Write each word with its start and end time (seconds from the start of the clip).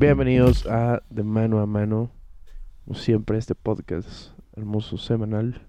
Bienvenidos 0.00 0.64
a 0.64 1.02
De 1.10 1.22
Mano 1.22 1.60
a 1.60 1.66
Mano, 1.66 2.10
como 2.86 2.98
siempre 2.98 3.36
este 3.36 3.54
podcast 3.54 4.30
hermoso 4.56 4.96
semanal. 4.96 5.68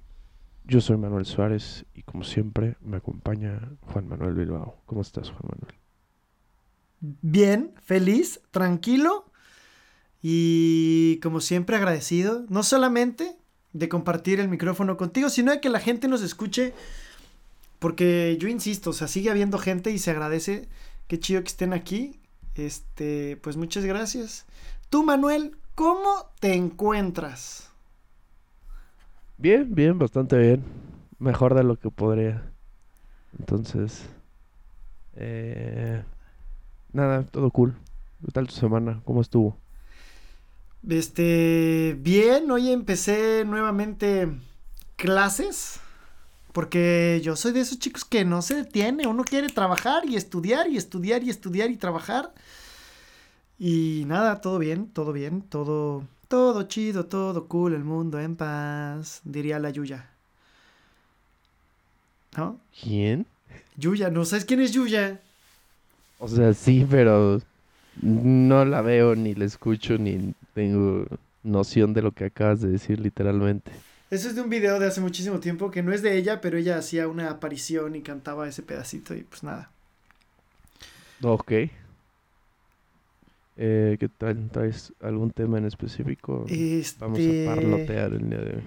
Yo 0.64 0.80
soy 0.80 0.96
Manuel 0.96 1.26
Suárez 1.26 1.86
y 1.94 2.04
como 2.04 2.24
siempre 2.24 2.78
me 2.80 2.96
acompaña 2.96 3.60
Juan 3.82 4.08
Manuel 4.08 4.34
Bilbao. 4.34 4.82
¿Cómo 4.86 5.02
estás 5.02 5.32
Juan 5.32 5.52
Manuel? 5.52 5.76
Bien, 7.02 7.74
feliz, 7.84 8.40
tranquilo 8.52 9.26
y 10.22 11.20
como 11.22 11.42
siempre 11.42 11.76
agradecido, 11.76 12.46
no 12.48 12.64
solamente 12.64 13.36
de 13.74 13.90
compartir 13.90 14.40
el 14.40 14.48
micrófono 14.48 14.96
contigo, 14.96 15.30
sino 15.30 15.52
de 15.52 15.60
que 15.60 15.68
la 15.68 15.82
gente 15.82 16.08
nos 16.08 16.22
escuche, 16.22 16.74
porque 17.80 18.38
yo 18.40 18.48
insisto, 18.48 18.92
o 18.92 18.94
sea, 18.94 19.10
sigue 19.10 19.30
habiendo 19.30 19.58
gente 19.58 19.92
y 19.92 20.00
se 20.00 20.10
agradece, 20.10 20.70
qué 21.10 21.20
chido 21.20 21.42
que 21.42 21.50
estén 21.50 21.74
aquí 21.74 22.21
este, 22.56 23.38
pues 23.38 23.58
muchas 23.58 23.86
gracias. 23.86 24.46
Tú, 24.90 25.04
Manuel, 25.04 25.56
¿cómo 25.76 26.32
te 26.40 26.54
encuentras? 26.54 27.70
Bien, 29.38 29.74
bien, 29.74 29.98
bastante 29.98 30.38
bien. 30.38 30.64
Mejor 31.20 31.56
de 31.56 31.64
lo 31.64 31.78
que 31.78 31.90
podría. 31.90 32.44
Entonces, 33.40 34.10
eh, 35.16 36.04
nada, 36.94 37.24
todo 37.24 37.50
cool. 37.52 37.76
¿Qué 38.26 38.32
tal 38.32 38.48
tu 38.48 38.54
semana? 38.54 39.02
¿Cómo 39.06 39.22
estuvo? 39.22 39.58
Este, 40.88 41.96
bien, 42.00 42.50
hoy 42.52 42.72
empecé 42.72 43.46
nuevamente 43.46 44.28
clases. 44.96 45.80
Porque 46.54 47.22
yo 47.24 47.36
soy 47.36 47.54
de 47.54 47.62
esos 47.62 47.80
chicos 47.80 48.04
que 48.04 48.26
no 48.26 48.42
se 48.42 48.56
detiene, 48.56 49.08
uno 49.08 49.24
quiere 49.24 49.48
trabajar 49.48 50.06
y 50.06 50.16
estudiar 50.16 50.68
y 50.68 50.78
estudiar 50.78 51.24
y 51.24 51.30
estudiar 51.30 51.72
y 51.72 51.78
trabajar. 51.78 52.34
Y 53.58 54.04
nada, 54.08 54.42
todo 54.42 54.60
bien, 54.60 54.88
todo 54.88 55.14
bien, 55.14 55.42
todo, 55.44 56.04
todo 56.28 56.64
chido, 56.64 57.06
todo 57.06 57.48
cool, 57.48 57.74
el 57.74 57.84
mundo 57.84 58.20
en 58.20 58.36
paz, 58.36 59.22
diría 59.24 59.60
la 59.60 59.70
Yuya. 59.70 60.10
¿No? 62.36 62.60
¿Quién? 62.82 63.26
Yuya, 63.78 64.10
¿no 64.10 64.26
sabes 64.26 64.46
quién 64.46 64.62
es 64.62 64.72
Yuya? 64.72 65.22
O 66.20 66.28
sea, 66.28 66.54
sí, 66.54 66.86
pero 66.90 67.42
no 68.02 68.66
la 68.66 68.82
veo, 68.82 69.16
ni 69.16 69.36
la 69.36 69.46
escucho, 69.46 69.98
ni 69.98 70.34
tengo 70.54 71.06
noción 71.44 71.94
de 71.94 72.02
lo 72.02 72.12
que 72.12 72.26
acabas 72.26 72.62
de 72.62 72.70
decir 72.70 73.00
literalmente. 73.00 73.72
Eso 74.12 74.28
es 74.28 74.36
de 74.36 74.42
un 74.42 74.50
video 74.50 74.78
de 74.78 74.88
hace 74.88 75.00
muchísimo 75.00 75.40
tiempo 75.40 75.72
que 75.72 75.82
no 75.82 75.94
es 75.94 76.02
de 76.02 76.18
ella, 76.18 76.42
pero 76.42 76.58
ella 76.58 76.78
hacía 76.78 77.08
una 77.08 77.30
aparición 77.30 77.96
y 77.96 78.02
cantaba 78.02 78.46
ese 78.46 78.62
pedacito 78.62 79.16
y 79.16 79.24
pues 79.24 79.42
nada. 79.42 79.72
Ok. 81.24 81.52
Eh, 83.56 83.96
¿Qué 83.98 84.10
tal? 84.10 84.50
¿Traes 84.52 84.92
algún 85.02 85.32
tema 85.32 85.60
en 85.60 85.66
específico? 85.66 86.46
Vamos 87.00 87.20
a 87.20 87.22
este, 87.22 87.46
parlotear 87.46 88.12
el 88.12 88.30
día 88.30 88.40
de 88.40 88.56
hoy. 88.58 88.64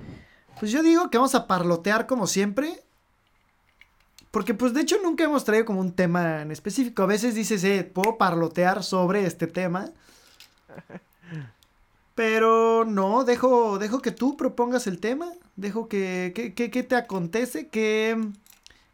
Pues 0.59 0.73
yo 0.73 0.83
digo 0.83 1.11
que 1.11 1.19
vamos 1.19 1.35
a 1.35 1.47
parlotear 1.47 2.07
como 2.07 2.27
siempre. 2.27 2.81
Porque 4.31 4.55
pues 4.55 4.73
de 4.73 4.81
hecho 4.81 4.97
nunca 5.03 5.25
hemos 5.25 5.45
traído 5.45 5.67
como 5.67 5.81
un 5.81 5.93
tema 5.93 6.41
en 6.41 6.53
específico. 6.53 7.03
A 7.03 7.07
veces 7.07 7.35
dices, 7.35 7.63
eh, 7.65 7.85
puedo 7.85 8.17
parlotear 8.17 8.83
sobre 8.83 9.27
este 9.27 9.47
tema. 9.47 9.91
Pero 12.15 12.85
no, 12.85 13.25
dejo, 13.25 13.79
dejo 13.79 14.01
que 14.01 14.13
tú 14.13 14.37
propongas 14.37 14.87
el 14.87 15.01
tema. 15.01 15.33
Dejo 15.57 15.89
que, 15.89 16.33
que, 16.55 16.83
te 16.83 16.95
acontece, 16.97 17.69
que, 17.69 18.17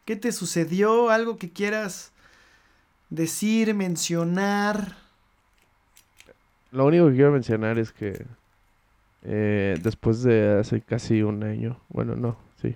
qué 0.05 0.17
te 0.17 0.33
sucedió, 0.33 1.11
algo 1.11 1.37
que 1.37 1.51
quieras 1.51 2.13
decir, 3.11 3.75
mencionar. 3.75 4.97
Lo 6.71 6.87
único 6.87 7.09
que 7.09 7.15
quiero 7.15 7.33
mencionar 7.33 7.79
es 7.79 7.93
que 7.93 8.25
eh, 9.23 9.79
después 9.83 10.23
de 10.23 10.59
hace 10.61 10.81
casi 10.81 11.23
un 11.23 11.43
año, 11.43 11.79
bueno, 11.89 12.17
no, 12.17 12.37
sí. 12.63 12.75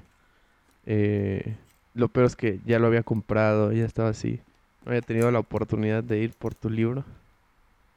Eh, 0.87 1.56
lo 1.94 2.09
peor 2.09 2.27
es 2.27 2.37
que 2.37 2.60
ya 2.66 2.78
lo 2.78 2.87
había 2.88 3.03
comprado, 3.03 3.72
ya 3.72 3.84
estaba 3.84 4.10
así. 4.10 4.41
No 4.84 4.91
había 4.91 5.00
tenido 5.00 5.31
la 5.31 5.38
oportunidad 5.38 6.04
de 6.04 6.19
ir 6.19 6.34
por 6.34 6.54
tu 6.54 6.69
libro. 6.69 7.04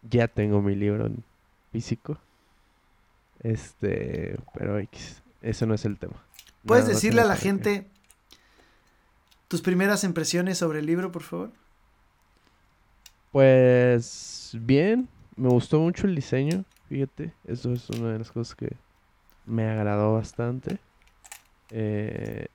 Ya 0.09 0.27
tengo 0.27 0.61
mi 0.61 0.75
libro 0.75 1.07
en 1.07 1.23
físico. 1.71 2.17
Este, 3.43 4.37
pero 4.53 4.79
X, 4.79 5.21
eso 5.41 5.65
no 5.65 5.73
es 5.73 5.85
el 5.85 5.97
tema. 5.97 6.15
¿Puedes 6.65 6.87
decirle 6.87 7.21
a 7.21 7.25
la 7.25 7.37
gente 7.37 7.87
tus 9.47 9.61
primeras 9.61 10.03
impresiones 10.03 10.57
sobre 10.57 10.79
el 10.79 10.85
libro, 10.85 11.11
por 11.11 11.23
favor? 11.23 11.51
Pues 13.31 14.51
bien, 14.59 15.07
me 15.35 15.49
gustó 15.49 15.79
mucho 15.79 16.07
el 16.07 16.15
diseño, 16.15 16.65
fíjate, 16.89 17.33
eso 17.45 17.71
es 17.71 17.89
una 17.89 18.11
de 18.13 18.19
las 18.19 18.31
cosas 18.31 18.55
que 18.55 18.75
me 19.45 19.69
agradó 19.69 20.15
bastante. 20.15 20.79
Eh, 21.69 22.47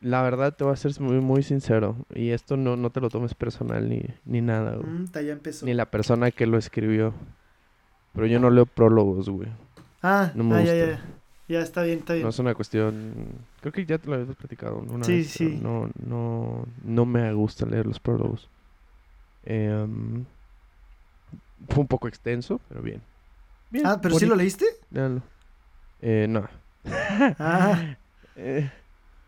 la 0.00 0.22
verdad 0.22 0.54
te 0.54 0.64
voy 0.64 0.72
a 0.72 0.76
ser 0.76 0.98
muy, 1.00 1.20
muy 1.20 1.42
sincero, 1.42 1.96
y 2.14 2.30
esto 2.30 2.56
no, 2.56 2.76
no 2.76 2.90
te 2.90 3.00
lo 3.00 3.08
tomes 3.08 3.34
personal 3.34 3.88
ni, 3.88 4.02
ni 4.24 4.40
nada, 4.40 4.76
mm, 4.76 5.10
ya 5.12 5.32
empezó. 5.32 5.66
Ni 5.66 5.74
la 5.74 5.90
persona 5.90 6.30
que 6.30 6.46
lo 6.46 6.58
escribió. 6.58 7.14
Pero 8.14 8.26
yo 8.26 8.38
no 8.38 8.48
leo 8.48 8.64
prólogos, 8.64 9.28
güey. 9.28 9.48
Ah, 10.06 10.30
no 10.34 10.54
ah, 10.54 10.62
Ya, 10.62 10.74
ya. 10.74 11.00
ya, 11.48 11.60
está 11.62 11.82
bien, 11.82 12.00
está 12.00 12.12
bien. 12.12 12.24
No 12.24 12.28
es 12.28 12.38
una 12.38 12.54
cuestión. 12.54 13.14
Creo 13.62 13.72
que 13.72 13.86
ya 13.86 13.96
te 13.96 14.06
lo 14.06 14.16
habías 14.16 14.36
platicado 14.36 14.76
una 14.76 15.02
sí, 15.02 15.24
Sí, 15.24 15.58
No, 15.62 15.90
no, 16.06 16.66
no 16.84 17.06
me 17.06 17.32
gusta 17.32 17.64
leer 17.64 17.86
los 17.86 17.98
prólogos. 17.98 18.50
Em, 19.44 20.26
fue 21.70 21.80
un 21.80 21.86
poco 21.86 22.06
extenso, 22.06 22.60
pero 22.68 22.82
bien. 22.82 23.00
ah, 23.82 23.98
¿pero 24.02 24.18
sí 24.18 24.26
lo 24.26 24.36
leíste? 24.36 24.66
Eh, 26.02 26.26
no. 26.28 26.46
ah. 27.38 27.96
Eh, 28.36 28.68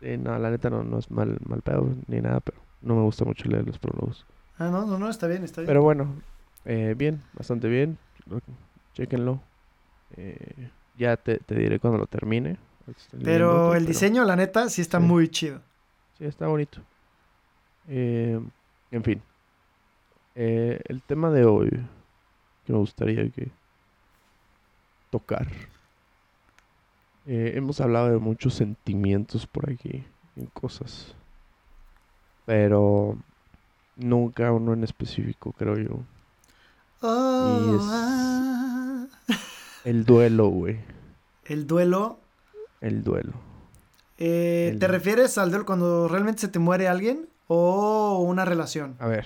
eh, 0.01 0.17
no, 0.17 0.37
la 0.37 0.51
neta 0.51 0.69
no, 0.69 0.83
no 0.83 0.99
es 0.99 1.09
mal, 1.09 1.37
mal 1.47 1.61
pedo 1.61 1.87
ni 2.07 2.19
nada, 2.19 2.41
pero 2.41 2.57
no 2.81 2.93
me 2.93 3.03
gusta 3.03 3.23
mucho 3.23 3.47
leer 3.47 3.65
los 3.65 3.79
prólogos. 3.79 4.25
Ah, 4.57 4.67
no, 4.69 4.85
no, 4.85 4.99
no, 4.99 5.09
está 5.09 5.27
bien, 5.27 5.45
está 5.45 5.61
bien. 5.61 5.67
Pero 5.67 5.81
bueno, 5.81 6.13
eh, 6.65 6.93
bien, 6.97 7.21
bastante 7.33 7.69
bien. 7.69 7.97
Chequenlo. 8.93 9.39
Eh, 10.15 10.69
ya 10.97 11.17
te, 11.17 11.39
diré 11.49 11.79
cuando 11.79 11.99
lo 11.99 12.07
termine. 12.07 12.57
Pero 13.23 13.75
el 13.75 13.85
diseño, 13.85 14.23
la 14.23 14.35
neta, 14.35 14.69
sí 14.69 14.81
está 14.81 14.99
muy 14.99 15.27
chido. 15.29 15.61
Sí, 16.17 16.25
está 16.25 16.47
bonito. 16.47 16.79
Eh, 17.89 18.39
en 18.91 19.03
fin. 19.03 19.21
Eh, 20.35 20.79
el 20.85 21.01
tema 21.01 21.29
de 21.31 21.45
hoy 21.45 21.69
que 22.65 22.73
me 22.73 22.79
gustaría 22.79 23.29
que 23.29 23.49
tocar. 25.09 25.47
hemos 27.25 27.81
hablado 27.81 28.09
de 28.09 28.19
muchos 28.19 28.53
sentimientos 28.53 29.45
por 29.47 29.69
aquí, 29.69 30.03
en 30.35 30.45
cosas. 30.47 31.13
Pero 32.45 33.17
nunca 33.97 34.51
uno 34.51 34.73
en 34.73 34.83
específico, 34.83 35.51
creo 35.51 35.77
yo. 35.77 35.99
Oh, 37.01 37.79
ah. 37.91 38.36
El 39.83 40.05
duelo, 40.05 40.47
güey. 40.49 40.79
El 41.45 41.67
duelo. 41.67 42.19
El 42.81 43.03
duelo. 43.03 43.33
Eh, 44.17 44.75
¿Te 44.79 44.87
refieres 44.87 45.37
al 45.37 45.49
duelo 45.49 45.65
cuando 45.65 46.07
realmente 46.07 46.41
se 46.41 46.47
te 46.47 46.59
muere 46.59 46.87
alguien 46.87 47.27
o 47.47 48.19
una 48.19 48.45
relación? 48.45 48.95
A 48.99 49.07
ver. 49.07 49.25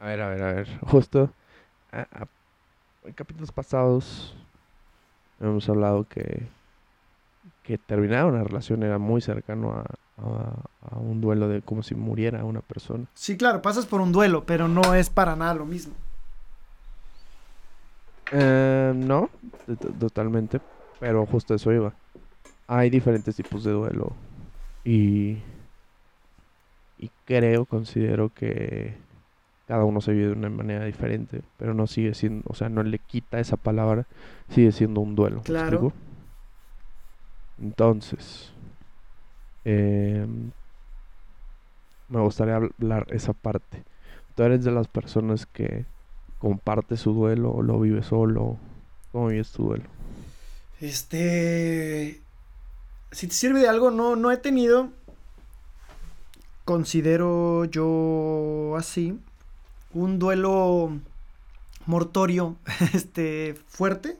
A 0.00 0.06
ver, 0.06 0.20
a 0.20 0.28
ver, 0.28 0.42
a 0.42 0.52
ver. 0.52 0.78
Justo 0.82 1.30
en 3.06 3.12
capítulos 3.12 3.52
pasados 3.52 4.34
hemos 5.40 5.68
hablado 5.68 6.06
que, 6.08 6.48
que 7.62 7.78
terminar 7.78 8.26
una 8.26 8.42
relación 8.42 8.82
era 8.82 8.98
muy 8.98 9.20
cercano 9.20 9.72
a, 9.72 9.84
a, 10.90 10.98
un 10.98 11.20
duelo 11.20 11.48
de 11.48 11.62
como 11.62 11.82
si 11.82 11.94
muriera 11.94 12.44
una 12.44 12.60
persona. 12.60 13.06
Sí, 13.14 13.36
claro, 13.36 13.62
pasas 13.62 13.86
por 13.86 14.00
un 14.00 14.12
duelo, 14.12 14.44
pero 14.44 14.68
no 14.68 14.94
es 14.94 15.10
para 15.10 15.36
nada 15.36 15.54
lo 15.54 15.66
mismo. 15.66 15.94
Eh, 18.32 18.92
no, 18.94 19.30
totalmente. 19.98 20.60
Pero 20.98 21.26
justo 21.26 21.54
eso 21.54 21.72
iba. 21.72 21.94
Hay 22.66 22.90
diferentes 22.90 23.36
tipos 23.36 23.64
de 23.64 23.72
duelo. 23.72 24.12
Y. 24.84 25.38
Y 26.98 27.10
creo, 27.26 27.66
considero 27.66 28.32
que 28.32 28.94
cada 29.66 29.84
uno 29.84 30.00
se 30.00 30.12
vive 30.12 30.28
de 30.28 30.32
una 30.32 30.48
manera 30.48 30.84
diferente. 30.84 31.42
Pero 31.58 31.74
no 31.74 31.86
sigue 31.86 32.14
siendo. 32.14 32.44
O 32.48 32.54
sea, 32.54 32.68
no 32.68 32.82
le 32.82 32.98
quita 32.98 33.38
esa 33.38 33.56
palabra. 33.56 34.06
Sigue 34.48 34.72
siendo 34.72 35.00
un 35.00 35.14
duelo. 35.14 35.42
Claro. 35.42 35.92
Entonces. 37.60 38.52
Em, 39.64 40.52
me 42.08 42.20
gustaría 42.20 42.56
hablar 42.56 43.06
esa 43.10 43.32
parte. 43.32 43.82
Tú 44.34 44.42
eres 44.44 44.64
de 44.64 44.70
las 44.70 44.86
personas 44.86 45.46
que 45.46 45.86
comparte 46.38 46.96
su 46.96 47.12
duelo 47.12 47.50
o 47.50 47.62
lo 47.62 47.80
vive 47.80 48.02
solo? 48.02 48.58
¿Cómo 49.12 49.28
vives 49.28 49.50
tu 49.52 49.64
duelo? 49.64 49.84
Este. 50.80 52.20
Si 53.12 53.28
te 53.28 53.34
sirve 53.34 53.60
de 53.60 53.68
algo, 53.68 53.90
no, 53.90 54.16
no 54.16 54.30
he 54.30 54.36
tenido. 54.36 54.90
Considero 56.64 57.64
yo 57.64 58.74
así. 58.76 59.18
Un 59.92 60.18
duelo 60.18 60.92
mortorio 61.86 62.56
este, 62.92 63.54
fuerte. 63.68 64.18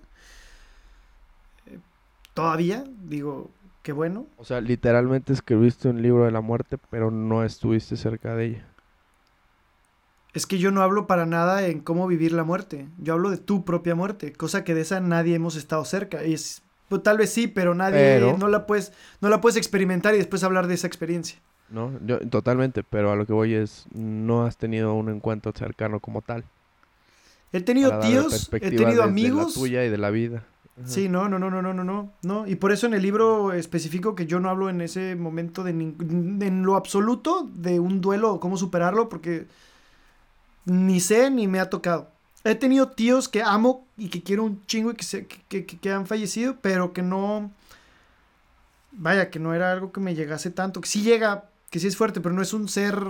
Todavía, 2.33 2.85
digo, 3.05 3.51
qué 3.83 3.93
bueno. 3.93 4.27
O 4.37 4.45
sea, 4.45 4.61
literalmente 4.61 5.33
escribiste 5.33 5.89
un 5.89 6.03
libro 6.03 6.25
de 6.25 6.31
la 6.31 6.41
muerte, 6.41 6.79
pero 6.91 7.11
no 7.11 7.45
estuviste 7.45 7.97
cerca 7.97 8.35
de 8.35 8.47
ella. 8.47 8.67
Es 10.37 10.45
que 10.45 10.59
yo 10.59 10.71
no 10.71 10.83
hablo 10.83 11.07
para 11.07 11.25
nada 11.25 11.67
en 11.67 11.81
cómo 11.81 12.07
vivir 12.07 12.33
la 12.33 12.45
muerte. 12.45 12.87
Yo 12.99 13.15
hablo 13.15 13.31
de 13.31 13.39
tu 13.39 13.65
propia 13.65 13.95
muerte, 13.95 14.35
cosa 14.35 14.65
que 14.65 14.75
de 14.75 14.83
esa 14.83 15.01
nadie 15.01 15.35
hemos 15.35 15.57
estado 15.57 15.83
cerca. 15.87 16.27
Y 16.27 16.35
es, 16.35 16.63
pues, 16.91 17.03
tal 17.03 17.17
vez 17.17 17.31
sí, 17.31 17.47
pero 17.47 17.75
nadie 17.75 18.21
no 18.39 18.49
la 18.49 18.67
puedes 18.67 18.93
no 19.23 19.31
la 19.31 19.41
puedes 19.41 19.57
experimentar 19.57 20.15
y 20.15 20.19
después 20.19 20.45
hablar 20.45 20.67
de 20.67 20.75
esa 20.75 20.87
experiencia. 20.87 21.39
No, 21.71 21.91
yo 22.05 22.19
totalmente, 22.29 22.83
pero 22.83 23.13
a 23.13 23.17
lo 23.17 23.25
que 23.25 23.33
voy 23.33 23.55
es 23.55 23.87
no 23.95 24.45
has 24.45 24.59
tenido 24.59 24.93
un 24.93 25.09
encuentro 25.09 25.53
cercano 25.57 26.01
como 26.01 26.21
tal. 26.21 26.45
He 27.55 27.63
tenido 27.63 27.99
tíos, 28.01 28.51
he 28.53 28.71
tenido 28.73 29.05
amigos. 29.05 29.55
De 29.55 29.61
la 29.61 29.65
tuya 29.65 29.85
y 29.87 29.89
de 29.89 29.97
la 29.97 30.11
vida. 30.11 30.45
Sí, 30.85 31.09
no, 31.09 31.31
no, 31.31 31.39
no, 31.39 31.51
no, 31.51 31.63
no, 31.63 31.73
no, 31.73 32.13
no. 32.21 32.47
Y 32.47 32.57
por 32.57 32.73
eso 32.73 32.87
en 32.87 32.93
el 32.93 33.01
libro 33.01 33.55
específico 33.55 34.15
que 34.15 34.27
yo 34.27 34.39
no 34.39 34.51
hablo 34.51 34.69
en 34.69 34.83
ese 34.83 35.17
momento 35.17 35.65
de 35.65 35.71
en 35.71 36.63
lo 36.63 36.77
absoluto 36.77 37.49
de 37.55 37.81
un 37.81 38.03
duelo 38.03 38.35
o 38.35 38.39
cómo 38.41 38.59
superarlo, 38.59 39.09
porque 39.09 39.47
ni 40.67 41.01
sé 41.01 41.31
ni 41.31 41.49
me 41.49 41.61
ha 41.61 41.71
tocado. 41.71 42.11
He 42.45 42.55
tenido 42.55 42.91
tíos 42.91 43.29
que 43.29 43.43
amo 43.43 43.87
y 43.97 44.09
que 44.09 44.23
quiero 44.23 44.45
un 44.45 44.65
chingo 44.67 44.91
y 44.93 44.95
que, 44.95 45.05
se, 45.05 45.27
que, 45.27 45.65
que, 45.67 45.93
han 45.93 46.07
fallecido, 46.07 46.57
pero 46.61 46.93
que 46.93 47.03
no. 47.03 47.51
Vaya, 48.93 49.31
que 49.31 49.39
no 49.39 49.55
era 49.55 49.73
algo 49.73 49.91
que 49.91 50.01
me 50.01 50.15
llegase 50.15 50.51
tanto. 50.51 50.81
Que 50.81 50.89
sí 50.89 51.03
llega, 51.03 51.51
que 51.71 51.81
sí 51.81 51.87
es 51.89 51.97
fuerte, 51.97 52.21
pero 52.21 52.35
no 52.35 52.43
es 52.43 52.53
un 52.53 52.69
ser. 52.69 53.01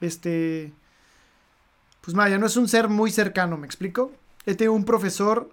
Este 0.00 0.72
pues 2.02 2.16
vaya, 2.16 2.36
no 2.36 2.46
es 2.46 2.56
un 2.56 2.68
ser 2.68 2.88
muy 2.88 3.10
cercano, 3.10 3.56
¿me 3.56 3.66
explico? 3.66 4.12
He 4.44 4.54
tenido 4.56 4.74
un 4.74 4.84
profesor 4.84 5.50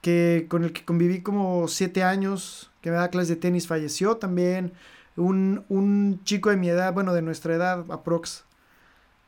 que, 0.00 0.46
con 0.48 0.64
el 0.64 0.72
que 0.72 0.84
conviví 0.84 1.20
como 1.20 1.68
siete 1.68 2.02
años, 2.02 2.72
que 2.80 2.90
me 2.90 2.96
da 2.96 3.10
clases 3.10 3.28
de 3.28 3.36
tenis, 3.36 3.66
falleció 3.68 4.16
también. 4.16 4.72
Un, 5.16 5.64
un 5.68 6.24
chico 6.24 6.50
de 6.50 6.56
mi 6.56 6.70
edad, 6.70 6.92
bueno, 6.94 7.12
de 7.12 7.20
nuestra 7.20 7.54
edad, 7.54 7.84
aprox, 7.90 8.44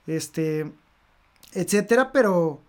este, 0.06 0.72
etcétera, 1.56 2.12
pero, 2.12 2.60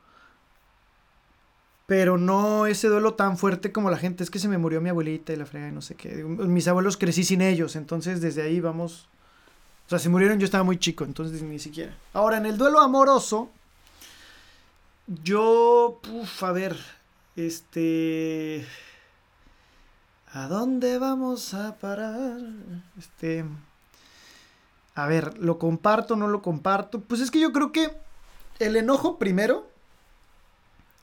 pero 1.86 2.18
no 2.18 2.66
ese 2.66 2.88
duelo 2.88 3.14
tan 3.14 3.38
fuerte 3.38 3.72
como 3.72 3.90
la 3.90 3.98
gente, 3.98 4.24
es 4.24 4.30
que 4.30 4.40
se 4.40 4.48
me 4.48 4.58
murió 4.58 4.82
mi 4.82 4.90
abuelita 4.90 5.34
y 5.34 5.36
la 5.36 5.46
frega 5.46 5.68
y 5.68 5.72
no 5.72 5.82
sé 5.82 5.96
qué. 5.96 6.24
Mis 6.24 6.68
abuelos 6.68 6.98
crecí 6.98 7.24
sin 7.24 7.42
ellos, 7.42 7.76
entonces 7.76 8.22
desde 8.22 8.42
ahí 8.42 8.60
vamos, 8.60 9.08
o 9.86 9.90
sea, 9.90 10.00
se 10.00 10.10
murieron, 10.10 10.40
yo 10.40 10.46
estaba 10.46 10.64
muy 10.64 10.78
chico, 10.78 11.04
entonces 11.04 11.42
ni 11.42 11.60
siquiera. 11.60 11.96
Ahora, 12.14 12.38
en 12.38 12.46
el 12.46 12.58
duelo 12.58 12.80
amoroso, 12.80 13.50
yo, 15.08 16.00
uff, 16.12 16.44
a 16.44 16.52
ver, 16.52 16.78
este... 17.36 18.66
¿A 20.34 20.48
dónde 20.48 20.98
vamos 20.98 21.54
a 21.54 21.78
parar? 21.78 22.40
Este... 22.98 23.46
A 24.96 25.08
ver, 25.08 25.38
¿lo 25.38 25.58
comparto 25.60 26.16
no 26.16 26.28
lo 26.28 26.42
comparto? 26.42 27.00
Pues 27.00 27.22
es 27.22 27.32
que 27.32 27.40
yo 27.40 27.52
creo 27.52 27.72
que 27.72 28.07
el 28.60 28.76
enojo 28.76 29.18
primero 29.18 29.68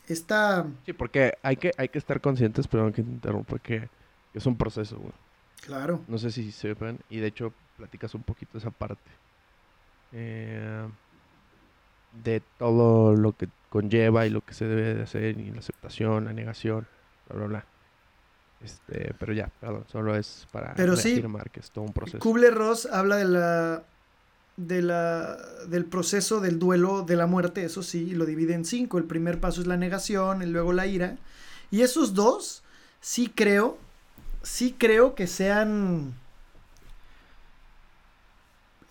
está... 0.08 0.66
Sí, 0.84 0.92
porque 0.92 1.34
hay 1.42 1.56
que, 1.56 1.72
hay 1.76 1.88
que 1.88 1.98
estar 1.98 2.20
conscientes, 2.20 2.68
pero 2.68 2.92
que 2.92 3.00
interrumpa, 3.00 3.58
que 3.58 3.88
es 4.32 4.46
un 4.46 4.56
proceso, 4.56 4.98
güey. 4.98 5.12
Claro. 5.60 6.02
No 6.08 6.18
sé 6.18 6.30
si 6.30 6.52
sepan, 6.52 6.98
y 7.08 7.18
de 7.18 7.28
hecho 7.28 7.52
platicas 7.76 8.14
un 8.14 8.22
poquito 8.22 8.58
esa 8.58 8.70
parte. 8.70 9.10
Eh, 10.12 10.86
de 12.22 12.42
todo 12.58 13.14
lo 13.14 13.32
que 13.32 13.48
conlleva 13.70 14.26
y 14.26 14.30
lo 14.30 14.40
que 14.40 14.54
se 14.54 14.66
debe 14.66 14.94
de 14.94 15.02
hacer 15.02 15.38
y 15.38 15.50
la 15.50 15.58
aceptación, 15.58 16.26
la 16.26 16.32
negación, 16.32 16.86
bla, 17.28 17.36
bla, 17.36 17.46
bla. 17.46 17.64
Este, 18.62 19.12
pero 19.18 19.32
ya, 19.32 19.50
perdón, 19.60 19.84
solo 19.90 20.16
es 20.16 20.46
para 20.52 20.74
pero 20.74 20.94
afirmar 20.94 21.50
que 21.50 21.60
es 21.60 21.70
todo 21.70 21.84
un 21.84 21.92
proceso. 21.92 22.20
Kubler-Ross 22.20 22.86
habla 22.86 23.16
de 23.16 23.24
la, 23.24 23.82
de 24.56 24.82
la, 24.82 25.36
del 25.68 25.84
proceso 25.84 26.40
del 26.40 26.58
duelo 26.58 27.02
de 27.02 27.16
la 27.16 27.26
muerte, 27.26 27.64
eso 27.64 27.82
sí, 27.82 28.10
lo 28.14 28.26
divide 28.26 28.54
en 28.54 28.64
cinco. 28.64 28.98
El 28.98 29.04
primer 29.04 29.40
paso 29.40 29.60
es 29.60 29.66
la 29.66 29.76
negación, 29.76 30.42
y 30.42 30.46
luego 30.46 30.72
la 30.72 30.86
ira. 30.86 31.16
Y 31.70 31.82
esos 31.82 32.14
dos, 32.14 32.62
sí 33.00 33.32
creo, 33.34 33.78
sí 34.42 34.74
creo 34.78 35.14
que 35.14 35.26
sean 35.26 36.14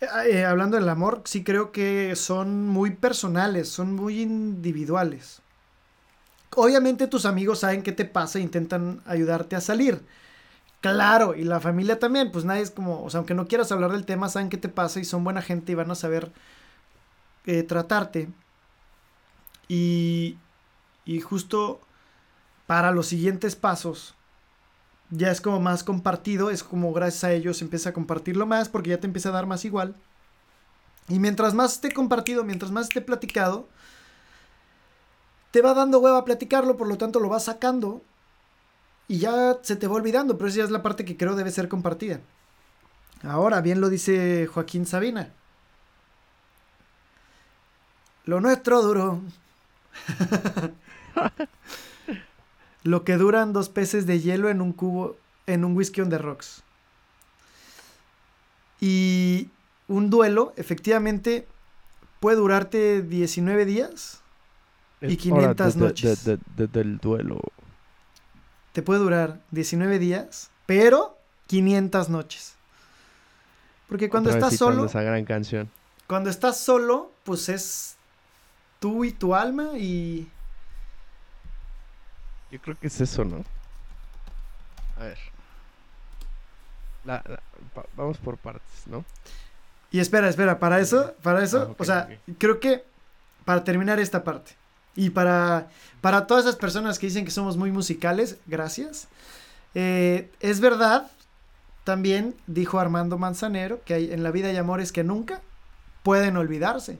eh, 0.03 0.31
eh, 0.31 0.45
hablando 0.45 0.77
del 0.77 0.89
amor, 0.89 1.21
sí 1.25 1.43
creo 1.43 1.71
que 1.71 2.15
son 2.15 2.67
muy 2.67 2.91
personales, 2.91 3.69
son 3.69 3.93
muy 3.93 4.21
individuales. 4.21 5.41
Obviamente 6.55 7.07
tus 7.07 7.25
amigos 7.25 7.59
saben 7.59 7.83
qué 7.83 7.91
te 7.93 8.05
pasa 8.05 8.39
e 8.39 8.41
intentan 8.41 9.01
ayudarte 9.05 9.55
a 9.55 9.61
salir. 9.61 10.01
Claro, 10.83 11.33
y 11.33 11.45
la 11.45 11.61
familia 11.61 11.97
también, 11.97 12.31
pues 12.31 12.43
nadie 12.43 12.61
es 12.61 12.69
como, 12.69 13.03
o 13.03 13.09
sea, 13.09 13.19
aunque 13.19 13.33
no 13.33 13.47
quieras 13.47 13.71
hablar 13.71 13.91
del 13.93 14.05
tema, 14.05 14.27
saben 14.27 14.49
qué 14.49 14.57
te 14.57 14.67
pasa 14.67 14.99
y 14.99 15.05
son 15.05 15.23
buena 15.23 15.41
gente 15.41 15.71
y 15.71 15.75
van 15.75 15.89
a 15.89 15.95
saber 15.95 16.33
eh, 17.45 17.63
tratarte. 17.63 18.29
Y, 19.67 20.37
y 21.05 21.21
justo 21.21 21.81
para 22.67 22.91
los 22.91 23.07
siguientes 23.07 23.55
pasos, 23.55 24.15
ya 25.11 25.31
es 25.31 25.41
como 25.41 25.59
más 25.59 25.83
compartido, 25.83 26.51
es 26.51 26.63
como 26.63 26.93
gracias 26.93 27.23
a 27.25 27.33
ellos 27.33 27.61
empieza 27.61 27.89
a 27.89 27.93
compartirlo 27.93 28.45
más 28.47 28.69
porque 28.69 28.91
ya 28.91 28.99
te 28.99 29.07
empieza 29.07 29.29
a 29.29 29.33
dar 29.33 29.47
más 29.47 29.65
igual. 29.65 29.95
Y 31.09 31.19
mientras 31.19 31.53
más 31.53 31.73
esté 31.73 31.91
compartido, 31.91 32.43
mientras 32.43 32.71
más 32.71 32.87
esté 32.87 33.01
platicado, 33.01 33.67
te 35.51 35.61
va 35.61 35.73
dando 35.73 35.99
hueva 35.99 36.19
a 36.19 36.25
platicarlo, 36.25 36.77
por 36.77 36.87
lo 36.87 36.97
tanto 36.97 37.19
lo 37.19 37.29
vas 37.29 37.45
sacando 37.45 38.01
y 39.07 39.19
ya 39.19 39.57
se 39.61 39.75
te 39.75 39.87
va 39.87 39.95
olvidando, 39.95 40.37
pero 40.37 40.49
esa 40.49 40.59
ya 40.59 40.63
es 40.63 40.71
la 40.71 40.81
parte 40.81 41.05
que 41.05 41.17
creo 41.17 41.35
debe 41.35 41.51
ser 41.51 41.67
compartida. 41.67 42.19
Ahora, 43.23 43.61
bien 43.61 43.81
lo 43.81 43.89
dice 43.89 44.47
Joaquín 44.47 44.85
Sabina. 44.85 45.31
Lo 48.25 48.41
nuestro 48.41 48.81
duró. 48.81 49.21
Lo 52.83 53.03
que 53.05 53.15
duran 53.15 53.53
dos 53.53 53.69
peces 53.69 54.05
de 54.05 54.19
hielo 54.19 54.49
en 54.49 54.61
un 54.61 54.73
cubo, 54.73 55.15
en 55.47 55.63
un 55.63 55.75
whisky 55.75 56.01
on 56.01 56.09
the 56.09 56.17
rocks. 56.17 56.63
Y 58.81 59.49
un 59.87 60.09
duelo, 60.09 60.53
efectivamente, 60.57 61.47
puede 62.19 62.35
durarte 62.37 63.01
19 63.01 63.65
días 63.65 64.21
y 64.99 65.15
500 65.15 65.77
noches. 65.77 66.25
del 66.25 66.97
duelo. 66.97 67.39
Te 68.73 68.81
puede 68.81 68.99
durar 68.99 69.39
19 69.51 69.99
días, 69.99 70.49
pero 70.65 71.17
500 71.47 72.09
noches. 72.09 72.55
Porque 73.87 74.09
cuando 74.09 74.31
estás 74.31 74.57
solo. 74.57 74.85
Esa 74.85 75.03
gran 75.03 75.23
canción. 75.25 75.69
Cuando 76.07 76.29
estás 76.29 76.59
solo, 76.59 77.11
pues 77.23 77.49
es 77.49 77.95
tú 78.79 79.05
y 79.05 79.11
tu 79.11 79.35
alma 79.35 79.77
y 79.77 80.27
yo 82.51 82.59
creo 82.61 82.77
que 82.77 82.87
es 82.87 82.99
eso, 82.99 83.23
¿no? 83.23 83.43
A 84.99 85.05
ver. 85.05 85.19
vamos 87.95 88.17
por 88.17 88.37
partes, 88.37 88.87
¿no? 88.87 89.05
Y 89.91 89.99
espera, 89.99 90.27
espera, 90.27 90.59
para 90.59 90.79
eso, 90.79 91.13
para 91.21 91.43
eso, 91.43 91.69
ah, 91.69 91.75
o 91.77 91.85
sea, 91.85 92.09
creo 92.39 92.59
que 92.59 92.83
para 93.45 93.63
terminar 93.63 93.99
esta 93.99 94.23
parte 94.23 94.55
y 94.95 95.09
para, 95.09 95.69
para 96.01 96.27
todas 96.27 96.45
esas 96.45 96.55
personas 96.55 96.99
que 96.99 97.07
dicen 97.07 97.25
que 97.25 97.31
somos 97.31 97.57
muy 97.57 97.71
musicales, 97.71 98.37
gracias. 98.45 99.07
Eh, 99.75 100.29
es 100.39 100.59
verdad, 100.59 101.09
también 101.83 102.35
dijo 102.47 102.79
Armando 102.79 103.17
Manzanero, 103.17 103.81
que 103.83 103.95
hay, 103.95 104.11
en 104.11 104.23
la 104.23 104.31
vida 104.31 104.49
hay 104.49 104.57
amores 104.57 104.91
que 104.91 105.03
nunca 105.03 105.41
pueden 106.03 106.37
olvidarse. 106.37 106.99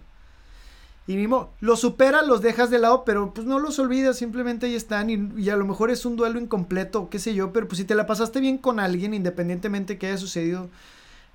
Y 1.06 1.18
mismo, 1.18 1.52
los 1.60 1.82
supera, 1.82 2.22
los 2.22 2.42
dejas 2.42 2.70
de 2.70 2.80
lado, 2.80 3.04
pero 3.04 3.34
pues 3.34 3.46
no 3.46 3.60
los 3.60 3.78
olvidas, 3.78 4.18
simplemente 4.18 4.68
ahí 4.68 4.76
están. 4.76 5.10
Y, 5.10 5.50
a 5.50 5.58
lo 5.58 5.66
mejor 5.66 5.92
es 5.92 6.06
un 6.06 6.16
duelo 6.16 6.40
incompleto, 6.40 7.10
qué 7.10 7.20
sé 7.20 7.34
yo, 7.34 7.52
pero 7.52 7.68
pues 7.68 7.78
si 7.80 7.84
te 7.84 7.94
la 7.94 8.08
pasaste 8.08 8.40
bien 8.40 8.58
con 8.58 8.80
alguien, 8.80 9.14
independientemente 9.14 9.98
que 9.98 10.08
haya 10.08 10.18
sucedido 10.18 10.70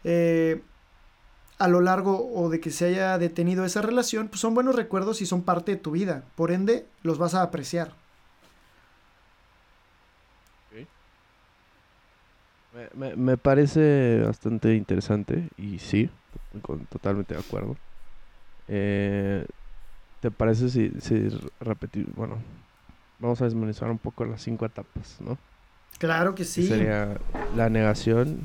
eh, 0.05 0.62
a 1.59 1.69
lo 1.69 1.81
largo 1.81 2.31
o 2.35 2.49
de 2.50 2.61
que 2.61 2.71
se 2.71 2.87
haya 2.87 3.19
detenido 3.19 3.65
esa 3.65 3.83
relación, 3.83 4.29
pues 4.29 4.41
son 4.41 4.55
buenos 4.55 4.77
recuerdos 4.77 5.21
y 5.23 5.27
son 5.27 5.43
parte 5.43 5.73
de 5.73 5.79
tu 5.79 5.91
vida. 5.91 6.25
Por 6.37 6.53
ende, 6.53 6.87
los 7.03 7.19
vas 7.19 7.35
a 7.35 7.43
apreciar. 7.43 7.93
Me, 12.95 13.17
me 13.17 13.37
parece 13.37 14.23
bastante 14.25 14.75
interesante 14.75 15.49
y 15.57 15.81
sí, 15.81 16.11
totalmente 16.91 17.35
de 17.35 17.41
acuerdo. 17.41 17.77
Eh, 18.69 19.45
¿Te 20.21 20.31
parece 20.31 20.69
si, 20.69 20.93
si 21.00 21.29
repetir? 21.61 22.07
Bueno, 22.15 22.38
vamos 23.19 23.41
a 23.41 23.47
desmenuzar 23.47 23.91
un 23.91 23.99
poco 23.99 24.25
las 24.25 24.43
cinco 24.43 24.67
etapas, 24.67 25.17
¿no? 25.21 25.38
Claro 25.99 26.35
que 26.35 26.45
sí. 26.45 26.69
sería 26.69 27.19
la 27.57 27.69
negación 27.69 28.38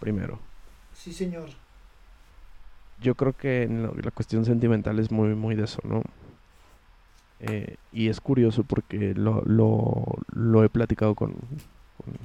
primero. 0.00 0.38
Sí, 0.94 1.12
señor. 1.12 1.50
Yo 3.04 3.14
creo 3.14 3.34
que 3.34 3.68
la 3.68 4.10
cuestión 4.12 4.46
sentimental 4.46 4.98
es 4.98 5.12
muy, 5.12 5.34
muy 5.34 5.54
de 5.54 5.64
eso, 5.64 5.78
¿no? 5.84 6.02
Eh, 7.40 7.76
y 7.92 8.08
es 8.08 8.18
curioso 8.22 8.64
porque 8.64 9.12
lo, 9.12 9.42
lo, 9.44 10.64
he 10.64 10.70
platicado 10.70 11.14
con, 11.14 11.34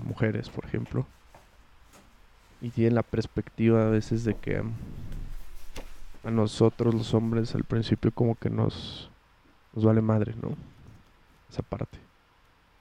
mujeres, 0.06 0.50
por 0.50 0.64
ejemplo. 0.64 1.06
Y 2.62 2.70
tienen 2.70 2.96
la 2.96 3.04
perspectiva 3.04 3.88
a 3.88 3.90
veces 3.90 4.24
de 4.24 4.36
que 4.36 4.64
a 6.24 6.32
nosotros 6.32 6.94
los 6.94 7.14
hombres 7.14 7.56
al 7.56 7.66
principio 7.66 8.14
como 8.14 8.36
que 8.36 8.50
nos, 8.50 9.12
nos 9.74 9.84
vale 9.84 10.02
madre, 10.02 10.34
¿no? 10.42 10.56
Esa 11.50 11.62
parte. 11.62 12.00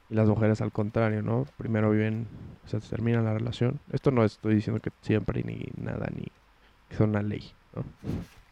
Y 0.09 0.15
las 0.15 0.29
mujeres 0.29 0.61
al 0.61 0.71
contrario, 0.71 1.21
¿no? 1.23 1.47
Primero 1.57 1.91
viven, 1.91 2.29
o 2.65 2.69
sea, 2.69 2.79
termina 2.79 3.23
la 3.23 3.35
relación. 3.35 3.81
Esto 3.91 4.13
no 4.13 4.25
estoy 4.25 4.55
diciendo 4.55 4.81
que 4.81 4.93
siempre 5.03 5.43
ni 5.43 5.67
nada, 5.77 6.07
ni 6.15 6.27
que 6.89 6.95
es 6.95 7.01
una 7.01 7.23
ley, 7.23 7.53
¿no? 7.79 7.85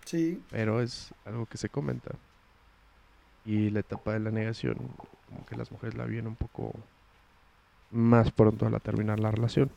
Sí. 0.04 0.42
Pero 0.50 0.80
es 0.80 1.12
algo 1.24 1.46
que 1.46 1.58
se 1.58 1.68
comenta. 1.68 2.12
Y 3.44 3.70
la 3.70 3.80
etapa 3.80 4.12
de 4.12 4.20
la 4.20 4.30
negación, 4.30 4.76
como 5.28 5.46
que 5.46 5.56
las 5.56 5.70
mujeres 5.70 5.96
la 5.96 6.04
viven 6.04 6.26
un 6.26 6.36
poco 6.36 6.72
más 7.90 8.30
pronto 8.30 8.66
al 8.66 8.80
terminar 8.80 9.20
la 9.20 9.30
relación. 9.30 9.70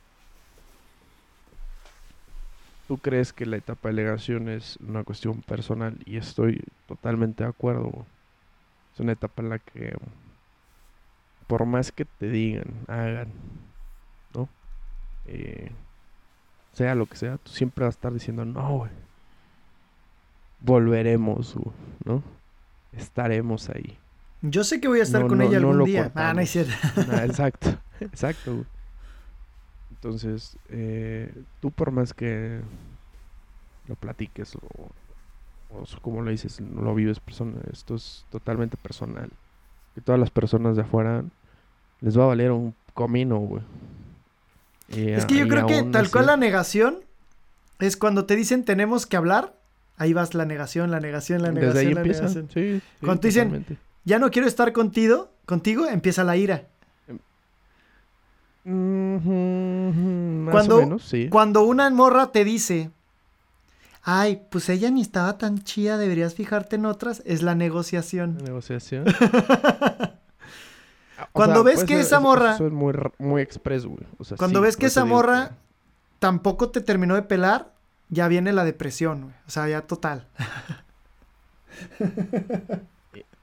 ¿Tú 2.88 2.98
crees 2.98 3.34
que 3.34 3.46
la 3.46 3.58
etapa 3.58 3.89
de 3.89 3.96
negación 3.96 4.50
es 4.50 4.77
una 4.77 5.03
cuestión 5.03 5.41
personal? 5.44 5.96
Y 6.06 6.18
estoy 6.18 6.63
totalmente 6.88 7.44
de 7.44 7.50
acuerdo. 7.50 8.06
Es 8.94 9.00
una 9.00 9.12
etapa 9.12 9.44
en 9.44 9.50
la 9.50 9.60
que, 9.60 9.96
por 11.46 11.65
más 11.65 11.91
que 11.91 12.06
te 12.06 12.29
digan, 12.29 12.74
hagan, 12.88 13.27
¿no? 14.34 14.50
Eh, 15.27 15.72
sea 16.74 16.96
lo 16.96 17.06
que 17.06 17.18
sea, 17.18 17.38
tú 17.38 17.51
siempre 17.51 17.86
vas 17.86 17.96
a 17.96 17.98
estar 17.98 18.13
diciendo, 18.13 18.44
no, 18.44 18.77
güey. 18.77 18.91
Volveremos, 20.62 21.56
¿no? 22.06 22.24
Estaremos 22.92 23.70
ahí. 23.70 23.98
Yo 24.42 24.63
sé 24.63 24.80
que 24.80 24.88
voy 24.88 25.00
a 25.00 25.04
estar 25.04 25.28
con 25.28 25.42
ella 25.42 25.58
algún 25.58 25.84
día. 25.84 26.12
Ah, 26.16 26.34
no 26.34 26.42
es 26.42 26.51
cierto. 26.51 26.74
Exacto, 27.24 27.78
exacto. 28.00 28.54
Güey. 28.54 28.66
Entonces, 29.92 30.58
eh, 30.70 31.34
tú 31.60 31.72
por 31.72 31.92
más 31.92 32.13
que 32.13 32.62
lo 33.88 33.96
platiques 33.96 34.56
o, 34.56 34.60
o 35.75 35.84
como 36.01 36.22
lo 36.22 36.32
dices, 36.32 36.62
no 36.62 36.82
lo 36.82 36.96
vives 36.96 37.20
personal, 37.20 37.62
esto 37.74 37.96
es 37.96 38.25
totalmente 38.30 38.78
personal. 38.78 39.30
Que 39.94 40.01
todas 40.01 40.20
las 40.20 40.30
personas 40.30 40.78
de 40.78 40.84
afuera 40.84 41.25
les 42.00 42.18
va 42.18 42.24
a 42.24 42.28
valer 42.28 42.51
un 42.51 42.74
comino, 42.94 43.39
güey. 43.39 43.63
es 44.88 45.25
que 45.25 45.36
yo 45.36 45.48
creo 45.50 45.68
que 45.68 45.84
tal 45.84 46.10
cual 46.10 46.28
la 46.28 46.38
negación 46.38 47.00
es 47.80 47.98
cuando 47.98 48.25
te 48.25 48.38
dicen 48.38 48.63
tenemos 48.63 49.06
que 49.06 49.18
hablar, 49.18 49.54
ahí 50.00 50.13
vas 50.13 50.34
la 50.34 50.46
negación, 50.46 50.89
la 50.89 51.00
negación, 51.00 51.44
la 51.44 51.51
negación, 51.51 51.74
Desde 51.75 51.88
ahí 51.88 51.94
la 51.94 52.00
empieza. 52.01 52.22
negación. 52.22 52.50
Sí, 52.51 52.79
sí, 52.79 53.06
Cuando 53.06 53.22
te 53.22 53.27
dicen, 53.27 53.44
totalmente. 53.50 53.77
Ya 54.06 54.18
no 54.18 54.32
quiero 54.32 54.48
estar 54.48 54.74
contigo, 54.74 55.29
contigo, 55.46 55.86
empieza 55.88 56.24
la 56.24 56.36
ira. 56.38 56.63
Ujú, 58.65 59.29
Más 60.46 60.51
Cuando- 60.51 60.75
o 60.77 60.79
menos, 60.82 61.03
sí. 61.03 61.27
Cuando 61.29 61.63
una 61.63 61.89
morra 61.89 62.32
te 62.32 62.44
dice, 62.44 62.91
ay, 64.03 64.41
pues 64.51 64.70
ella 64.70 64.89
ni 64.91 65.01
estaba 65.01 65.38
tan 65.38 65.63
chida, 65.63 65.98
deberías 65.98 66.34
fijarte 66.36 66.75
en 66.75 66.86
otras, 66.86 67.22
es 67.25 67.41
la 67.41 67.51
La 67.51 67.56
negociación. 67.56 68.38
negociación. 68.44 69.06
Ah, 71.22 71.27
Cuando 71.34 71.65
ves 71.65 71.84
que 71.84 72.00
esa 72.00 72.22
morra- 72.22 72.56
Eso 72.56 72.68
es 72.68 72.72
muy, 72.72 72.94
muy 73.18 73.41
expreso, 73.41 73.89
güey. 73.89 74.06
O 74.20 74.24
sea, 74.24 74.38
Cuando 74.38 74.60
sí, 74.60 74.63
ves 74.63 74.77
que 74.77 74.86
esa 74.86 75.03
morra 75.03 75.51
tampoco 76.20 76.70
te 76.70 76.79
terminó 76.79 77.15
de 77.15 77.24
pelar, 77.24 77.74
ya 78.10 78.28
viene 78.28 78.54
la 78.54 78.63
depresión, 78.66 79.22
güey. 79.24 79.34
O 79.48 79.50
sea, 79.50 79.68
ya 79.68 79.82
total. 79.88 80.28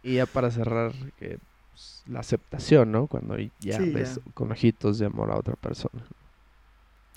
Y, 0.02 0.10
y 0.12 0.14
ya 0.16 0.26
para 0.26 0.50
cerrar, 0.50 0.92
pues, 1.18 2.02
la 2.06 2.20
aceptación, 2.20 2.92
¿no? 2.92 3.06
Cuando 3.06 3.36
ya 3.60 3.78
Sí, 3.78 3.90
ves 3.90 4.16
ya. 4.16 4.32
con 4.34 4.52
ojitos 4.52 4.98
de 4.98 5.06
amor 5.06 5.30
a 5.30 5.36
otra 5.38 5.54
persona. 5.56 6.02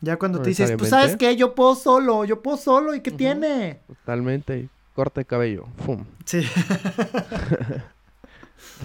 Ya 0.01 0.17
cuando 0.17 0.41
te 0.41 0.49
dices, 0.49 0.73
pues 0.77 0.89
sabes 0.91 1.17
qué, 1.17 1.35
yo 1.35 1.55
puedo 1.55 1.75
solo, 1.75 2.23
yo 2.23 2.41
puedo 2.41 2.55
solo, 2.57 2.95
¿y 2.95 3.01
qué 3.01 3.11
tiene? 3.11 3.81
Totalmente. 3.87 4.69
Corte 4.95 5.21
de 5.21 5.25
cabello. 5.25 5.65
Fum. 5.85 6.05
Sí. 6.25 6.41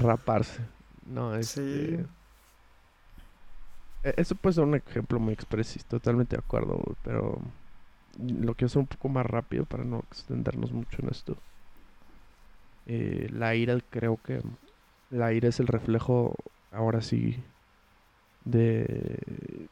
Raparse. 0.01 0.61
No, 1.07 1.35
es. 1.37 1.49
Sí. 1.49 1.99
Eso 4.03 4.35
puede 4.35 4.55
ser 4.55 4.65
un 4.65 4.75
ejemplo 4.75 5.19
muy 5.19 5.33
expreso, 5.33 5.79
totalmente 5.89 6.37
de 6.37 6.43
acuerdo, 6.45 6.83
pero 7.03 7.41
lo 8.19 8.55
quiero 8.55 8.67
hacer 8.67 8.81
un 8.81 8.87
poco 8.87 9.09
más 9.09 9.27
rápido 9.27 9.65
para 9.65 9.85
no 9.85 10.01
extendernos 10.11 10.73
mucho 10.73 10.99
en 11.03 11.09
esto. 11.09 11.37
Eh, 12.87 13.29
la 13.33 13.55
ira, 13.55 13.79
creo 13.91 14.19
que 14.23 14.41
la 15.11 15.33
ira 15.33 15.49
es 15.49 15.61
el 15.61 15.67
reflejo, 15.67 16.35
ahora 16.71 17.01
sí, 17.01 17.37
de 18.45 19.69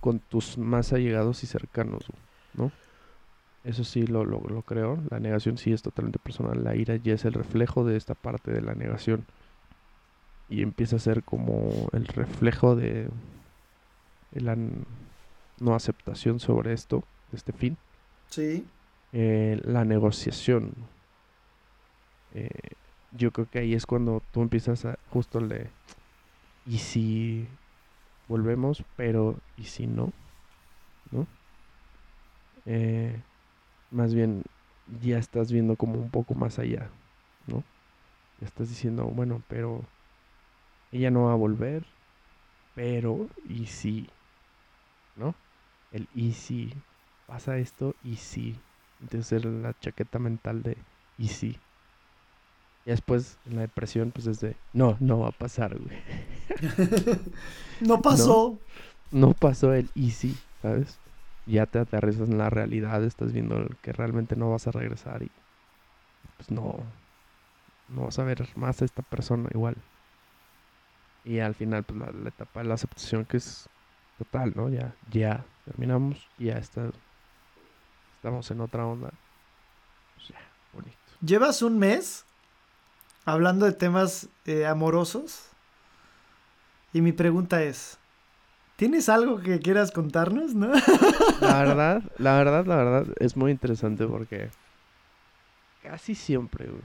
con 0.00 0.18
tus 0.18 0.58
más 0.58 0.92
allegados 0.92 1.44
y 1.44 1.46
cercanos, 1.46 2.04
¿no? 2.54 2.72
Eso 3.62 3.84
sí 3.84 4.04
lo, 4.04 4.24
lo, 4.24 4.40
lo 4.40 4.62
creo. 4.62 4.98
La 5.10 5.20
negación 5.20 5.58
sí 5.58 5.72
es 5.72 5.82
totalmente 5.82 6.18
personal. 6.18 6.64
La 6.64 6.74
ira 6.74 6.96
ya 6.96 7.14
es 7.14 7.24
el 7.24 7.34
reflejo 7.34 7.84
de 7.84 7.96
esta 7.96 8.14
parte 8.14 8.50
de 8.50 8.62
la 8.62 8.74
negación. 8.74 9.24
Y 10.48 10.62
empieza 10.62 10.96
a 10.96 10.98
ser 10.98 11.22
como 11.22 11.88
el 11.92 12.06
reflejo 12.06 12.74
de, 12.74 13.08
la 14.32 14.56
no 15.60 15.74
aceptación 15.74 16.40
sobre 16.40 16.72
esto, 16.72 17.04
este 17.32 17.52
fin. 17.52 17.76
Sí. 18.28 18.64
Eh, 19.12 19.60
la 19.64 19.84
negociación. 19.84 20.72
Eh, 22.34 22.48
yo 23.12 23.30
creo 23.30 23.48
que 23.50 23.58
ahí 23.58 23.74
es 23.74 23.86
cuando 23.86 24.22
tú 24.32 24.42
empiezas 24.42 24.84
a 24.84 24.98
justo 25.10 25.40
le... 25.40 25.68
¿Y 26.66 26.78
si 26.78 27.46
volvemos? 28.28 28.82
Pero 28.96 29.36
¿y 29.58 29.64
si 29.64 29.86
no? 29.86 30.12
¿No? 31.10 31.26
Eh, 32.64 33.20
más 33.90 34.14
bien 34.14 34.42
ya 35.02 35.18
estás 35.18 35.52
viendo 35.52 35.76
como 35.76 35.94
un 35.94 36.10
poco 36.10 36.34
más 36.34 36.58
allá, 36.58 36.88
¿no? 37.46 37.62
Ya 38.40 38.46
estás 38.46 38.68
diciendo, 38.68 39.04
bueno, 39.04 39.42
pero 39.48 39.82
ella 40.90 41.10
no 41.10 41.24
va 41.24 41.32
a 41.32 41.36
volver, 41.36 41.84
pero 42.74 43.28
¿y 43.48 43.66
si? 43.66 44.08
¿No? 45.16 45.34
El 45.92 46.08
¿y 46.14 46.32
si? 46.32 46.72
Pasa 47.32 47.56
esto, 47.56 47.94
¿y 48.04 48.16
si? 48.16 48.54
Entonces 49.00 49.42
la 49.42 49.72
chaqueta 49.80 50.18
mental 50.18 50.62
de 50.62 50.76
¿y 51.16 51.28
si? 51.28 51.56
Y 52.84 52.90
después 52.90 53.38
en 53.46 53.56
la 53.56 53.62
depresión, 53.62 54.10
pues 54.10 54.26
es 54.26 54.40
de 54.40 54.54
no, 54.74 54.98
no 55.00 55.20
va 55.20 55.28
a 55.28 55.32
pasar, 55.32 55.78
güey. 55.78 55.96
No 57.80 58.02
pasó. 58.02 58.60
No 59.12 59.32
pasó 59.32 59.72
el 59.72 59.88
easy, 59.94 60.36
¿sabes? 60.60 61.00
Ya 61.46 61.64
te 61.64 61.78
aterrizas 61.78 62.28
en 62.28 62.36
la 62.36 62.50
realidad, 62.50 63.02
estás 63.02 63.32
viendo 63.32 63.66
que 63.80 63.94
realmente 63.94 64.36
no 64.36 64.50
vas 64.50 64.66
a 64.66 64.72
regresar 64.72 65.22
y 65.22 65.30
pues 66.36 66.50
no, 66.50 66.80
no 67.88 68.02
vas 68.02 68.18
a 68.18 68.24
ver 68.24 68.46
más 68.56 68.82
a 68.82 68.84
esta 68.84 69.00
persona 69.00 69.48
igual. 69.54 69.76
Y 71.24 71.38
al 71.38 71.54
final, 71.54 71.82
pues 71.84 71.98
la, 71.98 72.12
la 72.12 72.28
etapa 72.28 72.60
de 72.60 72.68
la 72.68 72.74
aceptación 72.74 73.24
que 73.24 73.38
es 73.38 73.70
total, 74.18 74.52
¿no? 74.54 74.68
Ya, 74.68 74.94
ya 75.10 75.46
terminamos, 75.64 76.28
ya 76.36 76.58
está, 76.58 76.90
estamos 78.22 78.48
en 78.52 78.60
otra 78.60 78.86
onda. 78.86 79.10
Pues 80.14 80.28
ya, 80.28 80.38
bonito. 80.72 80.96
Llevas 81.20 81.60
un 81.60 81.80
mes 81.80 82.24
hablando 83.24 83.66
de 83.66 83.72
temas 83.72 84.28
eh, 84.46 84.64
amorosos. 84.64 85.48
Y 86.92 87.00
mi 87.00 87.10
pregunta 87.10 87.64
es, 87.64 87.98
¿tienes 88.76 89.08
algo 89.08 89.40
que 89.40 89.58
quieras 89.58 89.90
contarnos, 89.90 90.54
no? 90.54 90.70
La 91.40 91.64
verdad, 91.64 92.02
la 92.18 92.36
verdad, 92.36 92.64
la 92.64 92.76
verdad, 92.76 93.06
es 93.18 93.36
muy 93.36 93.50
interesante 93.50 94.06
porque 94.06 94.50
casi 95.82 96.14
siempre, 96.14 96.66
güey, 96.66 96.82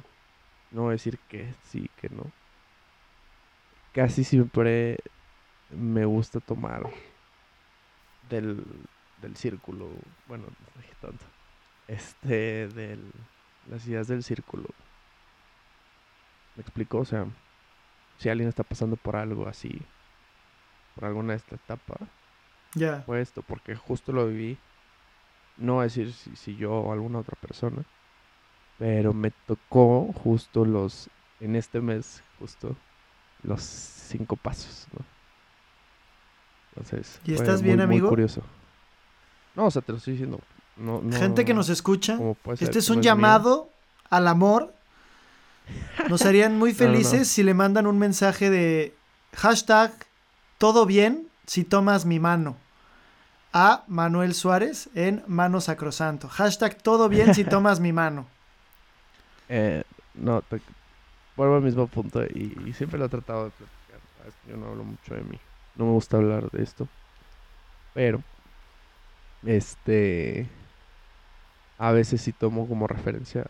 no 0.72 0.84
voy 0.84 0.90
a 0.90 0.92
decir 0.94 1.20
que 1.30 1.54
sí, 1.70 1.88
que 2.02 2.10
no. 2.10 2.24
Casi 3.94 4.24
siempre 4.24 4.98
me 5.70 6.06
gusta 6.06 6.40
tomar 6.40 6.90
del, 8.28 8.66
del 9.22 9.36
círculo, 9.36 9.90
bueno, 10.28 10.46
no 10.48 10.82
dije 10.82 10.96
tanto, 11.02 11.26
este, 11.88 12.68
del, 12.70 13.12
las 13.70 13.86
ideas 13.88 14.08
del 14.08 14.24
círculo. 14.24 14.66
¿Me 16.56 16.62
explico? 16.62 17.00
O 17.00 17.06
sea, 17.06 17.26
si 18.18 18.30
alguien 18.30 18.50
está 18.50 18.64
pasando 18.64 18.96
por 18.96 19.16
algo 19.16 19.48
así, 19.48 19.82
por 20.96 21.06
alguna 21.06 21.34
de 21.34 21.38
esta 21.38 21.56
etapa, 21.56 21.96
ya. 22.76 23.02
fue 23.02 23.22
esto, 23.22 23.42
porque 23.44 23.76
justo 23.76 24.12
lo 24.12 24.28
viví. 24.28 24.58
No 25.58 25.82
decir 25.82 26.14
si, 26.14 26.36
si 26.36 26.56
yo 26.56 26.72
o 26.72 26.94
alguna 26.94 27.20
otra 27.20 27.36
persona, 27.40 27.84
pero 28.78 29.14
me 29.14 29.32
tocó 29.32 30.14
justo 30.14 30.66
los, 30.66 31.10
en 31.40 31.56
este 31.56 31.82
mes, 31.82 32.24
justo 32.40 32.76
los 33.44 33.62
cinco 33.64 34.36
pasos, 34.36 34.88
¿no? 34.94 35.06
Entonces, 36.72 37.20
¿Y 37.26 37.34
estás 37.34 37.64
muy, 37.64 37.76
bien, 37.76 37.82
muy 37.82 37.84
amigo? 37.84 38.10
curioso. 38.10 38.44
No, 39.58 39.66
o 39.66 39.72
sea, 39.72 39.82
te 39.82 39.92
lo 39.92 39.98
estoy 39.98 40.14
diciendo. 40.14 40.40
No, 40.78 41.02
no, 41.02 41.18
Gente 41.18 41.44
que 41.44 41.56
nos 41.56 41.70
escucha, 41.70 42.20
este 42.60 42.78
es 42.78 42.90
un 42.92 42.98
mío. 42.98 43.06
llamado 43.06 43.70
al 44.12 44.28
amor. 44.28 44.74
Nos 46.10 46.22
harían 46.22 46.58
muy 46.58 46.74
felices 46.74 47.28
si 47.28 47.42
le 47.44 47.56
mandan 47.56 47.88
un 47.88 47.98
mensaje 47.98 48.50
de 48.50 48.96
hashtag 49.36 49.92
todo 50.60 50.86
bien 50.86 51.28
si 51.48 51.64
tomas 51.64 52.06
mi 52.06 52.20
mano. 52.20 52.56
A 53.52 53.84
Manuel 53.88 54.36
Suárez 54.36 54.90
en 54.94 55.24
Mano 55.26 55.60
Sacrosanto. 55.60 56.30
Hashtag 56.30 56.78
todo 56.82 57.10
bien 57.10 57.34
si 57.34 57.44
tomas 57.56 57.80
mi 57.80 57.92
mano. 57.92 58.28
Eh, 59.50 59.84
no, 60.14 60.44
vuelvo 61.36 61.56
al 61.56 61.64
mismo 61.64 61.88
punto 61.88 62.24
y, 62.24 62.74
siempre 62.78 63.00
lo 63.00 63.06
he 63.06 63.10
tratado 63.10 63.46
de 63.46 63.52
platicar. 63.52 64.40
Yo 64.48 64.56
no 64.56 64.68
hablo 64.68 64.84
mucho 64.84 65.16
de 65.16 65.22
mí. 65.22 65.40
No 65.76 65.86
me 65.86 65.92
gusta 65.94 66.18
hablar 66.18 66.52
de 66.52 66.62
esto. 66.62 66.88
Pero, 67.96 68.22
este, 69.46 70.48
a 71.78 71.92
veces 71.92 72.22
sí 72.22 72.34
tomo 72.34 72.68
como 72.68 72.88
referencia 72.88 73.46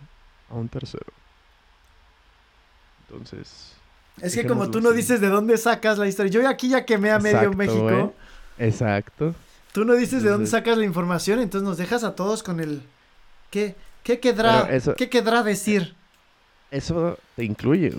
a 0.49 0.55
un 0.55 0.69
tercero. 0.69 1.05
Entonces. 3.07 3.73
Es 4.21 4.35
que 4.35 4.47
como 4.47 4.69
tú 4.71 4.81
no 4.81 4.91
dices 4.91 5.21
de 5.21 5.29
dónde 5.29 5.57
sacas 5.57 5.97
la 5.97 6.07
historia. 6.07 6.31
Yo 6.31 6.47
aquí 6.47 6.69
ya 6.69 6.85
quemé 6.85 7.11
a 7.11 7.19
medio 7.19 7.53
México. 7.53 8.13
Exacto. 8.57 9.35
Tú 9.71 9.85
no 9.85 9.93
dices 9.93 10.23
de 10.23 10.29
dónde 10.29 10.47
sacas 10.47 10.77
la 10.77 10.85
información, 10.85 11.39
entonces 11.39 11.67
nos 11.67 11.77
dejas 11.77 12.03
a 12.03 12.15
todos 12.15 12.41
con 12.41 12.59
el. 12.59 12.81
¿Qué, 13.51 13.75
qué 14.03 14.19
quedará, 14.19 14.67
¿qué 14.97 15.09
quedará 15.09 15.43
decir? 15.43 15.95
Eso 16.71 17.17
te 17.35 17.45
incluye. 17.45 17.93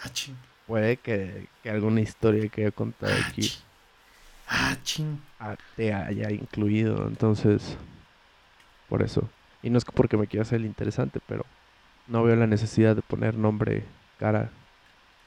Ah, 0.00 0.08
ching. 0.12 0.36
Puede 0.66 0.96
que, 0.96 1.46
alguna 1.64 2.00
historia 2.00 2.48
que 2.48 2.66
he 2.66 2.72
contado 2.72 3.12
ah, 3.14 3.26
aquí. 3.28 3.52
Ah, 4.48 4.76
ching. 4.82 5.20
Te 5.76 5.92
haya 5.92 6.30
incluido, 6.30 7.06
entonces. 7.06 7.76
Por 8.88 9.02
eso. 9.02 9.28
Y 9.62 9.70
no 9.70 9.78
es 9.78 9.84
porque 9.84 10.16
me 10.16 10.26
quiera 10.26 10.42
hacer 10.42 10.60
el 10.60 10.66
interesante, 10.66 11.20
pero 11.26 11.44
no 12.06 12.22
veo 12.22 12.36
la 12.36 12.46
necesidad 12.46 12.94
de 12.94 13.02
poner 13.02 13.34
nombre, 13.34 13.84
cara, 14.18 14.50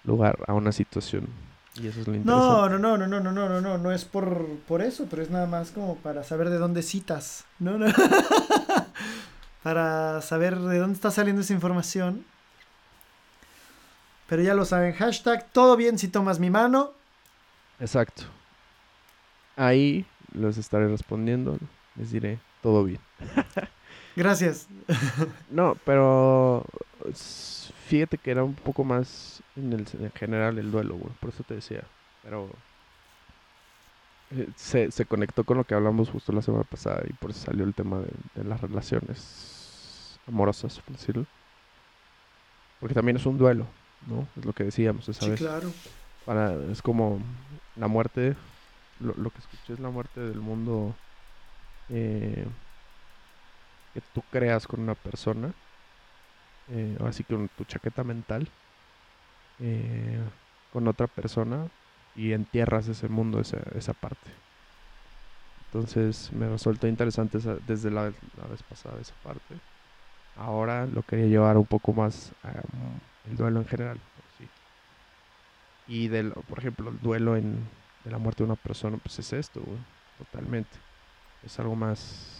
lugar 0.04 0.40
a 0.48 0.54
una 0.54 0.72
situación. 0.72 1.28
Y 1.76 1.88
eso 1.88 2.02
es 2.02 2.08
lo 2.08 2.16
interesante. 2.16 2.48
No, 2.48 2.70
no, 2.70 2.80
no, 2.80 2.98
no, 2.98 3.08
no, 3.08 3.20
no, 3.20 3.32
no, 3.32 3.50
no, 3.50 3.62
no, 3.62 3.78
no 3.78 3.92
es 3.92 4.06
por, 4.06 4.46
por 4.68 4.82
eso, 4.82 5.08
pero 5.10 5.22
es 5.22 5.30
nada 5.30 5.46
más 5.46 5.72
como 5.72 5.98
para 5.98 6.24
saber 6.24 6.50
de 6.50 6.58
dónde 6.58 6.82
citas. 6.82 7.46
No, 7.60 7.78
no. 7.78 7.88
para 9.64 10.22
saber 10.22 10.58
de 10.58 10.80
dónde 10.80 10.96
está 10.96 11.12
saliendo 11.12 11.42
esa 11.42 11.54
información. 11.54 12.26
Pero 14.28 14.42
ya 14.42 14.54
lo 14.54 14.66
saben, 14.66 14.94
hashtag 14.94 15.48
todo 15.52 15.76
bien 15.76 15.98
si 15.98 16.08
tomas 16.08 16.40
mi 16.40 16.50
mano. 16.50 16.92
Exacto. 17.80 18.24
Ahí 19.60 20.06
los 20.32 20.58
estaré 20.58 20.88
respondiendo. 20.88 21.58
Les 21.98 22.12
diré 22.12 22.40
todo 22.62 22.86
bien. 22.86 23.02
Gracias. 24.16 24.70
no, 25.52 25.76
pero 25.86 26.64
fíjate 27.88 28.18
que 28.18 28.32
era 28.32 28.46
un 28.46 28.56
poco 28.56 28.86
más 28.86 29.44
en, 29.58 29.74
el, 29.74 29.86
en 30.00 30.12
general 30.12 30.58
el 30.60 30.72
duelo, 30.72 30.96
güey. 30.96 31.14
Por 31.20 31.32
eso 31.32 31.44
te 31.44 31.56
decía. 31.56 31.84
Pero 32.24 32.50
eh, 34.32 34.48
se, 34.56 34.92
se, 34.92 35.06
conectó 35.06 35.44
con 35.44 35.58
lo 35.58 35.66
que 35.66 35.76
hablamos 35.76 36.10
justo 36.10 36.32
la 36.32 36.42
semana 36.42 36.64
pasada 36.64 37.04
y 37.10 37.12
por 37.12 37.32
eso 37.32 37.42
salió 37.48 37.66
el 37.66 37.74
tema 37.74 38.00
de, 38.00 38.44
las 38.46 38.62
relaciones 38.62 40.18
amorosas, 40.26 40.80
por 40.80 40.96
decirlo. 40.96 41.26
Porque 42.80 42.96
también 42.96 43.18
es 43.18 43.26
un 43.26 43.38
duelo, 43.38 43.68
¿no? 44.08 44.26
Es 44.38 44.46
lo 44.46 44.54
que 44.54 44.64
decíamos 44.64 45.10
esa 45.10 45.20
sí, 45.26 45.32
vez. 45.32 45.40
claro. 45.42 45.70
Para, 46.26 46.54
es 46.72 46.82
como 46.82 47.20
la 47.76 47.90
muerte, 47.90 48.38
lo, 49.00 49.14
lo 49.16 49.30
que 49.30 49.40
escuché 49.40 49.74
es 49.74 49.80
la 49.80 49.90
muerte 49.90 50.20
del 50.20 50.40
mundo 50.40 50.96
eh, 51.90 52.46
que 53.94 54.02
tú 54.14 54.22
creas 54.32 54.68
con 54.68 54.82
una 54.82 54.94
persona, 54.94 55.52
eh, 56.70 56.98
así 57.04 57.24
que 57.24 57.50
tu 57.58 57.64
chaqueta 57.64 58.04
mental, 58.04 58.48
eh, 59.60 60.20
con 60.72 60.88
otra 60.88 61.08
persona 61.08 61.68
y 62.16 62.34
entierras 62.34 62.88
ese 62.88 63.10
mundo, 63.10 63.40
esa, 63.40 63.58
esa 63.76 63.94
parte. 63.94 64.30
Entonces 65.66 66.32
me 66.32 66.48
resultó 66.48 66.88
interesante 66.88 67.40
desde 67.66 67.90
la, 67.90 68.04
vez 68.04 68.64
pasada 68.70 69.02
esa 69.02 69.16
parte. 69.24 69.56
Ahora 70.36 70.86
lo 70.86 71.02
quería 71.02 71.26
llevar 71.26 71.58
un 71.58 71.66
poco 71.66 71.94
más 71.94 72.32
el 73.28 73.36
duelo 73.36 73.60
en 73.60 73.68
general. 73.68 74.00
Y 75.88 76.08
del, 76.08 76.32
por 76.48 76.60
ejemplo, 76.60 76.90
el 76.92 77.00
duelo 77.00 77.36
en, 77.36 77.68
de 78.04 78.12
la 78.12 78.18
muerte 78.18 78.44
de 78.44 78.48
una 78.48 78.56
persona, 78.56 78.98
pues 78.98 79.20
es 79.20 79.34
esto, 79.34 79.62
totalmente. 80.18 80.78
Es 81.46 81.60
algo 81.60 81.76
más 81.76 82.40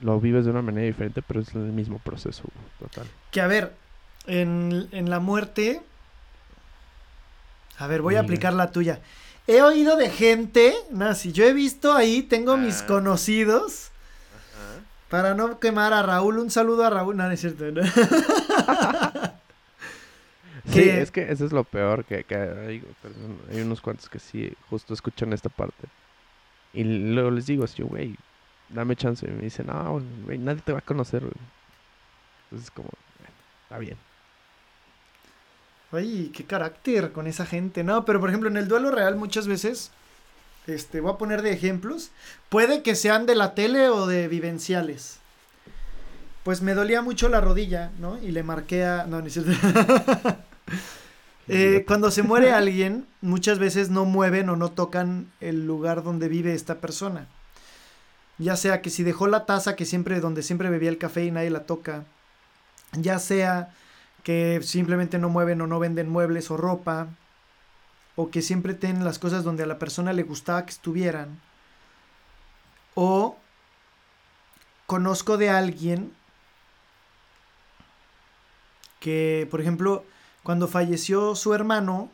lo 0.00 0.20
vives 0.20 0.44
de 0.44 0.50
una 0.50 0.62
manera 0.62 0.86
diferente, 0.86 1.22
pero 1.22 1.40
es 1.40 1.54
el 1.54 1.72
mismo 1.72 1.98
proceso, 1.98 2.42
total. 2.78 3.06
Que 3.30 3.40
a 3.40 3.46
ver, 3.46 3.74
en, 4.26 4.88
la 5.08 5.20
muerte. 5.20 5.82
A 7.78 7.86
ver, 7.86 8.02
voy 8.02 8.16
a 8.16 8.20
aplicar 8.20 8.52
la 8.52 8.70
tuya. 8.70 9.00
He 9.46 9.62
oído 9.62 9.96
de 9.96 10.10
gente, 10.10 10.74
no, 10.90 11.14
si 11.14 11.32
yo 11.32 11.44
he 11.44 11.52
visto 11.52 11.92
ahí, 11.92 12.22
tengo 12.22 12.56
mis 12.56 12.82
ah. 12.82 12.86
conocidos. 12.86 13.90
Para 15.10 15.34
no 15.34 15.60
quemar 15.60 15.92
a 15.92 16.02
Raúl, 16.02 16.38
un 16.38 16.50
saludo 16.50 16.84
a 16.84 16.90
Raúl. 16.90 17.16
No, 17.16 17.24
no 17.24 17.30
es 17.30 17.40
cierto. 17.40 17.64
sí, 20.74 20.88
es 20.88 21.10
que 21.10 21.30
eso 21.30 21.44
es 21.44 21.52
lo 21.52 21.64
peor, 21.64 22.04
que, 22.04 22.24
que 22.24 22.34
hay, 22.34 22.82
hay, 23.50 23.60
unos 23.60 23.80
cuantos 23.80 24.08
que 24.08 24.18
sí, 24.18 24.52
justo 24.68 24.94
escuchan 24.94 25.32
esta 25.32 25.48
parte. 25.48 25.88
Y 26.72 26.84
luego 26.84 27.30
les 27.30 27.46
digo 27.46 27.64
así, 27.64 27.82
güey, 27.82 28.16
dame 28.68 28.96
chance. 28.96 29.26
Y 29.26 29.30
me 29.30 29.42
dice, 29.42 29.64
no, 29.64 30.02
güey, 30.24 30.38
nadie 30.38 30.62
te 30.62 30.72
va 30.72 30.78
a 30.78 30.82
conocer, 30.82 31.22
Entonces, 32.44 32.70
como, 32.70 32.90
está 33.64 33.78
bien. 33.78 33.96
Ay, 35.92 36.32
qué 36.34 36.44
carácter 36.44 37.12
con 37.12 37.26
esa 37.26 37.46
gente. 37.46 37.84
No, 37.84 38.04
pero 38.04 38.20
por 38.20 38.28
ejemplo, 38.28 38.50
en 38.50 38.56
el 38.56 38.68
duelo 38.68 38.90
real 38.90 39.16
muchas 39.16 39.46
veces, 39.46 39.92
este, 40.66 41.00
voy 41.00 41.12
a 41.12 41.18
poner 41.18 41.42
de 41.42 41.52
ejemplos, 41.52 42.10
puede 42.48 42.82
que 42.82 42.96
sean 42.96 43.26
de 43.26 43.36
la 43.36 43.54
tele 43.54 43.88
o 43.88 44.06
de 44.06 44.26
vivenciales. 44.28 45.20
Pues 46.42 46.62
me 46.62 46.74
dolía 46.74 47.00
mucho 47.00 47.28
la 47.28 47.40
rodilla, 47.40 47.90
¿no? 47.98 48.20
Y 48.20 48.32
le 48.32 48.42
marqué 48.42 48.84
a... 48.84 49.06
No, 49.06 49.22
ni 49.22 49.30
eh, 51.48 51.84
cuando 51.86 52.10
se 52.10 52.22
muere 52.22 52.52
alguien, 52.54 53.06
muchas 53.20 53.58
veces 53.58 53.90
no 53.90 54.04
mueven 54.04 54.48
o 54.48 54.56
no 54.56 54.70
tocan 54.70 55.30
el 55.40 55.66
lugar 55.66 56.02
donde 56.02 56.28
vive 56.28 56.54
esta 56.54 56.80
persona. 56.80 57.28
Ya 58.38 58.56
sea 58.56 58.82
que 58.82 58.90
si 58.90 59.02
dejó 59.02 59.28
la 59.28 59.46
taza 59.46 59.76
que 59.76 59.84
siempre, 59.84 60.20
donde 60.20 60.42
siempre 60.42 60.70
bebía 60.70 60.88
el 60.88 60.98
café 60.98 61.24
y 61.24 61.30
nadie 61.30 61.50
la 61.50 61.66
toca. 61.66 62.04
Ya 62.92 63.18
sea 63.18 63.72
que 64.24 64.60
simplemente 64.62 65.18
no 65.18 65.28
mueven 65.28 65.60
o 65.60 65.66
no 65.66 65.78
venden 65.78 66.08
muebles 66.08 66.50
o 66.50 66.56
ropa. 66.56 67.08
O 68.16 68.30
que 68.30 68.42
siempre 68.42 68.74
tienen 68.74 69.04
las 69.04 69.18
cosas 69.18 69.44
donde 69.44 69.64
a 69.64 69.66
la 69.66 69.78
persona 69.78 70.12
le 70.12 70.22
gustaba 70.22 70.64
que 70.64 70.70
estuvieran. 70.70 71.40
O 72.94 73.36
conozco 74.86 75.36
de 75.36 75.50
alguien 75.50 76.12
que, 79.00 79.46
por 79.50 79.60
ejemplo, 79.60 80.04
cuando 80.44 80.68
falleció 80.68 81.34
su 81.34 81.54
hermano, 81.54 82.10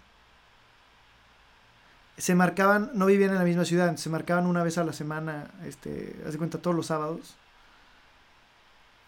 se 2.16 2.34
marcaban, 2.36 2.92
no 2.94 3.06
vivían 3.06 3.30
en 3.30 3.38
la 3.38 3.44
misma 3.44 3.64
ciudad, 3.64 3.96
se 3.96 4.08
marcaban 4.08 4.46
una 4.46 4.62
vez 4.62 4.78
a 4.78 4.84
la 4.84 4.92
semana, 4.92 5.50
este, 5.66 6.16
hace 6.26 6.38
cuenta 6.38 6.58
todos 6.58 6.76
los 6.76 6.86
sábados. 6.86 7.34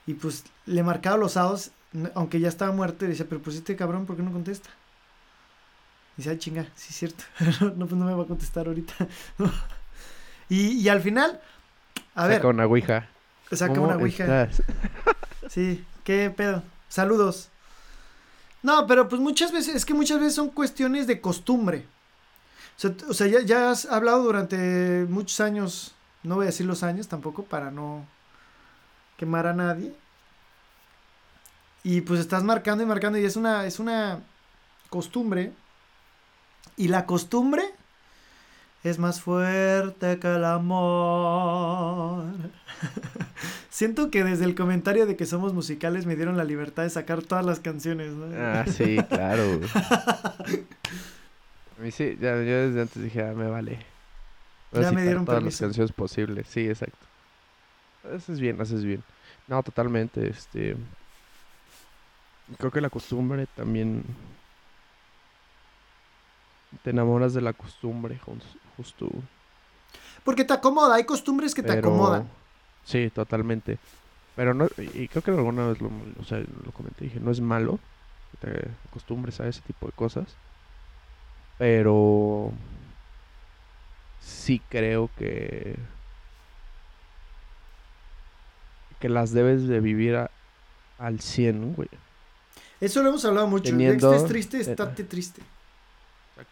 Y 0.06 0.14
pues 0.14 0.44
le 0.66 0.82
marcaba 0.82 1.16
los 1.16 1.32
sábados, 1.32 1.70
aunque 2.14 2.40
ya 2.40 2.48
estaba 2.48 2.72
muerto, 2.72 3.04
y 3.04 3.08
decía, 3.08 3.26
pero 3.28 3.40
pues 3.40 3.54
este 3.56 3.76
cabrón, 3.76 4.06
¿por 4.06 4.16
qué 4.16 4.24
no 4.24 4.32
contesta? 4.32 4.70
Y 6.16 6.22
dice, 6.22 6.30
ay 6.30 6.38
chinga, 6.38 6.66
sí 6.74 6.88
es 6.90 6.96
cierto, 6.96 7.24
no, 7.76 7.86
pues 7.86 7.92
no 7.92 8.04
me 8.04 8.14
va 8.14 8.24
a 8.24 8.26
contestar 8.26 8.66
ahorita. 8.66 8.94
y, 10.48 10.82
y, 10.82 10.88
al 10.88 11.00
final, 11.00 11.40
a 12.16 12.26
ver. 12.26 12.38
Saca 12.38 12.48
una 12.48 12.66
ouija. 12.66 13.08
Saca 13.52 13.80
una 13.80 13.96
ouija. 13.98 14.48
sí, 15.48 15.84
qué 16.02 16.28
pedo. 16.36 16.64
Saludos. 16.88 17.51
No, 18.62 18.86
pero 18.86 19.08
pues 19.08 19.20
muchas 19.20 19.52
veces, 19.52 19.74
es 19.74 19.84
que 19.84 19.94
muchas 19.94 20.18
veces 20.18 20.34
son 20.34 20.50
cuestiones 20.50 21.06
de 21.06 21.20
costumbre. 21.20 21.86
O 23.08 23.14
sea, 23.14 23.26
ya, 23.26 23.70
has 23.70 23.86
hablado 23.86 24.22
durante 24.22 25.06
muchos 25.08 25.40
años, 25.40 25.94
no 26.22 26.36
voy 26.36 26.44
a 26.44 26.46
decir 26.46 26.66
los 26.66 26.82
años 26.82 27.08
tampoco 27.08 27.44
para 27.44 27.70
no 27.70 28.06
quemar 29.16 29.46
a 29.46 29.52
nadie. 29.52 29.94
Y 31.84 32.00
pues 32.02 32.20
estás 32.20 32.44
marcando 32.44 32.84
y 32.84 32.86
marcando 32.86 33.18
y 33.18 33.24
es 33.24 33.36
una, 33.36 33.66
es 33.66 33.78
una 33.78 34.20
costumbre. 34.90 35.52
Y 36.76 36.88
la 36.88 37.06
costumbre 37.06 37.64
es 38.84 38.98
más 38.98 39.20
fuerte 39.20 40.18
que 40.18 40.34
el 40.34 40.44
amor. 40.44 42.24
Siento 43.72 44.10
que 44.10 44.22
desde 44.22 44.44
el 44.44 44.54
comentario 44.54 45.06
de 45.06 45.16
que 45.16 45.24
somos 45.24 45.54
musicales 45.54 46.04
me 46.04 46.14
dieron 46.14 46.36
la 46.36 46.44
libertad 46.44 46.82
de 46.82 46.90
sacar 46.90 47.22
todas 47.22 47.42
las 47.42 47.58
canciones, 47.58 48.12
¿no? 48.12 48.26
Ah, 48.36 48.66
sí, 48.66 48.98
claro. 49.08 49.60
A 51.78 51.80
mí 51.80 51.90
sí, 51.90 52.18
ya, 52.20 52.34
yo 52.36 52.68
desde 52.68 52.82
antes 52.82 53.02
dije, 53.02 53.22
ah, 53.22 53.32
me 53.32 53.48
vale. 53.48 53.78
ya 54.72 54.92
me 54.92 55.02
dieron 55.02 55.24
todas 55.24 55.42
las 55.42 55.58
canciones 55.58 55.90
posibles, 55.90 56.46
sí, 56.48 56.68
exacto. 56.68 56.98
Haces 58.14 58.38
bien, 58.40 58.60
haces 58.60 58.84
bien. 58.84 59.02
No, 59.48 59.62
totalmente, 59.62 60.28
este... 60.28 60.76
creo 62.58 62.70
que 62.70 62.82
la 62.82 62.90
costumbre 62.90 63.46
también 63.56 64.04
te 66.84 66.90
enamoras 66.90 67.32
de 67.32 67.40
la 67.40 67.54
costumbre 67.54 68.20
jus- 68.22 68.58
justo. 68.76 69.08
Porque 70.24 70.44
te 70.44 70.52
acomoda, 70.52 70.96
hay 70.96 71.04
costumbres 71.04 71.54
que 71.54 71.62
te 71.62 71.72
acomodan. 71.72 72.28
Sí, 72.84 73.10
totalmente. 73.10 73.78
Pero 74.36 74.54
no, 74.54 74.66
y 74.78 75.08
creo 75.08 75.22
que 75.22 75.30
alguna 75.30 75.66
vez 75.68 75.80
lo, 75.80 75.90
o 76.20 76.24
sea, 76.24 76.38
lo 76.38 76.72
comenté, 76.72 77.04
dije, 77.04 77.20
no 77.20 77.30
es 77.30 77.40
malo 77.40 77.78
que 78.40 78.46
te 78.48 78.68
acostumbres 78.88 79.40
a 79.40 79.46
ese 79.48 79.60
tipo 79.60 79.86
de 79.86 79.92
cosas. 79.92 80.26
Pero 81.58 82.50
sí 84.20 84.60
creo 84.68 85.10
que 85.18 85.76
que 89.00 89.08
las 89.08 89.32
debes 89.32 89.66
de 89.66 89.80
vivir 89.80 90.14
a- 90.16 90.30
al 90.98 91.20
100, 91.20 91.74
güey. 91.74 91.88
Eso 92.80 93.02
lo 93.02 93.08
hemos 93.10 93.24
hablado 93.24 93.48
mucho. 93.48 93.64
Teniendo- 93.64 94.08
día 94.10 94.10
que 94.10 94.16
estés 94.16 94.28
triste, 94.30 94.56
eh, 94.58 94.60
estate 94.60 95.04
triste. 95.04 95.42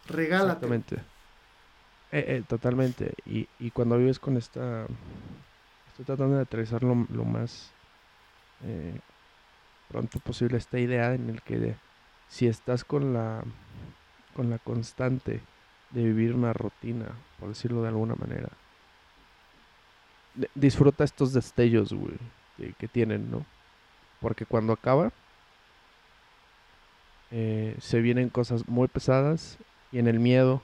Regálate. 0.07 0.51
Exactamente. 0.65 0.95
Eh, 2.11 2.25
eh, 2.27 2.43
totalmente. 2.47 3.13
Y, 3.25 3.47
y 3.59 3.71
cuando 3.71 3.97
vives 3.97 4.19
con 4.19 4.35
esta... 4.37 4.85
Estoy 6.01 6.15
tratando 6.15 6.37
de 6.37 6.41
aterrizar 6.41 6.81
lo, 6.81 7.05
lo 7.13 7.25
más 7.25 7.69
eh, 8.63 8.99
pronto 9.87 10.17
posible 10.19 10.57
esta 10.57 10.79
idea 10.79 11.13
en 11.13 11.29
el 11.29 11.43
que 11.43 11.75
si 12.27 12.47
estás 12.47 12.83
con 12.83 13.13
la 13.13 13.43
con 14.35 14.49
la 14.49 14.57
constante 14.57 15.41
de 15.91 16.03
vivir 16.03 16.33
una 16.33 16.53
rutina, 16.53 17.05
por 17.39 17.49
decirlo 17.49 17.83
de 17.83 17.89
alguna 17.89 18.15
manera, 18.15 18.49
disfruta 20.55 21.03
estos 21.03 21.33
destellos, 21.33 21.93
güey, 21.93 22.17
que, 22.57 22.73
que 22.73 22.87
tienen, 22.87 23.29
¿no? 23.29 23.45
Porque 24.21 24.47
cuando 24.47 24.73
acaba, 24.73 25.11
eh, 27.29 27.75
se 27.79 28.01
vienen 28.01 28.29
cosas 28.29 28.67
muy 28.67 28.87
pesadas 28.87 29.59
y 29.91 29.99
en 29.99 30.07
el 30.07 30.19
miedo 30.19 30.63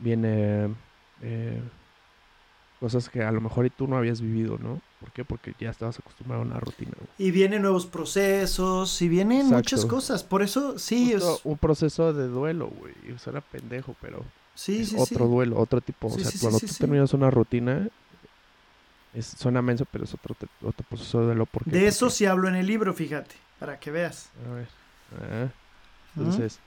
viene 0.00 0.74
eh, 1.22 1.62
cosas 2.80 3.08
que 3.08 3.22
a 3.22 3.32
lo 3.32 3.40
mejor 3.40 3.68
tú 3.70 3.86
no 3.88 3.96
habías 3.96 4.20
vivido, 4.20 4.58
¿no? 4.58 4.80
¿Por 5.00 5.10
qué? 5.12 5.24
Porque 5.24 5.54
ya 5.58 5.70
estabas 5.70 5.98
acostumbrado 5.98 6.42
a 6.42 6.46
una 6.46 6.60
rutina. 6.60 6.92
güey. 6.96 7.08
Y 7.28 7.30
vienen 7.30 7.62
nuevos 7.62 7.86
procesos, 7.86 9.00
y 9.02 9.08
vienen 9.08 9.38
Exacto. 9.38 9.56
muchas 9.56 9.86
cosas. 9.86 10.24
Por 10.24 10.42
eso, 10.42 10.78
sí, 10.78 11.12
Justo 11.12 11.34
es, 11.36 11.40
un 11.44 11.58
proceso 11.58 12.12
de 12.12 12.28
duelo, 12.28 12.68
güey. 12.68 12.92
Suena 13.18 13.40
pendejo, 13.40 13.94
pero 14.00 14.22
sí, 14.54 14.80
es 14.80 14.90
sí, 14.90 14.96
otro 14.98 15.26
sí. 15.26 15.30
duelo, 15.32 15.58
otro 15.58 15.80
tipo. 15.80 16.10
Sí, 16.10 16.20
o 16.22 16.24
sea, 16.24 16.40
cuando 16.40 16.58
tú 16.60 16.66
terminas 16.78 17.12
una 17.14 17.30
rutina, 17.30 17.88
es, 19.14 19.26
suena 19.26 19.62
menso, 19.62 19.86
pero 19.90 20.04
es 20.04 20.12
otro, 20.14 20.34
te- 20.34 20.46
otro 20.62 20.84
proceso 20.88 21.20
de 21.20 21.26
duelo. 21.26 21.46
¿Por 21.46 21.64
qué? 21.64 21.70
De 21.70 21.86
eso 21.86 22.06
Porque- 22.06 22.16
sí 22.16 22.26
hablo 22.26 22.48
en 22.48 22.56
el 22.56 22.66
libro, 22.66 22.92
fíjate, 22.92 23.34
para 23.58 23.78
que 23.80 23.90
veas. 23.90 24.30
A 24.50 24.54
ver. 24.54 24.68
ah. 25.22 25.48
Entonces, 26.16 26.58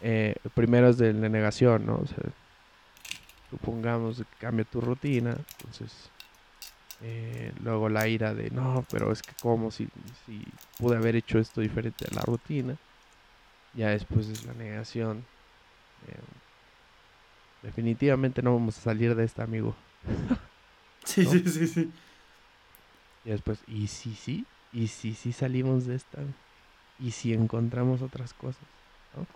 eh, 0.00 0.34
primero 0.54 0.88
es 0.88 0.98
de 0.98 1.12
la 1.12 1.28
negación, 1.28 1.86
¿no? 1.86 1.96
O 1.96 2.06
sea, 2.06 2.18
supongamos 3.50 4.18
que 4.18 4.24
cambia 4.40 4.64
tu 4.64 4.80
rutina, 4.80 5.36
entonces, 5.58 6.10
eh, 7.02 7.52
luego 7.62 7.88
la 7.88 8.08
ira 8.08 8.34
de, 8.34 8.50
no, 8.50 8.84
pero 8.90 9.12
es 9.12 9.22
que 9.22 9.32
como 9.40 9.70
si, 9.70 9.88
si 10.26 10.44
pude 10.78 10.96
haber 10.96 11.16
hecho 11.16 11.38
esto 11.38 11.60
diferente 11.60 12.06
a 12.10 12.14
la 12.14 12.22
rutina. 12.22 12.76
Ya 13.74 13.90
después 13.90 14.28
es 14.28 14.44
la 14.44 14.54
negación. 14.54 15.24
eh, 16.08 16.18
definitivamente 17.62 18.42
no 18.42 18.54
vamos 18.54 18.78
a 18.78 18.80
salir 18.80 19.14
de 19.14 19.24
esta, 19.24 19.44
amigo. 19.44 19.74
Sí, 21.04 21.22
¿no? 21.24 21.30
sí, 21.30 21.42
sí, 21.48 21.66
sí. 21.66 21.92
Y 23.24 23.30
después, 23.30 23.60
¿y 23.66 23.86
si 23.86 24.14
sí? 24.14 24.46
¿Y 24.72 24.88
si 24.88 25.14
sí 25.14 25.32
salimos 25.32 25.86
de 25.86 25.94
esta? 25.94 26.18
¿Y 26.98 27.12
si 27.12 27.32
encontramos 27.32 28.02
otras 28.02 28.34
cosas? 28.34 28.60
¿no? 29.16 29.26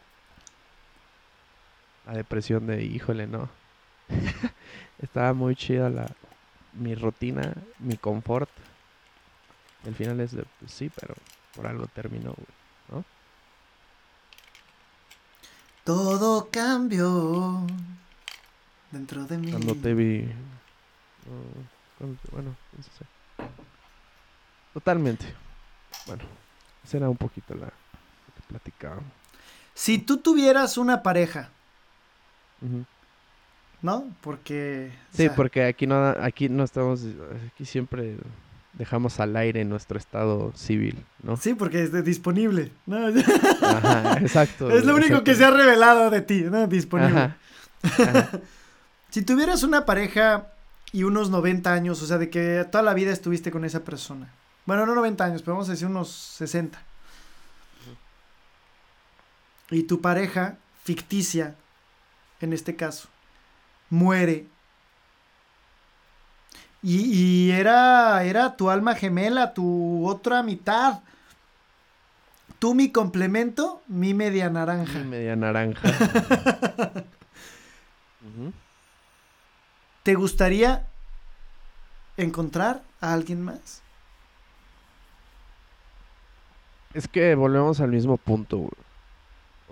La 2.04 2.12
depresión 2.18 2.66
de, 2.66 2.84
híjole, 2.84 3.26
no. 3.26 3.48
Estaba 5.02 5.32
muy 5.32 5.56
chida 5.56 5.90
la, 5.90 6.10
mi 6.74 6.94
rutina, 6.94 7.54
mi 7.78 7.96
confort. 7.96 8.50
El 9.84 9.94
final 9.94 10.20
es 10.20 10.32
de, 10.32 10.44
pues 10.60 10.72
sí, 10.72 10.90
pero 11.00 11.14
por 11.54 11.66
algo 11.66 11.86
terminó, 11.88 12.34
güey. 12.34 13.04
Todo 15.84 16.48
cambió 16.52 17.66
dentro 18.92 19.24
de 19.24 19.36
mí. 19.36 19.50
Cuando 19.50 19.74
te 19.74 19.94
vi... 19.94 20.22
no, 21.26 21.66
cuando 21.98 22.18
bueno, 22.30 22.56
no 22.76 22.82
sé. 22.84 23.04
Totalmente. 24.72 25.24
Bueno, 26.06 26.22
esa 26.84 26.98
era 26.98 27.10
un 27.10 27.16
poquito 27.16 27.54
la 27.56 27.72
lo 28.52 28.60
que. 28.60 28.72
Si 29.74 29.98
tú 29.98 30.18
tuvieras 30.18 30.76
una 30.76 31.02
pareja. 31.02 31.50
¿No? 33.82 34.06
Porque... 34.20 34.90
o 35.12 35.16
Sí, 35.16 35.24
sea, 35.24 35.34
porque 35.34 35.64
aquí 35.64 35.86
no, 35.86 35.96
aquí 36.20 36.48
no 36.48 36.64
estamos, 36.64 37.04
aquí 37.52 37.64
siempre 37.64 38.16
dejamos 38.74 39.20
al 39.20 39.36
aire 39.36 39.64
nuestro 39.64 39.98
estado 39.98 40.52
civil, 40.56 41.04
¿no? 41.22 41.36
Sí, 41.36 41.52
porque 41.54 41.82
es 41.82 41.92
de- 41.92 42.02
disponible. 42.02 42.72
¿no? 42.86 42.96
Ajá, 43.62 44.14
exacto. 44.20 44.70
es 44.70 44.84
lo 44.84 44.94
único 44.96 45.22
que 45.24 45.34
se 45.34 45.44
ha 45.44 45.50
revelado 45.50 46.08
de 46.10 46.22
ti, 46.22 46.42
¿no? 46.42 46.66
Disponible. 46.66 47.18
Ajá, 47.18 47.36
ajá. 47.82 48.30
Si 49.10 49.20
tuvieras 49.20 49.62
una 49.62 49.84
pareja 49.84 50.46
y 50.90 51.02
unos 51.02 51.28
90 51.28 51.70
años, 51.70 52.00
o 52.00 52.06
sea, 52.06 52.16
de 52.16 52.30
que 52.30 52.66
toda 52.72 52.82
la 52.82 52.94
vida 52.94 53.12
estuviste 53.12 53.50
con 53.50 53.66
esa 53.66 53.80
persona. 53.84 54.32
Bueno, 54.64 54.86
no 54.86 54.94
90 54.94 55.22
años, 55.22 55.42
pero 55.42 55.52
vamos 55.52 55.68
a 55.68 55.72
decir 55.72 55.86
unos 55.86 56.08
60. 56.10 56.80
Y 59.70 59.82
tu 59.84 60.00
pareja 60.00 60.56
ficticia, 60.84 61.54
en 62.40 62.52
este 62.54 62.74
caso, 62.76 63.08
muere. 63.92 64.46
Y, 66.82 67.02
y 67.12 67.50
era, 67.52 68.24
era 68.24 68.56
tu 68.56 68.70
alma 68.70 68.94
gemela, 68.96 69.54
tu 69.54 70.08
otra 70.08 70.42
mitad. 70.42 71.00
Tú 72.58 72.74
mi 72.74 72.90
complemento, 72.90 73.82
mi 73.86 74.14
media 74.14 74.50
naranja. 74.50 74.98
Y 74.98 75.04
media 75.04 75.36
naranja. 75.36 75.88
¿Te 80.02 80.14
gustaría 80.14 80.86
encontrar 82.16 82.82
a 83.00 83.12
alguien 83.12 83.42
más? 83.42 83.82
Es 86.94 87.06
que 87.08 87.34
volvemos 87.34 87.80
al 87.80 87.90
mismo 87.90 88.16
punto, 88.16 88.56
güey. 88.58 88.91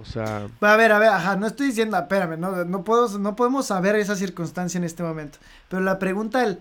O 0.00 0.04
sea, 0.04 0.48
A 0.62 0.76
ver, 0.76 0.92
a 0.92 0.98
ver, 0.98 1.08
ajá, 1.10 1.36
no 1.36 1.46
estoy 1.46 1.66
diciendo, 1.68 1.98
espérame, 1.98 2.38
no, 2.38 2.64
no, 2.64 2.84
puedo, 2.84 3.18
no 3.18 3.36
podemos 3.36 3.66
saber 3.66 3.96
esa 3.96 4.16
circunstancia 4.16 4.78
en 4.78 4.84
este 4.84 5.02
momento. 5.02 5.38
Pero 5.68 5.82
la 5.82 5.98
pregunta, 5.98 6.42
el, 6.42 6.58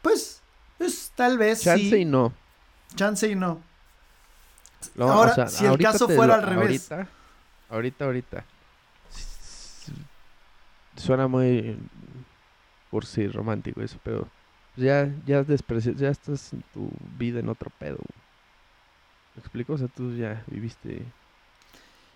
pues, 0.00 0.40
pues 0.78 1.12
tal 1.14 1.36
vez 1.36 1.62
chance 1.62 1.84
sí, 1.96 2.02
y 2.02 2.04
no. 2.06 2.32
chance 2.96 3.28
y 3.28 3.34
no. 3.34 3.60
No, 4.96 5.06
o 5.06 5.12
Ahora, 5.12 5.34
sea, 5.34 5.48
si 5.48 5.64
el 5.66 5.78
caso 5.78 6.06
fuera 6.06 6.28
lo- 6.28 6.34
al 6.34 6.42
revés. 6.42 6.88
Ahorita, 7.70 8.04
ahorita, 8.06 8.44
Suena 10.96 11.26
muy 11.26 11.76
cursi, 12.90 13.26
romántico 13.28 13.80
eso, 13.82 13.96
pero 14.02 14.26
ya, 14.76 15.08
ya 15.26 15.42
ya 15.42 16.08
estás 16.10 16.52
en 16.52 16.62
tu 16.74 16.90
vida 17.18 17.40
en 17.40 17.48
otro 17.48 17.70
pedo. 17.78 17.98
¿Me 19.34 19.40
explico? 19.40 19.72
O 19.74 19.78
sea, 19.78 19.88
tú 19.88 20.14
ya 20.14 20.42
viviste. 20.48 21.02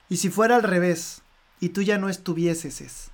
Y 0.09 0.16
si 0.19 0.31
fuera 0.31 0.57
al 0.57 0.62
revés, 0.62 1.23
y 1.61 1.71
tú 1.71 1.83
ya 1.83 1.99
no 1.99 2.09
estuvieses, 2.09 2.81
es, 2.81 3.11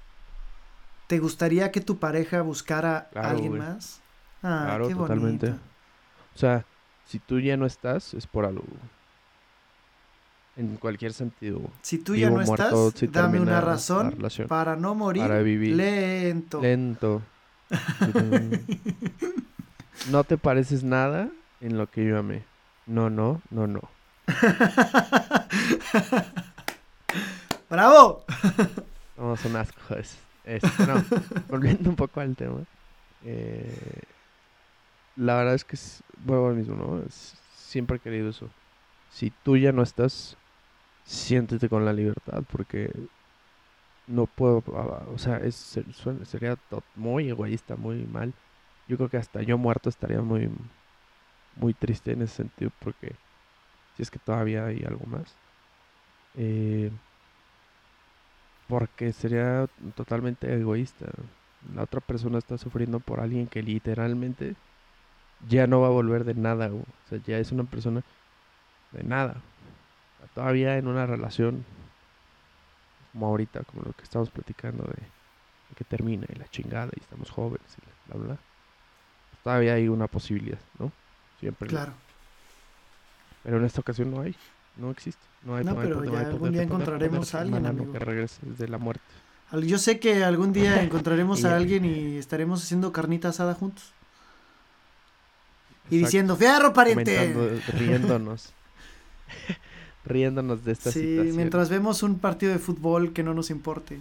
¿te 1.06 1.18
gustaría 1.18 1.70
que 1.72 1.80
tu 1.80 1.98
pareja 1.98 2.42
buscara 2.42 3.08
a 3.14 3.30
alguien 3.30 3.50
güey. 3.50 3.62
más? 3.62 4.00
Ah, 4.42 4.62
Claro, 4.66 4.88
qué 4.88 4.94
totalmente. 4.94 5.46
bonito. 5.48 5.64
O 6.34 6.38
sea, 6.38 6.64
si 7.06 7.18
tú 7.18 7.40
ya 7.40 7.56
no 7.56 7.64
estás, 7.66 8.14
es 8.14 8.26
por 8.26 8.44
algo. 8.44 8.64
En 10.56 10.76
cualquier 10.76 11.14
sentido. 11.14 11.62
Si 11.80 11.96
tú 11.98 12.14
ya 12.14 12.28
no 12.28 12.42
muerto, 12.44 12.88
estás, 12.88 13.00
si 13.00 13.06
dame 13.06 13.40
una 13.40 13.62
razón 13.62 14.18
para 14.48 14.76
no 14.76 14.94
morir 14.94 15.22
Para 15.22 15.40
vivir 15.40 15.74
lento. 15.76 16.60
lento. 16.60 17.22
no 20.10 20.24
te 20.24 20.36
pareces 20.36 20.84
nada 20.84 21.30
en 21.62 21.78
lo 21.78 21.90
que 21.90 22.04
yo 22.04 22.18
amé. 22.18 22.44
No, 22.86 23.08
no, 23.08 23.40
no, 23.50 23.66
no. 23.66 23.80
¡Bravo! 27.72 28.26
Somos 29.14 29.44
un 29.44 29.56
asco. 29.56 29.94
Es, 29.96 30.28
es- 30.42 30.80
no, 30.80 31.06
volviendo 31.48 31.90
un 31.90 31.96
poco 31.96 32.20
al 32.20 32.36
tema. 32.36 32.66
eh, 33.20 34.00
la 35.14 35.36
verdad 35.36 35.54
es 35.54 35.64
que 35.64 35.76
es, 35.76 36.04
vuelvo 36.16 36.48
al 36.48 36.56
mismo, 36.56 36.74
¿no? 36.76 37.02
Es- 37.04 37.38
siempre 37.50 37.96
he 37.98 38.00
querido 38.00 38.28
eso. 38.30 38.54
Si 39.08 39.30
tú 39.30 39.56
ya 39.56 39.72
no 39.72 39.82
estás, 39.82 40.38
siéntete 41.04 41.68
con 41.70 41.84
la 41.84 41.92
libertad 41.92 42.44
porque 42.48 42.90
no 44.06 44.26
puedo, 44.26 44.62
ah, 44.76 45.06
o 45.08 45.18
sea, 45.18 45.38
es, 45.38 45.56
suena- 45.92 46.24
sería 46.24 46.58
muy 46.94 47.28
egoísta, 47.30 47.76
muy 47.76 48.06
mal. 48.06 48.34
Yo 48.86 48.96
creo 48.96 49.08
que 49.08 49.16
hasta 49.16 49.42
yo 49.42 49.58
muerto 49.58 49.88
estaría 49.88 50.20
muy, 50.22 50.50
muy 51.52 51.74
triste 51.74 52.12
en 52.12 52.22
ese 52.22 52.36
sentido 52.36 52.70
porque 52.78 53.18
si 53.92 54.02
es 54.02 54.10
que 54.10 54.18
todavía 54.18 54.66
hay 54.66 54.82
algo 54.84 55.06
más. 55.06 55.38
Eh, 56.34 56.92
porque 58.72 59.12
sería 59.12 59.68
totalmente 59.94 60.50
egoísta. 60.50 61.04
La 61.74 61.82
otra 61.82 62.00
persona 62.00 62.38
está 62.38 62.56
sufriendo 62.56 63.00
por 63.00 63.20
alguien 63.20 63.46
que 63.46 63.62
literalmente 63.62 64.56
ya 65.46 65.66
no 65.66 65.82
va 65.82 65.88
a 65.88 65.90
volver 65.90 66.24
de 66.24 66.32
nada, 66.32 66.70
O 66.72 66.82
sea, 67.06 67.18
ya 67.18 67.36
es 67.36 67.52
una 67.52 67.64
persona 67.64 68.02
de 68.92 69.02
nada. 69.02 69.36
Todavía 70.34 70.78
en 70.78 70.88
una 70.88 71.04
relación 71.04 71.66
como 73.12 73.26
ahorita, 73.26 73.62
como 73.64 73.82
lo 73.82 73.92
que 73.92 74.04
estamos 74.04 74.30
platicando 74.30 74.84
de, 74.84 75.02
que 75.76 75.84
termine 75.84 76.26
y 76.34 76.38
la 76.38 76.48
chingada 76.48 76.92
y 76.96 77.00
estamos 77.00 77.30
jóvenes 77.30 77.76
y 77.76 78.08
bla, 78.08 78.16
bla, 78.16 78.26
bla. 78.26 78.38
Todavía 79.44 79.74
hay 79.74 79.88
una 79.88 80.06
posibilidad, 80.06 80.60
¿no? 80.78 80.90
Siempre. 81.40 81.68
Claro. 81.68 81.92
Pero 83.42 83.58
en 83.58 83.66
esta 83.66 83.82
ocasión 83.82 84.10
no 84.10 84.22
hay, 84.22 84.34
no 84.76 84.90
existe. 84.90 85.22
No, 85.44 85.56
hay, 85.56 85.64
no, 85.64 85.74
pero 85.74 86.04
ya 86.04 86.20
algún 86.20 86.52
día 86.52 86.62
encontraremos 86.62 87.34
a 87.34 87.40
alguien, 87.40 87.66
amigo. 87.66 87.92
Que 87.92 87.98
regrese 87.98 88.38
desde 88.42 88.68
la 88.68 88.78
muerte. 88.78 89.02
Yo 89.60 89.78
sé 89.78 89.98
que 89.98 90.24
algún 90.24 90.52
día 90.52 90.82
encontraremos 90.82 91.44
a 91.44 91.56
alguien 91.56 91.84
y 91.84 92.16
estaremos 92.16 92.62
haciendo 92.62 92.92
carnita 92.92 93.28
asada 93.28 93.54
juntos. 93.54 93.92
Y 95.90 95.98
diciendo, 95.98 96.36
fierro, 96.36 96.72
pariente. 96.72 97.34
Riéndonos. 97.74 98.52
riéndonos 100.04 100.64
de 100.64 100.72
esta 100.72 100.90
situación. 100.90 101.26
Sí, 101.26 101.36
mientras 101.36 101.68
vemos 101.68 102.02
un 102.02 102.18
partido 102.18 102.52
de 102.52 102.58
fútbol 102.58 103.12
que 103.12 103.22
no 103.22 103.34
nos 103.34 103.50
importe. 103.50 104.00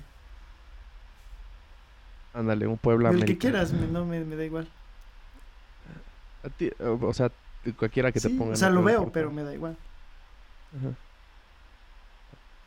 Ándale, 2.34 2.65
un 2.65 2.77
pueblo 2.77 3.10
El 3.10 3.25
que 3.25 3.38
quieras, 3.38 3.73
no 3.73 4.05
me, 4.05 4.23
da 4.23 4.45
igual. 4.45 4.67
A 6.43 6.49
ti, 6.49 6.71
o 6.79 7.13
sea, 7.13 7.29
cualquiera 7.77 8.12
que 8.12 8.21
te 8.21 8.29
ponga. 8.29 8.53
O 8.53 8.55
sea, 8.55 8.69
lo 8.69 8.84
veo, 8.84 9.12
pero 9.12 9.31
me 9.31 9.43
da 9.43 9.53
igual. 9.53 9.75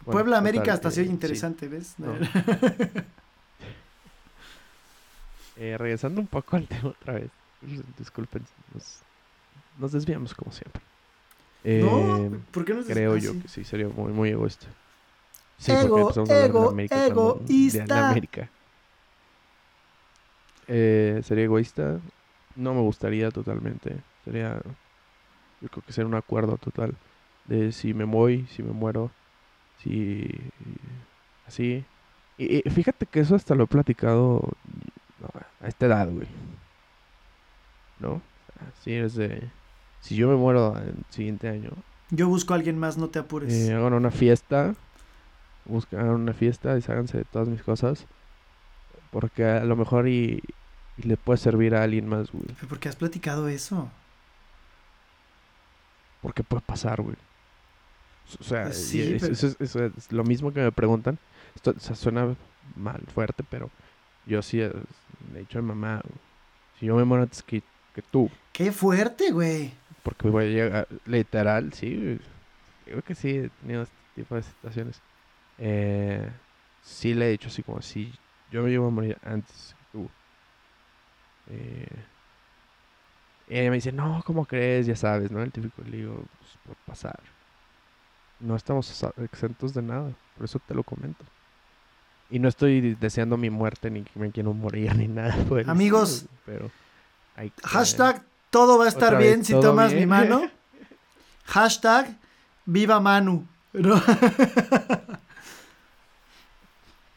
Puebla 0.05 0.39
América 0.39 0.73
hasta 0.75 0.91
se 0.91 1.03
oye 1.03 1.11
interesante, 1.11 1.69
¿ves? 1.69 1.95
eh, 5.57 5.77
regresando 5.79 6.21
un 6.21 6.27
poco 6.27 6.57
al 6.57 6.67
tema 6.67 6.89
otra 6.91 7.15
vez. 7.15 7.31
Disculpen, 7.99 8.45
nos 9.79 9.93
desviamos 9.93 10.35
como 10.35 10.53
siempre 10.53 10.83
no, 11.65 12.27
eh, 12.27 12.31
¿por 12.51 12.65
qué 12.65 12.75
no 12.75 12.85
Creo 12.85 13.17
yo 13.17 13.33
que 13.41 13.49
sí, 13.49 13.65
sería 13.65 13.89
muy, 13.89 14.13
muy 14.13 14.31
egoísta. 14.31 14.67
Sí, 15.57 15.73
ego, 15.73 16.13
ego, 16.29 16.77
egoísta. 16.77 18.11
América. 18.11 18.51
Eh, 20.67 21.21
sería 21.25 21.45
egoísta. 21.45 22.01
No 22.55 22.75
me 22.75 22.81
gustaría 22.81 23.31
totalmente. 23.31 23.97
Sería. 24.25 24.61
Yo 25.61 25.69
creo 25.69 25.85
que 25.87 25.93
sería 25.93 26.09
un 26.09 26.15
acuerdo 26.15 26.59
total. 26.59 26.95
De 27.47 27.73
si 27.73 27.95
me 27.95 28.05
voy, 28.05 28.47
si 28.51 28.63
me 28.63 28.73
muero. 28.73 29.11
Si. 29.83 30.29
Así. 31.47 31.85
Y, 32.39 32.63
fíjate 32.71 33.07
que 33.07 33.21
eso 33.21 33.35
hasta 33.35 33.55
lo 33.55 33.65
he 33.65 33.69
platicado 33.69 34.49
a 35.61 35.69
esta 35.69 35.87
edad, 35.87 36.09
güey. 36.11 36.27
¿No? 38.01 38.21
Así 38.79 38.93
es 38.93 39.15
de 39.15 39.49
si 40.05 40.17
yo 40.17 40.29
me 40.29 40.37
muero 40.37 40.77
el 40.79 40.97
siguiente 41.09 41.49
año. 41.49 41.71
Yo 42.11 42.29
busco 42.29 42.53
a 42.53 42.57
alguien 42.57 42.79
más, 42.79 42.99
no 42.99 43.09
te 43.09 43.19
apures. 43.19 43.53
Eh, 43.53 43.73
hagan 43.73 43.95
una 43.95 44.11
fiesta. 44.11 44.75
Buscan 45.65 46.07
una 46.09 46.35
fiesta, 46.35 46.73
y 46.73 46.75
desháganse 46.75 47.19
de 47.19 47.25
todas 47.25 47.49
mis 47.49 47.63
cosas. 47.63 48.07
Porque 49.11 49.47
a 49.47 49.65
lo 49.65 49.77
mejor 49.77 50.07
y, 50.09 50.43
le 50.99 51.17
puede 51.17 51.39
servir 51.39 51.75
a 51.75 51.83
alguien 51.83 52.07
más, 52.07 52.31
güey. 52.31 52.45
¿Por 52.69 52.79
qué 52.79 52.91
has 52.91 52.97
platicado 52.97 53.49
eso? 53.49 53.91
Porque 56.21 56.43
puede 56.43 56.61
pasar, 56.61 57.01
güey. 57.01 57.17
O 58.41 58.43
sea, 58.43 58.69
eso, 58.69 59.85
es, 59.85 60.13
lo 60.13 60.25
mismo 60.25 60.53
que 60.53 60.61
me 60.61 60.73
preguntan. 60.73 61.19
Esto 61.55 61.75
suena 61.95 62.35
mal, 62.75 63.03
fuerte, 63.13 63.45
pero 63.49 63.71
yo 64.27 64.43
sí 64.43 64.59
le 64.59 64.73
he 65.35 65.39
dicho 65.41 65.59
a 65.59 65.63
mi 65.63 65.69
mamá, 65.69 66.03
si 66.79 66.87
yo 66.87 66.97
me 66.97 67.05
muero 67.05 67.25
antes 67.25 67.43
que, 67.43 67.63
que 67.95 68.03
tú. 68.03 68.31
Qué 68.53 68.73
fuerte, 68.73 69.31
güey. 69.31 69.73
Porque 70.03 70.29
voy 70.29 70.45
a 70.45 70.49
llegar, 70.49 70.89
literal, 71.07 71.73
sí, 71.73 72.19
creo 72.85 73.03
que 73.03 73.15
sí 73.15 73.31
he 73.31 73.49
tenido 73.61 73.83
este 73.83 73.95
tipo 74.15 74.35
de 74.35 74.43
situaciones. 74.43 75.01
Eh, 75.59 76.31
sí 76.83 77.15
le 77.15 77.29
he 77.29 77.31
dicho 77.31 77.49
así 77.49 77.63
como, 77.63 77.81
si 77.83 78.13
yo 78.51 78.63
me 78.63 78.71
llevo 78.71 78.89
a 78.89 78.91
morir 78.91 79.19
antes 79.23 79.75
que 79.79 79.99
tú. 79.99 80.11
Eh, 81.51 82.05
y 83.49 83.59
ella 83.59 83.71
me 83.71 83.77
dice, 83.77 83.93
no, 83.93 84.23
¿cómo 84.25 84.47
crees? 84.47 84.87
Ya 84.87 84.97
sabes, 84.97 85.31
¿no? 85.31 85.43
El 85.43 85.53
típico 85.53 85.83
le 85.83 85.99
digo, 85.99 86.15
pues 86.15 86.59
puede 86.65 86.79
pasar. 86.87 87.21
No 88.41 88.57
estamos 88.57 89.05
exentos 89.19 89.75
de 89.75 89.83
nada, 89.83 90.11
por 90.37 90.45
eso 90.45 90.59
te 90.67 90.75
lo 90.75 90.83
comento. 90.83 91.25
Y 92.31 92.39
no 92.39 92.49
estoy 92.49 92.95
deseando 92.95 93.37
mi 93.37 93.51
muerte, 93.51 93.91
ni 93.91 94.03
que 94.03 94.19
me 94.19 94.31
quiero 94.31 94.53
morir, 94.55 94.95
ni 94.97 95.09
nada. 95.09 95.37
Amigos, 95.67 96.27
pero 96.45 96.71
hashtag 97.63 98.25
todo 98.51 98.79
va 98.79 98.85
a 98.87 98.89
estar 98.89 99.17
bien 99.19 99.45
si 99.45 99.53
tomas 99.53 99.93
mi 99.93 100.07
mano. 100.07 100.51
Hashtag 101.47 102.17
viva 102.65 103.01
Manu. 103.01 103.47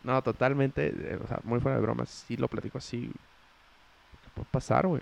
No, 0.04 0.22
totalmente, 0.22 0.88
eh, 0.88 1.20
o 1.24 1.28
sea, 1.28 1.40
muy 1.44 1.60
fuera 1.60 1.78
de 1.78 1.82
bromas. 1.82 2.26
Sí 2.28 2.38
lo 2.38 2.48
platico 2.48 2.78
así. 2.78 3.12
¿Qué 4.24 4.30
puede 4.34 4.48
pasar, 4.52 4.88
güey? 4.88 5.02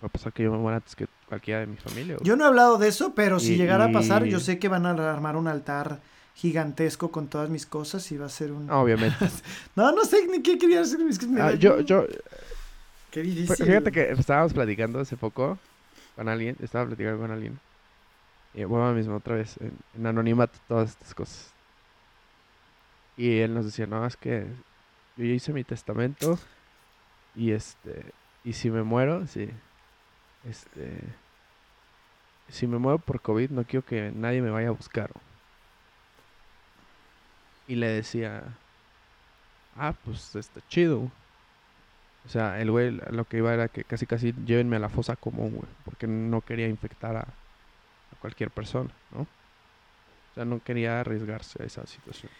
Puede 0.00 0.10
pasar 0.10 0.32
que 0.32 0.42
yo 0.42 0.50
me 0.50 0.58
muera 0.58 0.76
antes 0.76 0.96
que 0.96 1.06
cualquiera 1.32 1.60
de 1.60 1.66
mi 1.66 1.78
familia. 1.78 2.18
Yo 2.20 2.36
no 2.36 2.44
he 2.44 2.48
hablado 2.48 2.76
de 2.76 2.88
eso, 2.88 3.14
pero 3.14 3.40
si 3.40 3.56
llegara 3.56 3.86
a 3.86 3.92
pasar, 3.92 4.24
yo 4.24 4.38
sé 4.38 4.58
que 4.58 4.68
van 4.68 4.84
a 4.84 4.90
armar 4.90 5.36
un 5.36 5.48
altar 5.48 6.02
gigantesco 6.34 7.10
con 7.10 7.26
todas 7.28 7.48
mis 7.48 7.64
cosas 7.64 8.12
y 8.12 8.18
va 8.18 8.26
a 8.26 8.28
ser 8.28 8.52
un... 8.52 8.70
Obviamente. 8.70 9.16
no, 9.74 9.92
no 9.92 10.04
sé 10.04 10.26
ni 10.26 10.42
qué 10.42 10.58
quería 10.58 10.82
hacer. 10.82 10.98
mis 10.98 11.18
ah, 11.40 11.52
yo, 11.54 11.80
yo, 11.80 12.04
Qué 13.10 13.22
difícil. 13.22 13.64
Fíjate 13.64 13.90
que 13.90 14.10
estábamos 14.10 14.52
platicando 14.52 15.00
hace 15.00 15.16
poco 15.16 15.58
con 16.16 16.28
alguien, 16.28 16.54
estaba 16.60 16.84
platicando 16.84 17.22
con 17.22 17.30
alguien. 17.30 17.58
Y 18.52 18.64
bueno, 18.64 18.92
mismo 18.92 19.16
otra 19.16 19.36
vez, 19.36 19.56
en, 19.96 20.06
anonimato, 20.06 20.58
todas 20.68 20.90
estas 20.90 21.14
cosas. 21.14 21.50
Y 23.16 23.38
él 23.38 23.54
nos 23.54 23.64
decía, 23.64 23.86
no, 23.86 24.04
es 24.04 24.18
que 24.18 24.44
yo 25.16 25.24
ya 25.24 25.32
hice 25.32 25.54
mi 25.54 25.64
testamento 25.64 26.38
y 27.34 27.52
este, 27.52 28.12
y 28.44 28.52
si 28.52 28.70
me 28.70 28.82
muero, 28.82 29.26
sí, 29.26 29.48
este, 30.44 30.98
si 32.52 32.66
me 32.66 32.78
muero 32.78 32.98
por 32.98 33.20
COVID 33.22 33.50
no 33.50 33.64
quiero 33.64 33.84
que 33.84 34.12
nadie 34.14 34.42
me 34.42 34.50
vaya 34.50 34.68
a 34.68 34.72
buscar. 34.72 35.10
Y 37.66 37.76
le 37.76 37.88
decía, 37.88 38.42
ah, 39.74 39.94
pues 40.04 40.36
está 40.36 40.60
chido. 40.68 41.10
O 42.26 42.28
sea, 42.28 42.60
el 42.60 42.70
güey 42.70 42.90
lo 43.10 43.24
que 43.24 43.38
iba 43.38 43.54
era 43.54 43.68
que 43.68 43.84
casi 43.84 44.06
casi 44.06 44.34
llévenme 44.44 44.76
a 44.76 44.80
la 44.80 44.90
fosa 44.90 45.16
común, 45.16 45.52
güey. 45.52 45.68
Porque 45.84 46.06
no 46.06 46.42
quería 46.42 46.68
infectar 46.68 47.16
a, 47.16 47.26
cualquier 48.20 48.50
persona, 48.50 48.90
¿no? 49.12 49.22
O 49.22 50.34
sea, 50.34 50.44
no 50.44 50.62
quería 50.62 51.00
arriesgarse 51.00 51.62
a 51.62 51.66
esa 51.66 51.86
situación. 51.86 52.30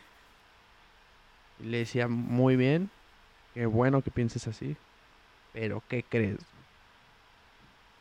Y 1.58 1.64
le 1.64 1.78
decía, 1.78 2.06
muy 2.06 2.56
bien, 2.56 2.90
qué 3.54 3.64
bueno 3.64 4.02
que 4.02 4.10
pienses 4.10 4.46
así. 4.46 4.76
Pero, 5.54 5.82
¿qué 5.88 6.02
crees? 6.02 6.38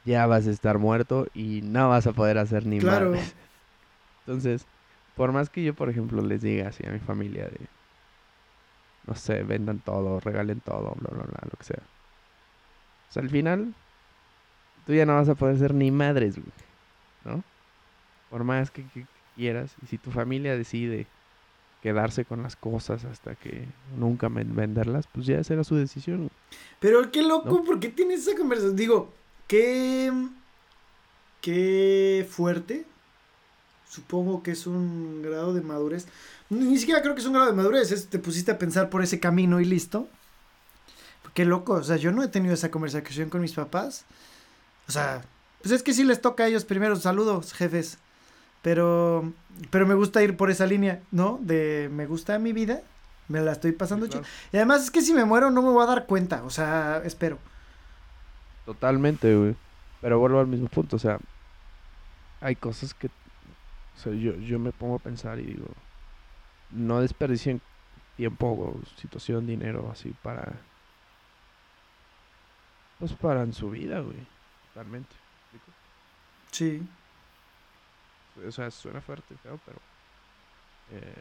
Ya 0.06 0.26
vas 0.26 0.48
a 0.48 0.52
estar 0.52 0.80
muerto 0.80 1.28
y 1.34 1.62
no 1.64 1.90
vas 1.90 2.08
a 2.08 2.14
poder 2.14 2.38
hacer 2.38 2.66
ni 2.66 2.80
claro. 2.80 3.14
Entonces, 4.26 4.66
por 5.16 5.32
más 5.32 5.50
que 5.50 5.64
yo, 5.64 5.74
por 5.74 5.90
ejemplo, 5.90 6.22
les 6.22 6.42
diga 6.42 6.70
así 6.70 6.86
a 6.86 6.92
mi 6.92 7.00
familia 7.00 7.46
de 7.46 7.68
no 9.08 9.16
sé, 9.16 9.44
vendan 9.44 9.80
todo, 9.80 10.20
regalen 10.20 10.60
todo, 10.60 10.96
bla, 11.00 11.10
bla, 11.12 11.24
bla, 11.24 11.40
lo 11.44 11.58
que 11.58 11.64
sea. 11.64 11.82
O 13.10 13.14
sea, 13.14 13.24
al 13.24 13.30
final, 13.30 13.74
tú 14.86 14.94
ya 14.94 15.06
no 15.06 15.16
vas 15.16 15.30
a 15.30 15.36
poder 15.36 15.58
ser 15.58 15.74
ni 15.74 15.92
madres, 15.92 16.36
güey, 16.36 16.52
¿no? 17.26 17.44
Por 18.30 18.44
más 18.44 18.72
que, 18.72 18.86
quieras, 19.36 19.76
y 19.82 19.88
si 19.88 19.98
tu 19.98 20.12
familia 20.12 20.56
decide 20.56 21.08
quedarse 21.82 22.26
con 22.26 22.44
las 22.44 22.56
cosas 22.56 23.06
hasta 23.06 23.36
que 23.36 23.66
nunca 23.98 24.30
venderlas, 24.30 25.08
pues 25.08 25.26
ya 25.26 25.44
será 25.44 25.64
su 25.64 25.76
decisión. 25.76 26.30
Pero 26.80 27.12
qué 27.12 27.24
loco, 27.24 27.64
¿por 27.64 27.80
qué 27.80 27.90
tienes 27.90 28.28
esa 28.28 28.38
conversación? 28.38 28.76
Digo, 28.76 29.14
qué, 29.52 30.14
qué 31.42 32.26
fuerte. 32.30 32.86
Supongo 33.90 34.44
que 34.44 34.52
es 34.52 34.66
un 34.66 35.22
grado 35.22 35.54
de 35.54 35.60
madurez. 35.60 36.08
Ni 36.50 36.78
siquiera 36.78 37.02
creo 37.02 37.16
que 37.16 37.20
es 37.20 37.28
un 37.28 37.34
grado 37.34 37.50
de 37.50 37.58
madurez, 37.58 38.08
te 38.10 38.20
pusiste 38.20 38.52
a 38.52 38.58
pensar 38.58 38.90
por 38.90 39.04
ese 39.04 39.20
camino 39.20 39.60
y 39.60 39.66
listo. 39.66 40.08
Qué 41.34 41.44
loco, 41.44 41.74
o 41.74 41.84
sea, 41.84 41.98
yo 41.98 42.14
no 42.14 42.24
he 42.24 42.30
tenido 42.30 42.54
esa 42.54 42.72
conversación 42.72 43.30
con 43.30 43.42
mis 43.42 43.52
papás. 43.52 44.06
O 44.88 44.92
sea, 44.92 45.22
pues 45.62 45.74
es 45.74 45.84
que 45.84 45.94
sí 45.94 46.06
les 46.06 46.22
toca 46.22 46.46
a 46.46 46.48
ellos 46.48 46.64
primero, 46.64 46.96
saludos, 46.96 47.52
jefes. 47.54 47.98
Pero, 48.62 49.34
pero 49.70 49.86
me 49.86 49.96
gusta 49.96 50.24
ir 50.24 50.38
por 50.38 50.50
esa 50.50 50.66
línea, 50.66 51.02
¿no? 51.12 51.40
De 51.42 51.90
me 51.92 52.06
gusta 52.06 52.40
mi 52.40 52.54
vida, 52.54 52.84
me 53.28 53.42
la 53.42 53.52
estoy 53.52 53.74
pasando 53.74 54.08
chido. 54.08 54.24
Y 54.54 54.58
además 54.58 54.84
es 54.84 54.92
que 54.92 55.02
si 55.02 55.14
me 55.14 55.26
muero 55.26 55.52
no 55.52 55.62
me 55.62 55.70
voy 55.70 55.84
a 55.84 55.88
dar 55.88 56.06
cuenta, 56.06 56.44
o 56.44 56.50
sea, 56.50 57.02
espero. 57.04 57.38
Totalmente, 58.72 59.36
güey. 59.36 59.56
Pero 60.00 60.18
vuelvo 60.20 60.40
al 60.40 60.48
mismo 60.48 60.68
punto, 60.68 60.96
o 60.96 61.00
sea, 61.00 61.20
hay 62.40 62.56
cosas 62.56 62.94
que 62.94 63.08
O 63.08 64.00
sea, 64.00 64.14
yo, 64.14 64.34
yo 64.36 64.60
me 64.60 64.72
pongo 64.72 64.96
a 64.96 65.00
pensar 65.00 65.40
y 65.40 65.44
digo, 65.44 65.68
no 66.72 67.02
desperdicien 67.02 67.62
tiempo 68.16 68.48
o 68.48 68.80
situación, 68.98 69.46
dinero 69.46 69.90
así 69.92 70.14
para... 70.24 70.54
Pues 73.00 73.14
para 73.14 73.42
en 73.44 73.54
su 73.54 73.70
vida, 73.72 74.00
güey. 74.00 74.26
Realmente. 74.74 75.14
Sí. 76.52 76.82
O 78.48 78.52
sea, 78.52 78.72
suena 78.72 79.02
fuerte, 79.02 79.36
feo, 79.38 79.60
pero... 79.66 79.80
Eh, 80.92 81.14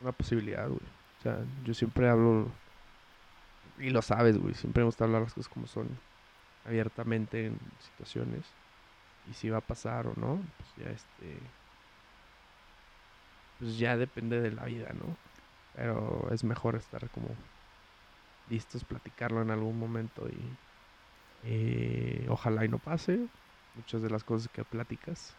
una 0.00 0.12
posibilidad, 0.12 0.66
güey. 0.68 0.80
O 1.18 1.22
sea, 1.22 1.38
yo 1.64 1.74
siempre 1.74 2.08
hablo... 2.08 2.50
Y 3.78 3.90
lo 3.90 4.00
sabes, 4.00 4.38
güey. 4.38 4.54
Siempre 4.54 4.82
me 4.82 4.86
gusta 4.86 5.04
hablar 5.04 5.22
las 5.22 5.34
cosas 5.34 5.52
como 5.52 5.66
son. 5.66 5.88
Abiertamente 6.64 7.46
en 7.46 7.58
situaciones. 7.80 8.44
Y 9.30 9.34
si 9.34 9.50
va 9.50 9.58
a 9.58 9.62
pasar 9.62 10.06
o 10.06 10.14
no, 10.16 10.40
pues 10.56 10.86
ya 10.86 10.90
este 10.92 11.38
pues 13.58 13.76
ya 13.76 13.96
depende 13.96 14.40
de 14.40 14.52
la 14.52 14.64
vida, 14.64 14.92
¿no? 14.92 15.16
Pero 15.74 16.28
es 16.32 16.44
mejor 16.44 16.76
estar 16.76 17.08
como 17.10 17.28
listos, 18.48 18.84
platicarlo 18.84 19.42
en 19.42 19.50
algún 19.50 19.78
momento 19.78 20.28
y 20.28 20.38
eh, 21.44 22.26
ojalá 22.28 22.64
y 22.64 22.68
no 22.68 22.78
pase 22.78 23.26
muchas 23.74 24.02
de 24.02 24.10
las 24.10 24.24
cosas 24.24 24.48
que 24.52 24.64
platicas, 24.64 25.34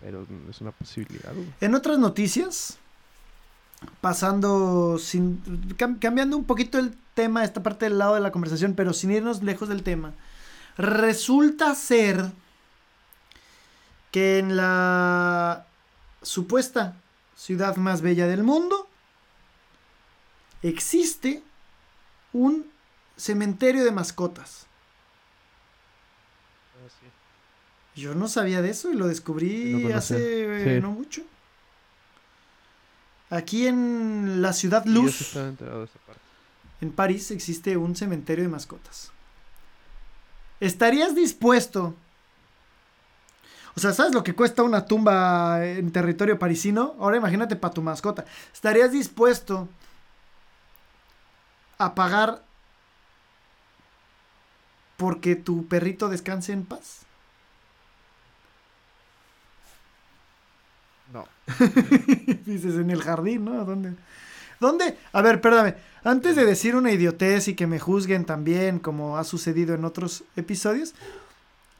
pero 0.00 0.26
es 0.48 0.60
una 0.60 0.72
posibilidad. 0.72 1.32
En 1.60 1.74
otras 1.74 1.98
noticias, 1.98 2.78
pasando 4.00 4.98
sin 4.98 5.42
cam- 5.76 5.98
cambiando 5.98 6.36
un 6.36 6.44
poquito 6.44 6.78
el 6.78 6.94
tema, 7.14 7.44
esta 7.44 7.62
parte 7.62 7.84
del 7.86 7.98
lado 7.98 8.14
de 8.14 8.20
la 8.20 8.32
conversación, 8.32 8.74
pero 8.74 8.92
sin 8.92 9.10
irnos 9.12 9.42
lejos 9.42 9.68
del 9.68 9.82
tema. 9.82 10.12
Resulta 10.78 11.74
ser 11.74 12.30
que 14.10 14.38
en 14.38 14.56
la 14.56 15.66
supuesta 16.22 16.96
ciudad 17.36 17.76
más 17.76 18.00
bella 18.02 18.26
del 18.26 18.42
mundo 18.42 18.88
existe 20.62 21.42
un 22.32 22.66
cementerio 23.16 23.84
de 23.84 23.90
mascotas. 23.92 24.66
Yo 27.94 28.14
no 28.14 28.26
sabía 28.28 28.62
de 28.62 28.70
eso 28.70 28.90
y 28.90 28.94
lo 28.94 29.06
descubrí 29.06 29.84
No 29.88 29.96
hace 29.96 30.16
eh, 30.62 30.76
Sí. 30.76 30.80
no 30.80 30.92
mucho. 30.92 31.22
Aquí 33.32 33.66
en 33.66 34.42
la 34.42 34.52
ciudad 34.52 34.84
Luz, 34.84 35.34
en 36.82 36.92
París, 36.92 37.30
existe 37.30 37.78
un 37.78 37.96
cementerio 37.96 38.44
de 38.44 38.50
mascotas. 38.50 39.10
¿Estarías 40.60 41.14
dispuesto? 41.14 41.94
O 43.74 43.80
sea, 43.80 43.94
¿sabes 43.94 44.12
lo 44.12 44.22
que 44.22 44.34
cuesta 44.34 44.62
una 44.62 44.84
tumba 44.84 45.64
en 45.64 45.92
territorio 45.92 46.38
parisino? 46.38 46.94
Ahora 47.00 47.16
imagínate 47.16 47.56
para 47.56 47.72
tu 47.72 47.80
mascota. 47.80 48.26
¿Estarías 48.52 48.92
dispuesto 48.92 49.66
a 51.78 51.94
pagar 51.94 52.44
porque 54.98 55.36
tu 55.36 55.66
perrito 55.68 56.10
descanse 56.10 56.52
en 56.52 56.66
paz? 56.66 57.06
No. 61.12 61.26
Dices 62.46 62.76
en 62.76 62.90
el 62.90 63.02
jardín, 63.02 63.44
¿no? 63.44 63.64
¿Dónde? 63.64 63.94
¿Dónde? 64.60 64.96
A 65.12 65.20
ver, 65.22 65.40
perdóname. 65.40 65.74
Antes 66.04 66.36
de 66.36 66.46
decir 66.46 66.74
una 66.74 66.90
idiotez 66.90 67.48
y 67.48 67.54
que 67.54 67.66
me 67.66 67.78
juzguen 67.78 68.24
también, 68.24 68.78
como 68.78 69.18
ha 69.18 69.24
sucedido 69.24 69.74
en 69.74 69.84
otros 69.84 70.24
episodios, 70.36 70.94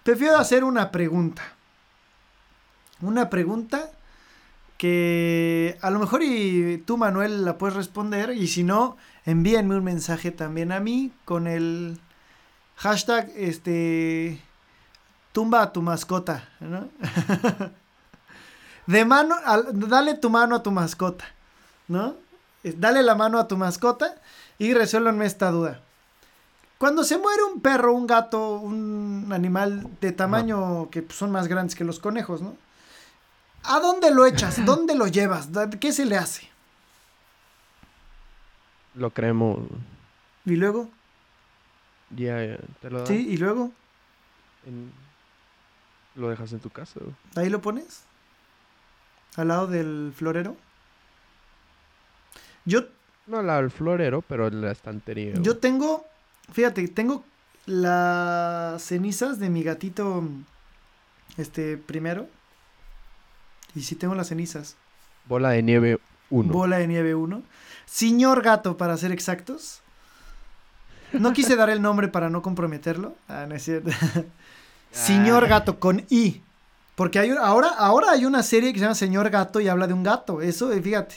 prefiero 0.02 0.36
hacer 0.36 0.64
una 0.64 0.90
pregunta. 0.90 1.42
Una 3.00 3.30
pregunta 3.30 3.90
que 4.76 5.78
a 5.80 5.90
lo 5.90 5.98
mejor 5.98 6.22
y 6.22 6.82
tú, 6.84 6.96
Manuel, 6.96 7.44
la 7.44 7.56
puedes 7.56 7.76
responder. 7.76 8.32
Y 8.36 8.48
si 8.48 8.64
no, 8.64 8.96
envíenme 9.24 9.76
un 9.76 9.84
mensaje 9.84 10.30
también 10.30 10.72
a 10.72 10.80
mí 10.80 11.12
con 11.24 11.46
el 11.46 11.98
hashtag, 12.76 13.30
este, 13.36 14.40
tumba 15.32 15.62
a 15.62 15.72
tu 15.72 15.82
mascota, 15.82 16.48
¿no? 16.60 16.88
De 18.86 19.04
mano, 19.04 19.36
al- 19.44 19.66
dale 19.88 20.14
tu 20.14 20.28
mano 20.30 20.56
a 20.56 20.62
tu 20.62 20.70
mascota, 20.70 21.24
¿no? 21.88 22.16
Dale 22.64 23.02
la 23.02 23.14
mano 23.14 23.38
a 23.38 23.48
tu 23.48 23.56
mascota 23.56 24.14
y 24.58 24.74
resuélvanme 24.74 25.26
esta 25.26 25.50
duda. 25.50 25.80
Cuando 26.78 27.04
se 27.04 27.16
muere 27.18 27.42
un 27.44 27.60
perro, 27.60 27.92
un 27.94 28.06
gato, 28.06 28.56
un 28.58 29.28
animal 29.32 29.88
de 30.00 30.10
tamaño 30.12 30.90
que 30.90 31.02
pues, 31.02 31.16
son 31.16 31.30
más 31.30 31.46
grandes 31.48 31.76
que 31.76 31.84
los 31.84 32.00
conejos, 32.00 32.42
¿no? 32.42 32.56
¿A 33.64 33.78
dónde 33.78 34.10
lo 34.10 34.26
echas? 34.26 34.56
¿Dónde 34.66 34.94
lo 34.96 35.06
llevas? 35.06 35.48
¿Qué 35.80 35.92
se 35.92 36.04
le 36.04 36.16
hace? 36.16 36.48
Lo 38.94 39.10
creemos. 39.10 39.58
Y 40.44 40.56
luego, 40.56 40.88
Ya, 42.14 42.36
te 42.80 42.90
lo 42.90 43.06
sí, 43.06 43.26
y 43.28 43.36
luego, 43.38 43.70
en- 44.66 44.92
Lo 46.14 46.28
dejas 46.28 46.52
en 46.52 46.60
tu 46.60 46.68
casa, 46.68 47.00
ahí 47.36 47.48
lo 47.48 47.62
pones. 47.62 48.02
Al 49.36 49.48
lado 49.48 49.66
del 49.66 50.12
florero. 50.14 50.56
Yo 52.64 52.82
No 53.26 53.38
al 53.38 53.46
lado 53.46 53.62
del 53.62 53.70
florero, 53.70 54.22
pero 54.22 54.46
en 54.48 54.60
la 54.60 54.72
estantería. 54.72 55.34
Yo 55.40 55.58
tengo, 55.58 56.04
fíjate, 56.52 56.86
tengo 56.88 57.24
las 57.66 58.82
cenizas 58.82 59.38
de 59.38 59.48
mi 59.48 59.62
gatito, 59.62 60.24
este, 61.36 61.76
primero. 61.76 62.28
Y 63.74 63.82
sí 63.82 63.94
tengo 63.94 64.14
las 64.14 64.28
cenizas. 64.28 64.76
Bola 65.26 65.50
de 65.50 65.62
nieve 65.62 65.98
1. 66.30 66.52
Bola 66.52 66.78
de 66.78 66.88
nieve 66.88 67.14
1. 67.14 67.42
Señor 67.86 68.42
gato, 68.42 68.76
para 68.76 68.96
ser 68.96 69.12
exactos. 69.12 69.80
No 71.12 71.32
quise 71.32 71.56
dar 71.56 71.70
el 71.70 71.82
nombre 71.82 72.08
para 72.08 72.30
no 72.30 72.42
comprometerlo. 72.42 73.16
Ah, 73.28 73.46
no 73.48 73.54
es 73.54 73.62
cierto. 73.62 73.90
Señor 74.90 75.46
gato 75.46 75.78
con 75.78 76.04
I. 76.10 76.42
Porque 76.94 77.18
hay, 77.18 77.30
ahora, 77.30 77.68
ahora 77.68 78.12
hay 78.12 78.24
una 78.24 78.42
serie 78.42 78.72
que 78.72 78.78
se 78.78 78.84
llama 78.84 78.94
Señor 78.94 79.30
Gato 79.30 79.60
y 79.60 79.68
habla 79.68 79.86
de 79.86 79.94
un 79.94 80.02
gato. 80.02 80.42
Eso, 80.42 80.72
eh, 80.72 80.82
fíjate. 80.82 81.16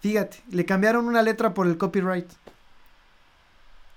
Fíjate. 0.00 0.38
Le 0.50 0.64
cambiaron 0.64 1.06
una 1.06 1.22
letra 1.22 1.52
por 1.52 1.66
el 1.66 1.76
copyright. 1.76 2.30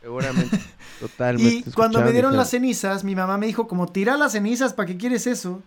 Seguramente. 0.01 0.59
Totalmente. 0.99 1.69
Y 1.69 1.71
cuando 1.71 2.01
me 2.01 2.11
dieron 2.11 2.35
las 2.35 2.49
cenizas, 2.49 3.03
mi 3.03 3.15
mamá 3.15 3.37
me 3.37 3.47
dijo, 3.47 3.67
como 3.67 3.87
tira 3.87 4.17
las 4.17 4.33
cenizas, 4.33 4.73
¿para 4.73 4.87
qué 4.87 4.97
quieres 4.97 5.27
eso? 5.27 5.61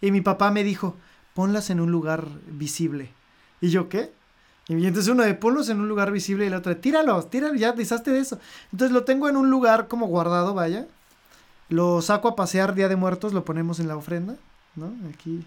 Y 0.00 0.10
mi 0.10 0.20
papá 0.20 0.50
me 0.50 0.64
dijo, 0.64 0.96
ponlas 1.34 1.70
en 1.70 1.80
un 1.80 1.90
lugar 1.90 2.26
visible. 2.46 3.12
Y 3.60 3.70
yo, 3.70 3.88
¿qué? 3.88 4.12
Y 4.68 4.74
entonces 4.86 5.08
uno 5.08 5.22
de 5.22 5.34
ponlos 5.34 5.68
en 5.68 5.78
un 5.80 5.88
lugar 5.88 6.10
visible 6.10 6.46
y 6.46 6.50
la 6.50 6.58
otra, 6.58 6.80
tíralos, 6.80 7.28
tíralos, 7.28 7.60
ya 7.60 7.72
deshazte 7.72 8.10
de 8.10 8.20
eso. 8.20 8.38
Entonces 8.72 8.92
lo 8.92 9.04
tengo 9.04 9.28
en 9.28 9.36
un 9.36 9.50
lugar 9.50 9.88
como 9.88 10.06
guardado, 10.06 10.54
vaya. 10.54 10.86
Lo 11.68 12.00
saco 12.02 12.28
a 12.28 12.36
pasear 12.36 12.74
Día 12.74 12.88
de 12.88 12.96
Muertos, 12.96 13.32
lo 13.32 13.44
ponemos 13.44 13.78
en 13.80 13.88
la 13.88 13.96
ofrenda, 13.96 14.36
¿no? 14.76 14.92
Aquí. 15.08 15.44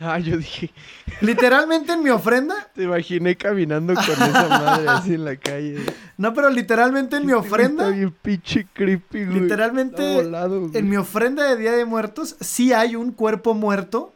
Ah, 0.00 0.18
yo 0.18 0.36
dije, 0.36 0.70
Literalmente 1.20 1.92
en 1.92 2.02
mi 2.02 2.10
ofrenda, 2.10 2.54
te 2.74 2.82
imaginé 2.84 3.36
caminando 3.36 3.94
con 3.94 4.02
esa 4.04 4.48
madre 4.48 4.88
así 4.88 5.14
en 5.14 5.24
la 5.24 5.36
calle. 5.36 5.78
no, 6.16 6.34
pero 6.34 6.50
literalmente 6.50 7.16
en 7.18 7.26
mi 7.26 7.32
ofrenda, 7.32 7.84
Está 7.84 7.96
bien 7.96 8.10
pinche 8.20 8.66
creepy, 8.72 9.26
güey. 9.26 9.40
literalmente 9.40 10.10
Está 10.12 10.22
volado, 10.24 10.60
güey. 10.60 10.76
En 10.76 10.88
mi 10.88 10.96
ofrenda 10.96 11.44
de 11.48 11.56
Día 11.56 11.72
de 11.72 11.84
Muertos 11.84 12.36
sí 12.40 12.72
hay 12.72 12.96
un 12.96 13.12
cuerpo 13.12 13.54
muerto, 13.54 14.12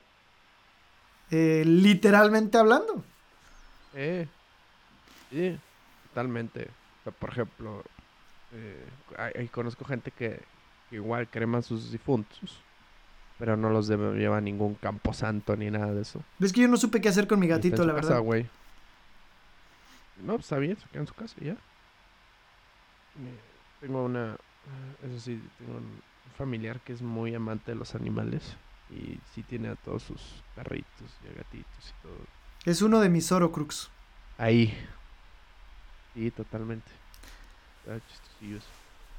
eh, 1.31 1.63
literalmente 1.67 2.59
hablando. 2.59 3.05
Eh, 3.95 4.27
sí, 5.31 5.57
totalmente. 6.09 6.63
O 7.01 7.05
sea, 7.05 7.13
por 7.13 7.31
ejemplo, 7.31 7.85
eh, 8.53 8.85
ahí- 9.37 9.49
conozco 9.49 9.85
gente 9.85 10.11
que, 10.11 10.41
que 10.91 10.97
igual 10.97 11.29
crema 11.29 11.59
a 11.59 11.63
sus 11.63 11.93
difuntos, 11.93 12.61
pero 13.39 13.57
no 13.57 13.71
los 13.71 13.89
debe- 13.89 14.17
lleva 14.19 14.39
a 14.39 14.41
ningún 14.41 14.75
camposanto 14.75 15.57
ni 15.57 15.71
nada 15.71 15.93
de 15.93 16.03
eso. 16.03 16.23
Ves 16.39 16.53
que 16.53 16.63
yo 16.63 16.69
no 16.69 16.77
supe 16.77 17.01
qué 17.01 17.09
hacer 17.09 17.27
con 17.27 17.39
mi 17.41 17.47
gatito, 17.49 17.85
la 17.85 17.95
casa, 17.95 18.09
verdad. 18.09 18.23
güey. 18.23 18.47
No, 20.25 20.35
pues 20.35 20.45
está 20.47 20.57
bien, 20.59 20.77
se 20.79 20.89
queda 20.89 21.01
en 21.01 21.07
su 21.07 21.15
casa 21.15 21.35
ya. 21.41 21.57
Tengo 23.81 24.05
una, 24.05 24.33
eh, 24.35 25.07
eso 25.11 25.21
sí, 25.21 25.43
tengo 25.59 25.79
un 25.79 26.03
familiar 26.37 26.81
que 26.81 26.93
es 26.93 27.03
muy 27.03 27.35
amante 27.35 27.73
de 27.73 27.77
los 27.77 27.95
animales 27.95 28.57
y 28.91 29.19
sí 29.35 29.43
tiene 29.43 29.69
a 29.69 29.75
todos 29.77 30.03
sus 30.03 30.21
perritos 30.55 31.11
y 31.25 31.29
a 31.29 31.37
gatitos 31.37 31.89
y 31.91 32.03
todo. 32.03 32.17
Es 32.65 32.83
uno 32.83 33.01
de 33.01 33.09
mis 33.09 33.31
Orocrux. 33.33 33.91
Ahí. 34.39 34.77
Sí, 36.15 36.31
totalmente. 36.31 36.91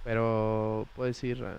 Pero 0.04 0.88
puedes 0.96 1.24
ir 1.24 1.44
a... 1.44 1.56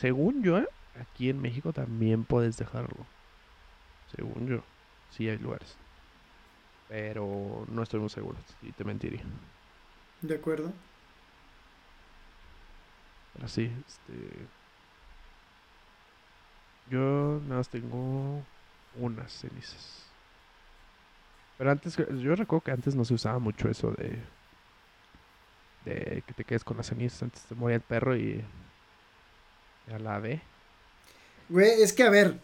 Según 0.00 0.42
yo, 0.42 0.58
aquí 0.98 1.28
en 1.28 1.42
México 1.42 1.74
también 1.74 2.24
puedes 2.24 2.56
dejarlo. 2.56 3.04
Según 4.16 4.46
yo. 4.46 4.62
Sí 5.10 5.28
hay 5.28 5.36
lugares. 5.36 5.76
Pero 6.88 7.66
no 7.68 7.82
estoy 7.82 8.00
muy 8.00 8.08
seguro. 8.08 8.38
Sí, 8.62 8.72
te 8.72 8.82
mentiría. 8.82 9.22
De 10.22 10.36
acuerdo. 10.36 10.72
Pero 13.34 13.46
sí, 13.46 13.70
este... 13.86 14.46
Yo 16.88 17.42
nada 17.44 17.56
más 17.56 17.68
tengo 17.68 18.42
unas 18.96 19.30
cenizas. 19.30 20.06
Pero 21.58 21.72
antes, 21.72 21.94
yo 21.98 22.34
recuerdo 22.36 22.64
que 22.64 22.72
antes 22.72 22.94
no 22.94 23.04
se 23.04 23.12
usaba 23.12 23.38
mucho 23.38 23.68
eso 23.68 23.90
de, 23.90 24.18
de 25.84 26.22
que 26.26 26.32
te 26.32 26.44
quedes 26.44 26.64
con 26.64 26.78
las 26.78 26.86
cenizas. 26.86 27.24
Antes 27.24 27.42
te 27.42 27.54
moría 27.54 27.76
el 27.76 27.82
perro 27.82 28.16
y 28.16 28.42
ya 29.90 29.98
la 29.98 30.18
ve. 30.20 30.40
Güey, 31.48 31.82
es 31.82 31.92
que 31.92 32.04
a 32.04 32.10
ver, 32.10 32.38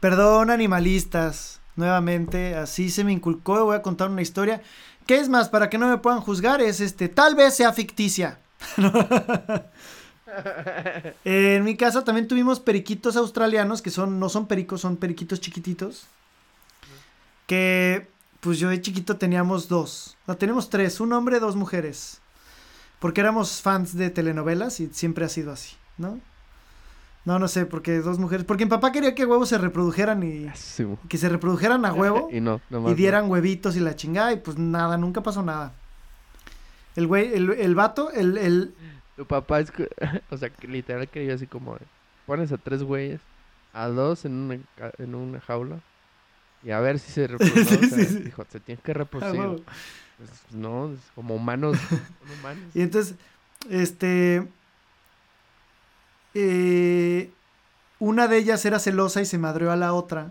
perdón 0.00 0.50
animalistas, 0.50 1.60
nuevamente, 1.76 2.54
así 2.54 2.90
se 2.90 3.04
me 3.04 3.12
inculcó, 3.12 3.64
voy 3.64 3.76
a 3.76 3.82
contar 3.82 4.10
una 4.10 4.22
historia. 4.22 4.62
¿Qué 5.06 5.18
es 5.18 5.28
más? 5.28 5.48
Para 5.48 5.70
que 5.70 5.78
no 5.78 5.88
me 5.88 5.98
puedan 5.98 6.20
juzgar, 6.20 6.60
es 6.60 6.80
este, 6.80 7.08
tal 7.08 7.34
vez 7.34 7.56
sea 7.56 7.72
ficticia. 7.72 8.38
en 11.24 11.64
mi 11.64 11.76
casa 11.76 12.04
también 12.04 12.28
tuvimos 12.28 12.60
periquitos 12.60 13.16
australianos, 13.16 13.82
que 13.82 13.90
son, 13.90 14.20
no 14.20 14.28
son 14.28 14.46
pericos, 14.46 14.82
son 14.82 14.96
periquitos 14.96 15.40
chiquititos. 15.40 16.06
Que, 17.46 18.08
pues 18.40 18.58
yo 18.58 18.68
de 18.68 18.82
chiquito 18.82 19.16
teníamos 19.16 19.68
dos. 19.68 20.16
No, 20.26 20.36
tenemos 20.36 20.70
tres, 20.70 21.00
un 21.00 21.12
hombre, 21.12 21.40
dos 21.40 21.56
mujeres. 21.56 22.20
Porque 23.00 23.20
éramos 23.20 23.62
fans 23.62 23.96
de 23.96 24.10
telenovelas 24.10 24.80
y 24.80 24.88
siempre 24.92 25.24
ha 25.24 25.28
sido 25.28 25.52
así, 25.52 25.76
¿no? 25.96 26.20
No, 27.28 27.38
no 27.38 27.46
sé, 27.46 27.66
porque 27.66 27.98
dos 27.98 28.18
mujeres. 28.18 28.46
Porque 28.46 28.64
mi 28.64 28.70
papá 28.70 28.90
quería 28.90 29.14
que 29.14 29.26
huevos 29.26 29.50
se 29.50 29.58
reprodujeran 29.58 30.22
y. 30.22 30.50
Que 31.10 31.18
se 31.18 31.28
reprodujeran 31.28 31.84
a 31.84 31.92
huevo. 31.92 32.30
y 32.32 32.40
no, 32.40 32.58
Y 32.88 32.94
dieran 32.94 33.30
huevitos 33.30 33.76
y 33.76 33.80
la 33.80 33.94
chingada. 33.94 34.32
Y 34.32 34.38
pues 34.38 34.56
nada, 34.56 34.96
nunca 34.96 35.22
pasó 35.22 35.42
nada. 35.42 35.74
El 36.96 37.06
güey, 37.06 37.34
el, 37.34 37.50
el 37.50 37.74
vato, 37.74 38.10
el, 38.12 38.38
el. 38.38 38.74
Tu 39.16 39.26
papá 39.26 39.60
es. 39.60 39.70
O 40.30 40.38
sea, 40.38 40.50
literal 40.66 41.06
quería 41.06 41.34
así 41.34 41.46
como. 41.46 41.76
Pones 42.24 42.50
a 42.50 42.56
tres 42.56 42.82
güeyes, 42.82 43.20
a 43.74 43.88
dos 43.88 44.24
en 44.24 44.32
una, 44.32 44.58
en 44.96 45.14
una 45.14 45.38
jaula. 45.40 45.80
Y 46.62 46.70
a 46.70 46.80
ver 46.80 46.98
si 46.98 47.12
se 47.12 47.26
reproduce. 47.26 48.20
Dijo, 48.20 48.46
se 48.48 48.58
tiene 48.58 48.80
que 48.80 48.94
reproducir. 48.94 49.66
Pues, 50.16 50.30
no, 50.50 50.96
como 51.14 51.34
humanos. 51.34 51.76
humanos. 52.40 52.64
Y 52.72 52.80
entonces, 52.80 53.16
este 53.68 54.48
eh, 56.34 57.30
una 57.98 58.28
de 58.28 58.38
ellas 58.38 58.64
era 58.64 58.78
celosa 58.78 59.20
y 59.20 59.26
se 59.26 59.38
madreó 59.38 59.72
a 59.72 59.76
la 59.76 59.92
otra. 59.92 60.30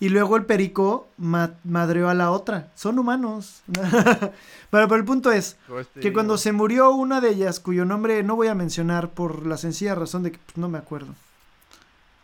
Y 0.00 0.08
luego 0.08 0.36
el 0.36 0.44
perico 0.44 1.08
madreó 1.16 2.08
a 2.08 2.14
la 2.14 2.30
otra. 2.30 2.70
Son 2.74 2.98
humanos. 2.98 3.62
pero, 4.70 4.94
el 4.94 5.04
punto 5.04 5.32
es 5.32 5.56
que 6.00 6.12
cuando 6.12 6.36
se 6.36 6.52
murió 6.52 6.90
una 6.90 7.20
de 7.20 7.30
ellas, 7.30 7.60
cuyo 7.60 7.84
nombre 7.84 8.22
no 8.22 8.36
voy 8.36 8.48
a 8.48 8.54
mencionar 8.54 9.10
por 9.10 9.46
la 9.46 9.56
sencilla 9.56 9.94
razón 9.94 10.22
de 10.22 10.32
que 10.32 10.38
pues, 10.44 10.58
no 10.58 10.68
me 10.68 10.78
acuerdo. 10.78 11.14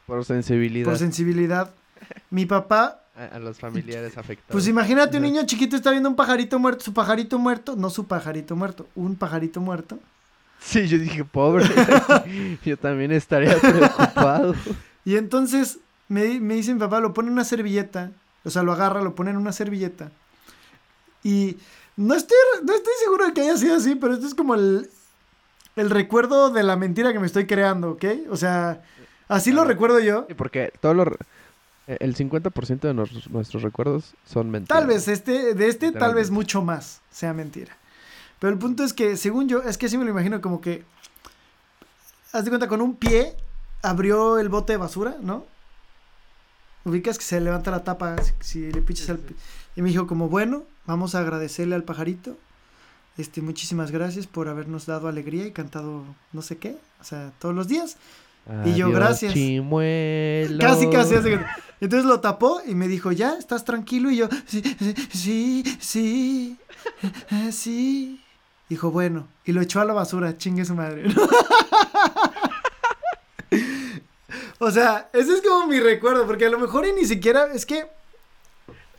Por 0.07 0.25
sensibilidad. 0.25 0.85
Por 0.85 0.99
sensibilidad. 0.99 1.71
Mi 2.31 2.45
papá... 2.45 3.05
A, 3.17 3.39
los 3.39 3.59
familiares 3.59 4.17
afectados. 4.19 4.53
Pues 4.53 4.67
imagínate, 4.67 5.19
un 5.19 5.23
niño 5.23 5.45
chiquito 5.47 5.77
está 5.77 5.91
viendo 5.91 6.09
un 6.09 6.17
pajarito 6.17 6.59
muerto, 6.59 6.85
su 6.85 6.93
pajarito 6.93 7.39
muerto, 7.39 7.77
no 7.77 7.91
su 7.91 8.07
pajarito 8.07 8.57
muerto, 8.57 8.89
un 8.95 9.17
pajarito 9.17 9.61
muerto. 9.61 9.99
Sí, 10.61 10.87
yo 10.87 10.99
dije, 10.99 11.25
pobre. 11.25 11.65
yo 12.65 12.77
también 12.77 13.13
estaría 13.13 13.59
preocupado. 13.59 14.55
Y 15.05 15.17
entonces 15.17 15.79
me, 16.09 16.39
me 16.41 16.55
dice 16.55 16.75
mi 16.75 16.81
papá, 16.81 17.01
lo 17.01 17.15
pone 17.15 17.29
en 17.29 17.33
una 17.33 17.45
servilleta. 17.45 18.13
O 18.45 18.51
sea, 18.51 18.63
lo 18.63 18.73
agarra, 18.73 19.03
lo 19.03 19.15
pone 19.15 19.31
en 19.31 19.37
una 19.37 19.53
servilleta. 19.53 20.11
Y 21.23 21.57
no 21.97 22.15
estoy, 22.15 22.37
no 22.65 22.75
estoy 22.75 22.93
seguro 23.03 23.27
de 23.27 23.33
que 23.33 23.43
haya 23.43 23.57
sido 23.57 23.77
así, 23.77 23.95
pero 23.95 24.15
esto 24.15 24.27
es 24.27 24.35
como 24.35 24.55
el, 24.55 24.89
el 25.77 25.91
recuerdo 25.91 26.51
de 26.51 26.63
la 26.63 26.77
mentira 26.77 27.13
que 27.13 27.19
me 27.19 27.27
estoy 27.27 27.47
creando, 27.47 27.93
¿ok? 27.93 28.05
O 28.31 28.37
sea, 28.37 28.83
así 29.29 29.53
lo 29.53 29.65
recuerdo 29.65 30.01
yo. 30.01 30.25
Sí, 30.29 30.35
porque 30.35 30.73
todo 30.81 30.95
lo, 30.95 31.05
el 31.87 32.15
50% 32.17 32.81
de 32.81 32.95
nuestros, 32.95 33.63
recuerdos 33.63 34.15
son 34.25 34.51
mentiras. 34.51 34.79
Tal 34.79 34.89
vez 34.89 35.09
este, 35.09 35.55
de 35.55 35.69
este, 35.69 35.93
tal 35.93 36.15
vez 36.15 36.31
mucho 36.31 36.63
más 36.63 37.01
sea 37.11 37.33
mentira. 37.33 37.77
Pero 38.41 38.53
el 38.53 38.59
punto 38.59 38.83
es 38.83 38.93
que, 38.93 39.17
según 39.17 39.49
yo, 39.49 39.63
es 39.63 39.79
que 39.79 39.87
así 39.87 39.97
me 39.97 40.05
lo 40.05 40.11
imagino 40.11 40.41
como 40.41 40.61
que. 40.61 40.83
Haz 42.33 42.45
de 42.45 42.51
cuenta, 42.51 42.69
con 42.69 42.81
un 42.81 42.97
pie 42.97 43.37
abrió 43.83 44.39
el 44.39 44.49
bote 44.49 44.73
de 44.73 44.77
basura, 44.79 45.17
¿no? 45.21 45.47
Ubicas 46.85 47.19
que 47.19 47.25
se 47.25 47.41
levanta 47.41 47.71
la 47.71 47.85
tapa 47.85 48.17
si, 48.41 48.73
le 48.73 48.81
pichas 48.81 49.11
al. 49.11 49.21
Y 49.77 49.83
me 49.83 49.91
dijo, 49.91 50.07
como 50.07 50.29
bueno, 50.29 50.65
vamos 50.87 51.15
a 51.15 51.21
agradecerle 51.21 51.75
al 51.75 51.85
pajarito. 51.85 52.37
Este, 53.19 53.43
muchísimas 53.43 53.91
gracias 53.91 54.27
por 54.27 54.49
habernos 54.49 54.87
dado 54.87 55.09
alegría 55.09 55.47
y 55.47 55.53
cantado 55.53 56.05
no 56.33 56.41
sé 56.41 56.57
qué, 56.57 56.79
o 57.01 57.05
sea, 57.05 57.33
todos 57.39 57.55
los 57.55 57.69
días. 57.69 57.99
y 58.65 58.75
yo, 58.75 58.91
gracias. 58.91 59.35
Casi, 60.59 60.89
casi. 60.89 61.15
Entonces 61.81 62.07
lo 62.07 62.21
tapó 62.21 62.63
y 62.67 62.75
me 62.75 62.89
dijo, 62.89 63.13
ya, 63.13 63.35
¿estás 63.35 63.65
tranquilo? 63.65 64.11
Y 64.11 64.17
yo, 64.17 64.29
sí, 64.47 64.63
sí, 65.13 65.65
sí, 65.81 66.59
sí. 67.51 68.21
Dijo, 68.71 68.93
bueno, 68.93 69.27
y 69.45 69.51
lo 69.51 69.61
echó 69.61 69.81
a 69.81 69.85
la 69.85 69.93
basura, 69.93 70.39
chingue 70.39 70.65
su 70.65 70.77
madre. 70.77 71.03
o 74.61 74.71
sea, 74.71 75.11
ese 75.13 75.35
es 75.35 75.43
como 75.43 75.67
mi 75.67 75.81
recuerdo, 75.81 76.25
porque 76.25 76.47
a 76.47 76.51
lo 76.51 76.59
mejor 76.61 76.87
y 76.87 76.93
ni 76.93 77.05
siquiera, 77.05 77.53
es 77.53 77.67
que, 77.67 77.89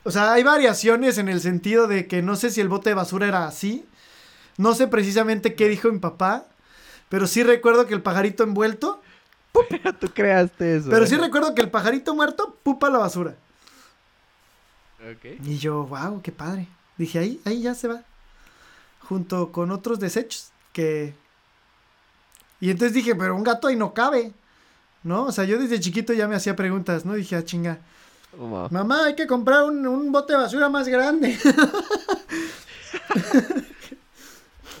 o 0.04 0.10
sea, 0.10 0.34
hay 0.34 0.42
variaciones 0.42 1.16
en 1.16 1.30
el 1.30 1.40
sentido 1.40 1.86
de 1.86 2.06
que 2.06 2.20
no 2.20 2.36
sé 2.36 2.50
si 2.50 2.60
el 2.60 2.68
bote 2.68 2.90
de 2.90 2.94
basura 2.94 3.26
era 3.26 3.46
así, 3.46 3.86
no 4.58 4.74
sé 4.74 4.88
precisamente 4.88 5.54
qué 5.54 5.70
dijo 5.70 5.90
mi 5.90 6.00
papá, 6.00 6.44
pero 7.08 7.26
sí 7.26 7.42
recuerdo 7.42 7.86
que 7.86 7.94
el 7.94 8.02
pajarito 8.02 8.42
envuelto... 8.42 9.00
Tú 10.00 10.08
creaste 10.12 10.76
eso. 10.76 10.90
Pero 10.90 11.06
sí 11.06 11.16
recuerdo 11.16 11.54
que 11.54 11.62
el 11.62 11.70
pajarito 11.70 12.14
muerto 12.14 12.58
pupa 12.62 12.90
la 12.90 12.98
basura. 12.98 13.36
Y 15.44 15.56
yo, 15.56 15.84
wow, 15.86 16.20
qué 16.20 16.30
padre. 16.30 16.68
Dije, 16.98 17.18
ahí, 17.18 17.40
ahí 17.46 17.62
ya 17.62 17.74
se 17.74 17.88
va 17.88 18.02
junto 19.12 19.52
con 19.52 19.70
otros 19.70 20.00
desechos 20.00 20.50
que... 20.72 21.12
Y 22.60 22.70
entonces 22.70 22.94
dije, 22.94 23.14
pero 23.14 23.36
un 23.36 23.42
gato 23.42 23.68
ahí 23.68 23.76
no 23.76 23.92
cabe, 23.92 24.32
¿no? 25.02 25.24
O 25.24 25.32
sea, 25.32 25.44
yo 25.44 25.58
desde 25.58 25.80
chiquito 25.80 26.14
ya 26.14 26.26
me 26.28 26.34
hacía 26.34 26.56
preguntas, 26.56 27.04
¿no? 27.04 27.12
Dije, 27.12 27.36
ah, 27.36 27.44
chinga. 27.44 27.78
Mamá, 28.70 29.04
hay 29.04 29.14
que 29.14 29.26
comprar 29.26 29.64
un, 29.64 30.10
bote 30.10 30.32
de 30.32 30.38
basura 30.38 30.70
más 30.70 30.88
grande. 30.88 31.36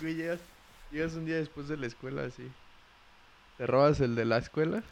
llegas, 0.00 0.40
un 1.14 1.26
día 1.26 1.36
después 1.36 1.68
de 1.68 1.76
la 1.76 1.86
escuela 1.86 2.24
así. 2.24 2.50
Te 3.58 3.66
robas 3.66 4.00
el 4.00 4.14
de 4.14 4.24
la 4.24 4.38
escuela. 4.38 4.82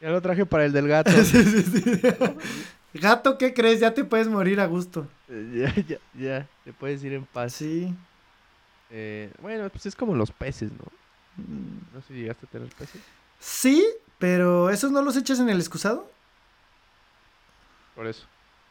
Ya 0.00 0.10
lo 0.10 0.20
traje 0.20 0.46
para 0.46 0.64
el 0.64 0.72
del 0.72 0.88
gato. 0.88 1.12
Gato, 2.94 3.38
¿qué 3.38 3.52
crees? 3.52 3.80
Ya 3.80 3.92
te 3.92 4.04
puedes 4.04 4.28
morir 4.28 4.60
a 4.60 4.66
gusto. 4.66 5.08
Ya, 5.28 5.74
ya, 5.74 5.98
ya. 6.14 6.48
Te 6.64 6.72
puedes 6.72 7.02
ir 7.02 7.12
en 7.12 7.24
paz. 7.24 7.54
Sí. 7.54 7.92
Eh, 8.90 9.32
bueno, 9.40 9.68
pues 9.70 9.86
es 9.86 9.96
como 9.96 10.14
los 10.14 10.30
peces, 10.30 10.70
¿no? 10.72 10.84
No 11.92 12.00
sé 12.02 12.08
si 12.08 12.20
llegaste 12.20 12.46
a 12.46 12.48
tener 12.50 12.68
peces. 12.68 13.00
Sí, 13.38 13.84
pero 14.18 14.70
¿esos 14.70 14.90
no 14.90 15.02
los 15.02 15.16
echas 15.16 15.40
en 15.40 15.48
el 15.48 15.58
excusado? 15.58 16.10
Por 17.94 18.06
eso. 18.06 18.26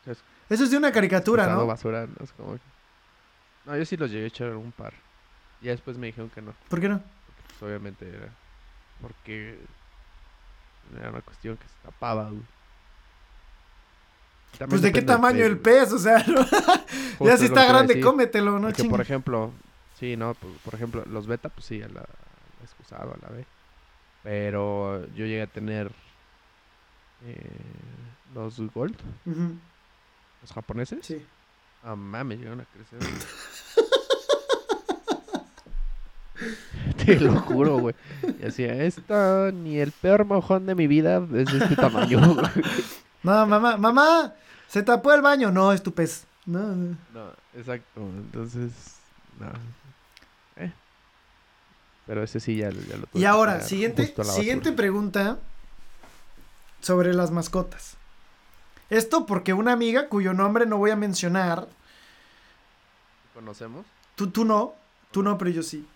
eso 0.05 0.63
es 0.63 0.71
de 0.71 0.77
una 0.77 0.91
caricatura, 0.91 1.47
¿no? 1.47 1.65
basura, 1.65 2.07
¿no? 2.07 2.23
Es 2.23 2.31
como... 2.33 2.57
No, 3.65 3.77
yo 3.77 3.85
sí 3.85 3.95
los 3.95 4.11
llegué 4.11 4.25
a 4.25 4.27
echar 4.27 4.55
un 4.55 4.71
par. 4.71 4.93
Y 5.61 5.67
después 5.67 5.97
me 5.97 6.07
dijeron 6.07 6.29
que 6.29 6.41
no. 6.41 6.53
¿Por 6.69 6.81
qué 6.81 6.89
no? 6.89 6.99
Porque, 6.99 7.43
pues, 7.47 7.63
obviamente 7.63 8.07
era... 8.07 8.29
Porque... 9.01 9.59
Era 10.97 11.09
una 11.09 11.21
cuestión 11.21 11.55
que 11.55 11.65
se 11.65 11.75
tapaba, 11.83 12.29
pues 14.69 14.81
de 14.81 14.91
qué 14.91 15.01
tamaño 15.01 15.45
el 15.45 15.57
pez, 15.57 15.91
o 15.91 15.99
sea, 15.99 16.23
ya 17.19 17.37
si 17.37 17.45
está 17.45 17.65
grande, 17.65 17.99
cómetelo, 17.99 18.59
¿no? 18.59 18.67
Porque, 18.67 18.83
por 18.85 19.01
ejemplo, 19.01 19.51
Sí, 20.03 20.17
no, 20.17 20.33
pues, 20.33 20.53
por 20.65 20.75
ejemplo, 20.75 21.05
los 21.09 21.27
beta, 21.27 21.47
pues 21.47 21.65
sí, 21.65 21.81
a 21.81 21.87
la, 21.87 22.03
excusado, 22.61 23.13
a 23.13 23.17
la 23.25 23.29
B. 23.29 23.45
Pero 24.21 25.07
yo 25.15 25.25
llegué 25.25 25.43
a 25.43 25.47
tener 25.47 25.93
eh, 27.25 27.49
los 28.35 28.59
Gold, 28.73 28.97
los 30.41 30.51
japoneses. 30.51 31.05
Sí. 31.05 31.25
Ah, 31.85 31.95
mames, 31.95 32.39
llegaron 32.39 32.59
a 32.59 32.65
crecer. 32.65 32.99
Te 37.05 37.17
lo 37.21 37.39
juro, 37.39 37.77
güey. 37.77 37.95
Y 38.23 38.33
decía, 38.33 38.73
esto 38.83 39.53
ni 39.53 39.79
el 39.79 39.93
peor 39.93 40.25
mojón 40.25 40.65
de 40.65 40.75
mi 40.75 40.85
vida 40.85 41.25
es 41.33 41.49
de 41.49 41.59
este 41.59 41.77
tamaño. 41.77 42.19
no, 43.23 43.47
mamá, 43.47 43.77
mamá, 43.77 44.33
se 44.67 44.83
tapó 44.83 45.13
el 45.13 45.21
baño. 45.21 45.49
No, 45.49 45.71
es 45.71 45.81
tu 45.81 45.93
pez. 45.93 46.27
No, 46.45 46.59
no. 46.59 46.97
no 47.13 47.29
exacto. 47.53 48.01
Entonces, 48.01 48.97
no. 49.39 49.82
Pero 52.05 52.23
ese 52.23 52.39
sí 52.39 52.57
ya, 52.57 52.69
lo 52.69 52.81
tuve 52.81 53.21
Y 53.21 53.25
ahora, 53.25 53.61
siguiente, 53.61 54.13
siguiente 54.23 54.71
pregunta 54.71 55.37
sobre 56.81 57.13
las 57.13 57.31
mascotas. 57.31 57.95
Esto 58.89 59.25
porque 59.25 59.53
una 59.53 59.71
amiga 59.71 60.09
cuyo 60.09 60.33
nombre 60.33 60.65
no 60.65 60.77
voy 60.77 60.91
a 60.91 60.95
mencionar. 60.95 61.67
¿Conocemos? 63.33 63.85
Tú, 64.15 64.29
tú 64.29 64.45
no, 64.45 64.75
tú 65.11 65.23
no, 65.23 65.37
pero 65.37 65.49
yo 65.49 65.63
sí. 65.63 65.87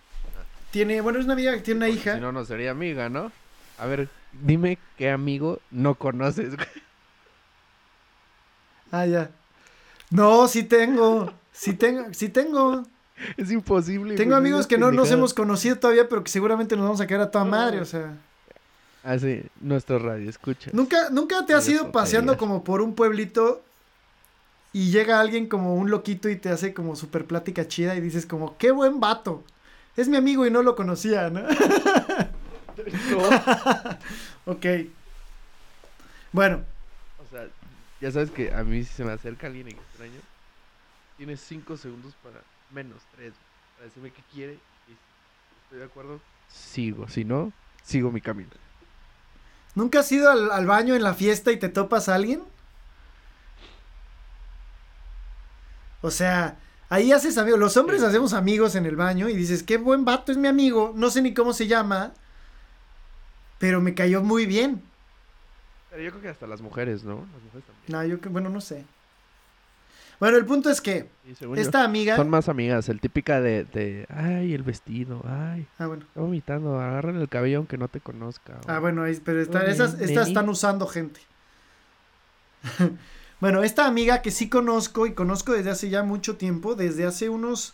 Tiene, 0.72 1.02
bueno, 1.02 1.20
es 1.20 1.26
una 1.26 1.34
amiga 1.34 1.54
que 1.54 1.60
tiene 1.60 1.78
una 1.78 1.90
hija. 1.90 2.16
Si 2.16 2.22
no, 2.22 2.32
no 2.32 2.46
sería 2.46 2.72
amiga, 2.72 3.10
¿no? 3.10 3.32
A 3.78 3.86
ver, 3.86 4.10
dime 4.32 4.80
qué 4.98 5.12
amigo 5.12 5.60
no 5.72 5.96
conoces. 5.96 6.56
Ah, 8.92 9.06
ya. 9.06 9.30
No, 10.10 10.48
sí 10.48 10.64
tengo. 10.64 11.34
Sí 11.52 11.74
tengo, 11.74 12.14
sí 12.14 12.30
tengo. 12.30 12.84
Es 13.38 13.52
imposible. 13.52 14.16
Tengo 14.16 14.32
güey, 14.32 14.40
amigos 14.40 14.68
que 14.68 14.78
no 14.78 14.92
nos 14.92 15.12
hemos 15.12 15.34
conocido 15.34 15.78
todavía, 15.78 16.08
pero 16.08 16.24
que 16.24 16.32
seguramente 16.32 16.76
nos 16.76 16.86
vamos 16.86 17.02
a 17.02 17.08
quedar 17.08 17.22
a 17.22 17.32
toda 17.32 17.46
No. 17.46 17.52
madre, 17.52 17.80
o 17.82 17.86
sea. 17.86 18.14
Ah, 19.04 19.18
sí, 19.18 19.44
nuestro 19.62 20.00
radio, 20.00 20.30
escucha. 20.30 20.70
¿Nunca, 20.74 21.10
nunca 21.12 21.46
te 21.46 21.54
has 21.54 21.68
ido 21.70 21.92
paseando 21.92 22.38
como 22.38 22.64
por 22.64 22.82
un 22.82 22.94
pueblito 22.94 23.62
y 24.74 24.92
llega 24.92 25.20
alguien 25.20 25.48
como 25.48 25.76
un 25.76 25.90
loquito 25.90 26.30
y 26.30 26.36
te 26.36 26.50
hace 26.50 26.74
como 26.74 26.96
super 26.96 27.26
plática 27.26 27.68
chida 27.68 27.96
y 27.96 28.02
dices 28.02 28.26
como, 28.26 28.58
qué 28.58 28.72
buen 28.72 29.00
vato. 29.00 29.44
Es 29.96 30.10
mi 30.10 30.18
amigo 30.18 30.46
y 30.46 30.52
no 30.52 30.62
lo 30.62 30.76
conocía, 30.76 31.30
¿no? 31.30 31.40
ok. 34.46 34.66
Bueno, 36.34 36.64
O 37.26 37.30
sea, 37.32 37.48
ya 38.02 38.12
sabes 38.12 38.30
que 38.30 38.52
a 38.54 38.64
mí 38.64 38.84
si 38.84 38.94
se 38.94 39.04
me 39.06 39.12
acerca 39.12 39.48
alguien 39.48 39.70
extraño, 39.70 40.20
tienes 41.18 41.40
cinco 41.42 41.78
segundos 41.78 42.14
para, 42.22 42.42
menos 42.72 43.02
tres, 43.16 43.34
para 43.76 43.86
decirme 43.88 44.12
qué 44.12 44.22
quiere 44.34 44.54
y 44.54 44.92
si 44.92 44.98
estoy 45.64 45.80
de 45.80 45.86
acuerdo, 45.86 46.20
sigo. 46.50 47.08
Si 47.08 47.24
no, 47.24 47.52
sigo 47.84 48.12
mi 48.12 48.22
camino. 48.22 48.50
¿nunca 49.76 50.00
has 50.00 50.12
ido 50.12 50.32
al, 50.32 50.52
al 50.52 50.66
baño 50.66 50.96
en 50.96 51.04
la 51.04 51.14
fiesta 51.14 51.52
y 51.52 51.58
te 51.58 51.70
topas 51.70 52.10
a 52.10 52.16
alguien? 52.16 52.42
O 56.02 56.10
sea, 56.10 56.58
ahí 56.90 57.12
haces 57.12 57.38
amigos. 57.38 57.60
Los 57.60 57.78
hombres 57.78 58.02
hacemos 58.02 58.34
amigos 58.34 58.76
en 58.76 58.86
el 58.86 58.96
baño 58.96 59.30
y 59.30 59.36
dices, 59.36 59.64
qué 59.64 59.78
buen 59.78 60.04
vato 60.04 60.32
es 60.32 60.38
mi 60.38 60.48
amigo. 60.48 60.94
No 60.96 61.10
sé 61.12 61.22
ni 61.22 61.34
cómo 61.34 61.54
se 61.54 61.68
llama, 61.68 62.14
pero 63.60 63.80
me 63.82 63.94
cayó 63.94 64.24
muy 64.24 64.46
bien. 64.46 64.82
Pero 65.92 66.04
yo 66.04 66.10
creo 66.12 66.22
que 66.22 66.30
hasta 66.30 66.48
las 66.48 66.62
mujeres, 66.62 67.04
¿no? 67.04 67.28
Las 67.34 67.44
mujeres 67.44 67.66
también. 67.66 67.86
No, 67.88 68.04
yo 68.06 68.22
que, 68.22 68.30
bueno, 68.30 68.50
no 68.50 68.62
sé. 68.62 68.86
Bueno, 70.20 70.38
el 70.38 70.46
punto 70.46 70.70
es 70.72 70.82
que 70.82 71.08
yo, 71.40 71.54
esta 71.56 71.84
amiga. 71.84 72.16
son 72.16 72.30
más 72.30 72.50
amigas, 72.50 72.90
el 72.90 73.00
típica 73.00 73.40
de, 73.40 73.66
de, 73.66 74.08
ay, 74.10 74.54
el 74.54 74.64
vestido, 74.64 75.22
ay, 75.28 75.68
Ah, 75.78 75.86
bueno. 75.86 76.04
está 76.08 76.22
vomitando, 76.22 76.80
agárrale 76.80 77.22
el 77.22 77.30
cabello 77.30 77.58
aunque 77.58 77.78
no 77.78 77.88
te 77.88 78.00
conozca. 78.00 78.54
o- 78.66 78.72
Ah, 78.72 78.80
bueno, 78.80 79.04
ahí- 79.04 79.22
pero 79.24 79.42
está- 79.42 79.66
esas, 79.66 80.00
estas 80.02 80.30
están 80.30 80.50
usando 80.50 80.88
gente. 80.88 81.20
bueno, 83.40 83.62
esta 83.64 83.86
amiga 83.86 84.24
que 84.24 84.32
sí 84.32 84.50
conozco 84.50 85.06
y 85.06 85.14
conozco 85.14 85.54
desde 85.54 85.70
hace 85.70 85.90
ya 85.90 86.02
mucho 86.02 86.36
tiempo, 86.36 86.74
desde 86.74 87.06
hace 87.06 87.30
unos, 87.30 87.74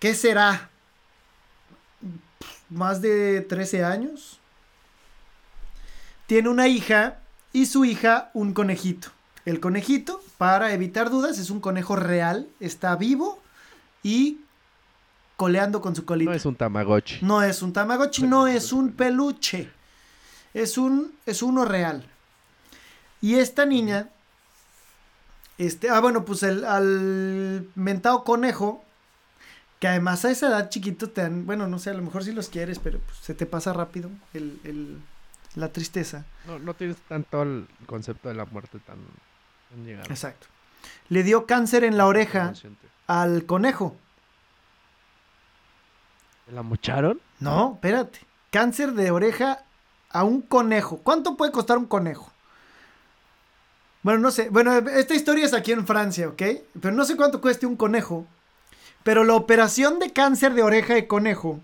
¿qué 0.00 0.14
será? 0.14 0.68
Más 2.68 3.00
de 3.00 3.40
13 3.40 3.84
años. 3.84 4.38
Tiene 6.26 6.50
una 6.50 6.68
hija 6.68 7.20
y 7.54 7.64
su 7.64 7.86
hija 7.86 8.30
un 8.34 8.52
conejito. 8.52 9.08
El 9.46 9.60
conejito, 9.60 10.20
para 10.38 10.72
evitar 10.72 11.10
dudas, 11.10 11.38
es 11.38 11.50
un 11.50 11.60
conejo 11.60 11.96
real, 11.96 12.48
está 12.60 12.96
vivo 12.96 13.40
y 14.02 14.38
coleando 15.36 15.80
con 15.80 15.94
su 15.94 16.04
colita. 16.04 16.30
No 16.30 16.36
es 16.36 16.46
un 16.46 16.54
tamagotchi. 16.56 17.18
No 17.22 17.42
es 17.42 17.60
un 17.62 17.72
Tamagotchi, 17.72 18.22
no 18.22 18.46
es 18.46 18.72
un 18.72 18.92
peluche. 18.92 19.70
Es 20.54 20.78
un 20.78 21.12
es 21.26 21.42
uno 21.42 21.64
real. 21.64 22.06
Y 23.20 23.34
esta 23.34 23.66
niña 23.66 24.08
este, 25.58 25.90
ah 25.90 26.00
bueno, 26.00 26.24
pues 26.24 26.42
el 26.44 26.64
al 26.64 27.68
mentado 27.74 28.22
conejo 28.24 28.84
que 29.80 29.88
además 29.88 30.24
a 30.24 30.30
esa 30.30 30.48
edad 30.48 30.70
chiquito 30.70 31.10
te 31.10 31.22
dan, 31.22 31.46
bueno, 31.46 31.66
no 31.68 31.78
sé, 31.78 31.90
a 31.90 31.94
lo 31.94 32.02
mejor 32.02 32.24
si 32.24 32.32
los 32.32 32.48
quieres, 32.48 32.78
pero 32.78 32.98
pues, 33.00 33.18
se 33.18 33.34
te 33.34 33.46
pasa 33.46 33.72
rápido 33.72 34.10
el, 34.34 34.58
el- 34.64 34.98
la 35.54 35.72
tristeza. 35.72 36.24
No, 36.46 36.58
no 36.58 36.74
tienes 36.74 36.96
tanto 37.08 37.42
el 37.42 37.66
concepto 37.86 38.28
de 38.28 38.34
la 38.34 38.44
muerte 38.44 38.78
tan, 38.80 38.98
Exacto. 40.08 40.46
Le 41.08 41.22
dio 41.22 41.46
cáncer 41.46 41.84
en 41.84 41.96
la 41.96 42.06
oreja 42.06 42.52
al 43.06 43.46
conejo. 43.46 43.96
¿Te 46.46 46.52
la 46.52 46.62
mocharon? 46.62 47.20
No, 47.40 47.74
espérate. 47.74 48.20
Cáncer 48.50 48.92
de 48.92 49.10
oreja 49.10 49.64
a 50.10 50.24
un 50.24 50.40
conejo. 50.42 50.98
¿Cuánto 50.98 51.36
puede 51.36 51.52
costar 51.52 51.78
un 51.78 51.86
conejo? 51.86 52.32
Bueno, 54.02 54.20
no 54.20 54.30
sé. 54.30 54.48
Bueno, 54.48 54.72
esta 54.72 55.14
historia 55.14 55.44
es 55.44 55.54
aquí 55.54 55.72
en 55.72 55.86
Francia, 55.86 56.28
¿ok? 56.28 56.42
Pero 56.80 56.94
no 56.94 57.04
sé 57.04 57.16
cuánto 57.16 57.40
cueste 57.40 57.66
un 57.66 57.76
conejo. 57.76 58.26
Pero 59.02 59.24
la 59.24 59.34
operación 59.34 59.98
de 59.98 60.12
cáncer 60.12 60.54
de 60.54 60.62
oreja 60.62 60.94
de 60.94 61.06
conejo 61.06 61.60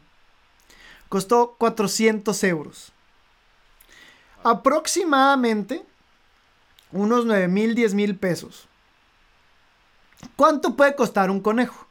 costó 1.08 1.54
400 1.58 2.44
euros. 2.44 2.92
Aproximadamente 4.42 5.84
unos 6.94 7.26
9 7.26 7.48
mil, 7.48 7.74
10 7.74 7.94
mil 7.94 8.16
pesos. 8.16 8.68
¿Cuánto 10.36 10.74
puede 10.76 10.94
costar 10.94 11.30
un 11.30 11.40
conejo? 11.40 11.86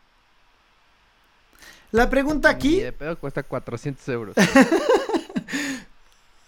La 1.92 2.10
pregunta 2.10 2.50
aquí 2.50 2.78
Ni 2.78 2.80
de 2.82 2.92
pedo 2.92 3.20
cuesta 3.20 3.44
400 3.44 4.10
euros. 4.10 4.36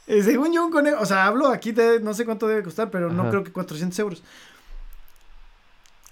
Eh, 0.07 0.21
según 0.21 0.53
yo, 0.53 0.63
un 0.63 0.71
conejo, 0.71 1.01
o 1.01 1.05
sea, 1.07 1.25
hablo 1.25 1.47
aquí 1.47 1.71
de 1.71 1.99
no 1.99 2.13
sé 2.13 2.25
cuánto 2.25 2.47
debe 2.47 2.61
costar, 2.61 2.91
pero 2.91 3.11
no 3.11 3.27
creo 3.27 3.43
que 3.43 3.51
400 3.51 3.97
euros. 3.97 4.23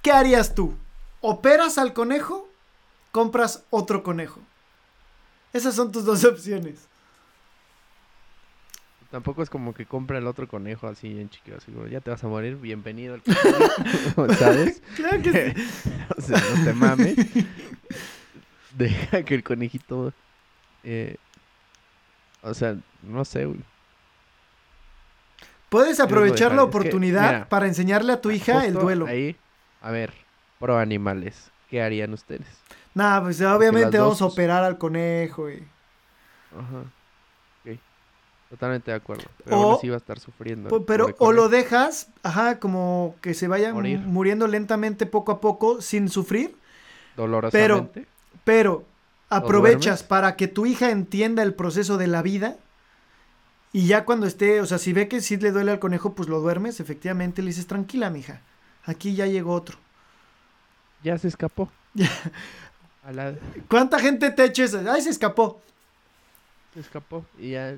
¿Qué 0.01 0.11
harías 0.11 0.55
tú? 0.55 0.73
¿Operas 1.21 1.77
al 1.77 1.93
conejo? 1.93 2.49
¿Compras 3.11 3.65
otro 3.69 4.01
conejo? 4.01 4.39
Esas 5.53 5.75
son 5.75 5.91
tus 5.91 6.05
dos 6.05 6.23
opciones. 6.25 6.87
Tampoco 9.13 9.43
es 9.43 9.49
como 9.51 9.75
que 9.75 9.85
compra 9.85 10.17
el 10.17 10.25
otro 10.25 10.47
conejo 10.47 10.87
así 10.87 11.21
en 11.21 11.29
chiquito, 11.29 11.57
así 11.57 11.71
como, 11.71 11.85
ya 11.85 12.01
te 12.01 12.09
vas 12.09 12.23
a 12.23 12.27
morir, 12.27 12.55
bienvenido 12.55 13.13
al 13.13 13.21
conejo", 14.15 14.33
¿sabes? 14.33 14.81
Claro 14.95 15.21
que 15.21 15.53
sí. 15.53 15.63
o 16.17 16.19
sea, 16.19 16.39
no 16.55 16.63
te 16.65 16.73
mames. 16.73 17.15
Deja 18.75 19.21
que 19.21 19.35
el 19.35 19.43
conejito, 19.43 20.13
eh, 20.83 21.17
o 22.41 22.55
sea, 22.55 22.75
no 23.03 23.23
sé, 23.23 23.45
güey. 23.45 23.59
Puedes 25.69 25.99
aprovechar 25.99 26.51
la 26.51 26.63
dejar. 26.63 26.65
Es 26.65 26.71
que, 26.71 26.77
oportunidad 26.79 27.27
mira, 27.33 27.49
para 27.49 27.67
enseñarle 27.67 28.13
a 28.13 28.19
tu 28.19 28.31
hija 28.31 28.65
el 28.65 28.73
duelo. 28.73 29.05
Ahí, 29.05 29.35
a 29.83 29.91
ver, 29.91 30.11
pro 30.59 30.79
animales, 30.79 31.51
¿qué 31.69 31.83
harían 31.83 32.13
ustedes? 32.13 32.47
Nah, 32.95 33.21
pues 33.21 33.39
obviamente 33.41 33.99
vamos 33.99 34.21
a 34.21 34.25
dos- 34.25 34.33
operar 34.33 34.63
al 34.63 34.79
conejo. 34.79 35.51
y- 35.51 35.63
Ajá. 36.51 36.83
Totalmente 38.53 38.91
de 38.91 38.97
acuerdo. 38.97 39.23
Pero 39.43 39.57
O- 39.59 39.63
aún 39.63 39.75
así 39.77 39.89
va 39.89 39.95
a 39.95 39.97
estar 39.97 40.19
sufriendo. 40.19 40.85
Pero 40.85 41.07
o 41.17 41.31
lo 41.31 41.49
dejas, 41.49 42.09
ajá, 42.21 42.59
como 42.59 43.15
que 43.19 43.33
se 43.33 43.47
vaya 43.47 43.73
Morir. 43.73 43.97
muriendo 44.01 44.45
lentamente 44.45 45.07
poco 45.07 45.31
a 45.31 45.41
poco 45.41 45.81
sin 45.81 46.07
sufrir. 46.07 46.55
dolorosamente. 47.17 48.05
Pero 48.43 48.85
aprovechas 49.29 49.83
duermes? 49.85 50.03
para 50.03 50.35
que 50.35 50.47
tu 50.47 50.67
hija 50.67 50.91
entienda 50.91 51.41
el 51.41 51.55
proceso 51.55 51.97
de 51.97 52.05
la 52.05 52.21
vida. 52.21 52.57
Y 53.71 53.87
ya 53.87 54.05
cuando 54.05 54.27
esté, 54.27 54.61
o 54.61 54.67
sea, 54.67 54.77
si 54.77 54.93
ve 54.93 55.07
que 55.07 55.19
sí 55.21 55.37
le 55.37 55.51
duele 55.51 55.71
al 55.71 55.79
conejo, 55.79 56.13
pues 56.13 56.29
lo 56.29 56.39
duermes, 56.39 56.79
efectivamente, 56.79 57.41
le 57.41 57.47
dices, 57.47 57.65
tranquila, 57.65 58.11
mija. 58.11 58.41
Aquí 58.85 59.15
ya 59.15 59.25
llegó 59.25 59.53
otro. 59.53 59.77
Ya 61.03 61.17
se 61.17 61.27
escapó. 61.27 61.71
Ya. 61.95 62.07
A 63.03 63.11
la- 63.11 63.33
¿Cuánta 63.67 63.97
gente 63.97 64.29
te 64.29 64.43
eches? 64.45 64.75
Ay, 64.75 65.01
se 65.01 65.09
escapó. 65.09 65.59
Escapó. 66.79 67.25
Y 67.37 67.51
ya 67.51 67.75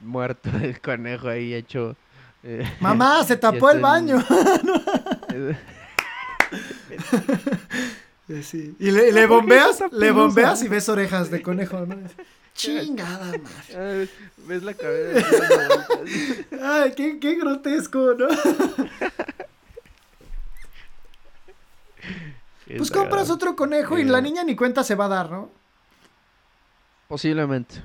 muerto 0.00 0.50
el 0.62 0.80
conejo 0.80 1.28
ahí 1.28 1.54
hecho. 1.54 1.96
eh, 2.42 2.64
Mamá, 2.80 3.24
se 3.26 3.36
tapó 3.36 3.70
el 3.70 3.80
baño. 3.80 4.18
eh, 8.28 8.42
sí. 8.42 8.76
Y 8.78 8.90
le, 8.90 9.12
le 9.12 9.12
¿por 9.12 9.20
qué 9.20 9.26
bombeas, 9.26 9.84
le 9.92 10.10
bombeas 10.12 10.62
y 10.62 10.68
ves 10.68 10.88
orejas 10.88 11.30
de 11.30 11.42
conejo, 11.42 11.84
¿no? 11.86 11.96
Chingada 12.54 13.26
madre. 13.26 13.74
ah, 13.76 14.04
ves 14.48 14.62
la 14.64 14.74
cabeza. 14.74 15.26
Ay, 16.60 16.92
qué, 16.96 17.20
qué 17.20 17.36
grotesco, 17.36 18.14
¿no? 18.14 18.26
Pues 22.66 22.80
Es 22.82 22.90
compras 22.90 23.30
otro 23.30 23.56
conejo 23.56 23.96
y 23.98 24.04
la 24.04 24.20
niña 24.20 24.44
ni 24.44 24.54
cuenta 24.56 24.84
se 24.84 24.94
va 24.94 25.06
a 25.06 25.08
dar, 25.08 25.30
¿no? 25.30 25.50
Posiblemente. 27.06 27.76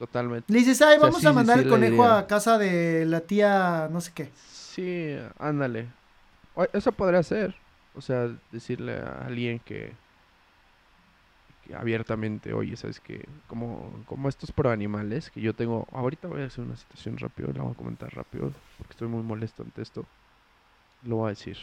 Totalmente. 0.00 0.50
Le 0.52 0.58
dices, 0.60 0.80
ay, 0.82 0.96
O 0.96 1.00
sea, 1.00 1.06
vamos 1.08 1.20
sí, 1.20 1.26
a 1.28 1.32
mandar 1.34 1.58
sí, 1.58 1.64
el 1.64 1.68
conejo 1.68 2.04
a 2.04 2.26
casa 2.26 2.56
de 2.58 3.04
la 3.04 3.20
tía, 3.20 3.88
no 3.92 4.00
sé 4.00 4.12
qué. 4.14 4.32
Sí, 4.34 5.14
ándale. 5.38 5.88
O- 6.56 6.66
Eso 6.72 6.90
podría 6.90 7.22
ser. 7.22 7.54
O 7.94 8.00
sea, 8.00 8.28
decirle 8.50 8.96
a 8.98 9.26
alguien 9.26 9.58
que, 9.58 9.92
que 11.66 11.74
abiertamente, 11.74 12.54
oye, 12.54 12.76
¿sabes 12.76 12.98
qué? 12.98 13.28
Como, 13.46 13.92
como 14.06 14.28
estos 14.30 14.52
pro 14.52 14.70
animales 14.70 15.30
que 15.30 15.42
yo 15.42 15.54
tengo. 15.54 15.86
Ahorita 15.92 16.28
voy 16.28 16.42
a 16.42 16.46
hacer 16.46 16.64
una 16.64 16.76
situación 16.76 17.18
rápido, 17.18 17.52
la 17.52 17.62
voy 17.62 17.72
a 17.72 17.76
comentar 17.76 18.10
rápido, 18.14 18.52
porque 18.78 18.92
estoy 18.92 19.08
muy 19.08 19.22
molesto 19.22 19.62
ante 19.62 19.82
esto. 19.82 20.06
Lo 21.04 21.16
voy 21.16 21.26
a 21.26 21.30
decir. 21.30 21.58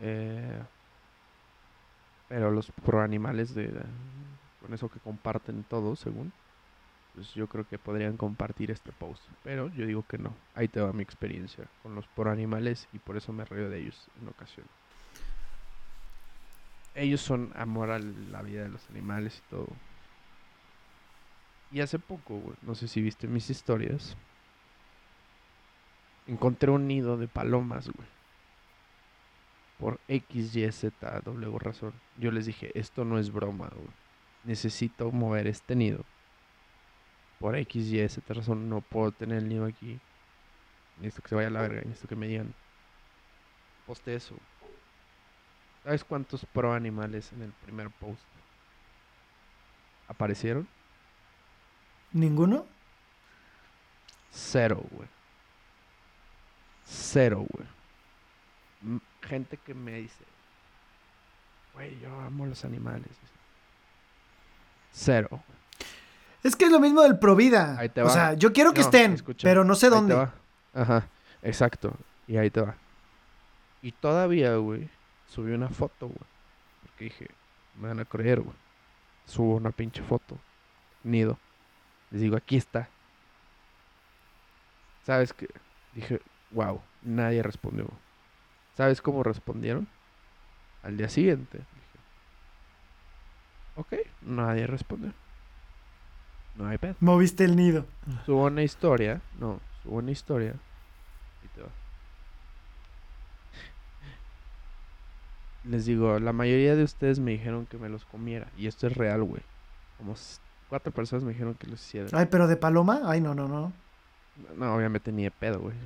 Eh, 0.00 0.62
pero 2.28 2.50
los 2.50 2.70
pro 2.84 3.02
animales 3.02 3.54
de, 3.54 3.70
con 4.62 4.72
eso 4.72 4.88
que 4.88 5.00
comparten 5.00 5.64
todos, 5.64 5.98
según 6.00 6.32
pues 7.18 7.34
yo 7.34 7.48
creo 7.48 7.66
que 7.66 7.78
podrían 7.78 8.16
compartir 8.16 8.70
este 8.70 8.92
post. 8.92 9.20
Pero 9.42 9.68
yo 9.74 9.84
digo 9.86 10.04
que 10.06 10.18
no. 10.18 10.36
Ahí 10.54 10.68
te 10.68 10.80
va 10.80 10.92
mi 10.92 11.02
experiencia 11.02 11.64
con 11.82 11.96
los 11.96 12.06
por 12.06 12.28
animales 12.28 12.86
y 12.92 13.00
por 13.00 13.16
eso 13.16 13.32
me 13.32 13.44
río 13.44 13.68
de 13.68 13.80
ellos 13.80 14.06
en 14.22 14.28
ocasiones. 14.28 14.70
Ellos 16.94 17.20
son 17.20 17.50
amor 17.56 17.90
a 17.90 17.98
la 17.98 18.42
vida 18.42 18.62
de 18.62 18.68
los 18.68 18.88
animales 18.88 19.42
y 19.44 19.50
todo. 19.50 19.66
Y 21.72 21.80
hace 21.80 21.98
poco, 21.98 22.40
no 22.62 22.76
sé 22.76 22.86
si 22.86 23.02
viste 23.02 23.26
mis 23.26 23.50
historias. 23.50 24.16
Encontré 26.28 26.70
un 26.70 26.86
nido 26.86 27.16
de 27.16 27.26
palomas, 27.26 27.88
güey. 27.88 28.08
Por 29.80 29.98
X, 30.06 30.54
Y, 30.54 30.70
Z, 30.70 31.20
W 31.24 31.58
razón. 31.58 31.94
Yo 32.16 32.30
les 32.30 32.46
dije, 32.46 32.70
esto 32.78 33.04
no 33.04 33.18
es 33.18 33.32
broma, 33.32 33.70
güey. 33.74 33.88
Necesito 34.44 35.10
mover 35.10 35.48
este 35.48 35.74
nido 35.74 36.04
por 37.38 37.56
X, 37.56 37.86
Y, 37.86 38.08
Z 38.08 38.34
razón 38.34 38.68
no 38.68 38.80
puedo 38.80 39.12
tener 39.12 39.38
el 39.38 39.48
nido 39.48 39.66
aquí. 39.66 39.98
Necesito 40.98 41.22
que 41.22 41.28
se 41.28 41.34
vaya 41.34 41.48
a 41.48 41.52
la 41.52 41.62
verga, 41.62 41.82
necesito 41.82 42.08
que 42.08 42.16
me 42.16 42.26
digan. 42.26 42.52
Poste 43.86 44.14
eso. 44.14 44.34
¿Sabes 45.84 46.04
cuántos 46.04 46.44
pro 46.46 46.72
animales 46.72 47.32
en 47.32 47.42
el 47.42 47.52
primer 47.52 47.90
post 47.90 48.22
aparecieron? 50.08 50.68
¿Ninguno? 52.12 52.66
Cero, 54.30 54.82
güey. 54.90 55.08
Cero, 56.84 57.46
güey. 57.48 59.00
Gente 59.22 59.56
que 59.58 59.74
me 59.74 59.94
dice, 59.94 60.24
güey, 61.74 61.98
yo 62.00 62.20
amo 62.20 62.46
los 62.46 62.64
animales. 62.64 63.10
Cero, 64.92 65.28
güey. 65.30 65.58
Es 66.42 66.56
que 66.56 66.66
es 66.66 66.70
lo 66.70 66.80
mismo 66.80 67.02
del 67.02 67.18
Provida. 67.18 67.76
Ahí 67.78 67.88
te 67.88 68.02
va. 68.02 68.08
O 68.08 68.12
sea, 68.12 68.34
yo 68.34 68.52
quiero 68.52 68.72
que 68.72 68.80
estén, 68.80 69.22
pero 69.42 69.64
no 69.64 69.74
sé 69.74 69.90
dónde. 69.90 70.28
Ajá, 70.74 71.08
exacto. 71.42 71.94
Y 72.26 72.36
ahí 72.36 72.50
te 72.50 72.60
va. 72.60 72.76
Y 73.82 73.92
todavía, 73.92 74.56
güey, 74.56 74.88
subí 75.28 75.52
una 75.52 75.68
foto, 75.68 76.06
güey. 76.06 76.18
Porque 76.82 77.04
dije, 77.04 77.28
me 77.76 77.88
van 77.88 78.00
a 78.00 78.04
creer, 78.04 78.40
güey. 78.40 78.56
Subo 79.26 79.56
una 79.56 79.70
pinche 79.70 80.02
foto. 80.02 80.38
Nido. 81.02 81.38
Les 82.10 82.20
digo, 82.20 82.36
aquí 82.36 82.56
está. 82.56 82.88
¿Sabes 85.04 85.32
qué? 85.32 85.48
Dije, 85.94 86.20
wow, 86.50 86.80
nadie 87.02 87.42
respondió. 87.42 87.88
¿Sabes 88.76 89.00
cómo 89.00 89.22
respondieron? 89.22 89.88
Al 90.82 90.96
día 90.96 91.08
siguiente. 91.08 91.58
Dije, 91.58 91.98
ok, 93.76 93.94
nadie 94.22 94.66
respondió. 94.66 95.12
No 96.58 96.68
hay 96.68 96.76
pedo. 96.76 96.96
Moviste 96.98 97.44
el 97.44 97.54
nido. 97.54 97.86
Subo 98.26 98.46
una 98.46 98.64
historia. 98.64 99.20
No, 99.38 99.60
subo 99.82 99.98
una 99.98 100.10
historia. 100.10 100.54
Y 101.44 101.48
te 101.54 101.62
va. 101.62 101.68
Les 105.64 105.86
digo, 105.86 106.18
la 106.18 106.32
mayoría 106.32 106.74
de 106.74 106.82
ustedes 106.82 107.20
me 107.20 107.30
dijeron 107.30 107.66
que 107.66 107.78
me 107.78 107.88
los 107.88 108.04
comiera. 108.04 108.48
Y 108.56 108.66
esto 108.66 108.88
es 108.88 108.96
real, 108.96 109.22
güey. 109.22 109.42
Como 109.98 110.16
cuatro 110.68 110.90
personas 110.92 111.22
me 111.22 111.30
dijeron 111.32 111.54
que 111.54 111.68
los 111.68 111.80
hiciera. 111.80 112.08
Ay, 112.12 112.26
pero 112.28 112.48
de 112.48 112.56
paloma. 112.56 113.02
Ay, 113.04 113.20
no, 113.20 113.36
no, 113.36 113.46
no. 113.46 113.72
No, 114.56 114.74
obviamente 114.74 115.12
ni 115.12 115.22
de 115.22 115.30
pedo, 115.30 115.60
güey. 115.60 115.76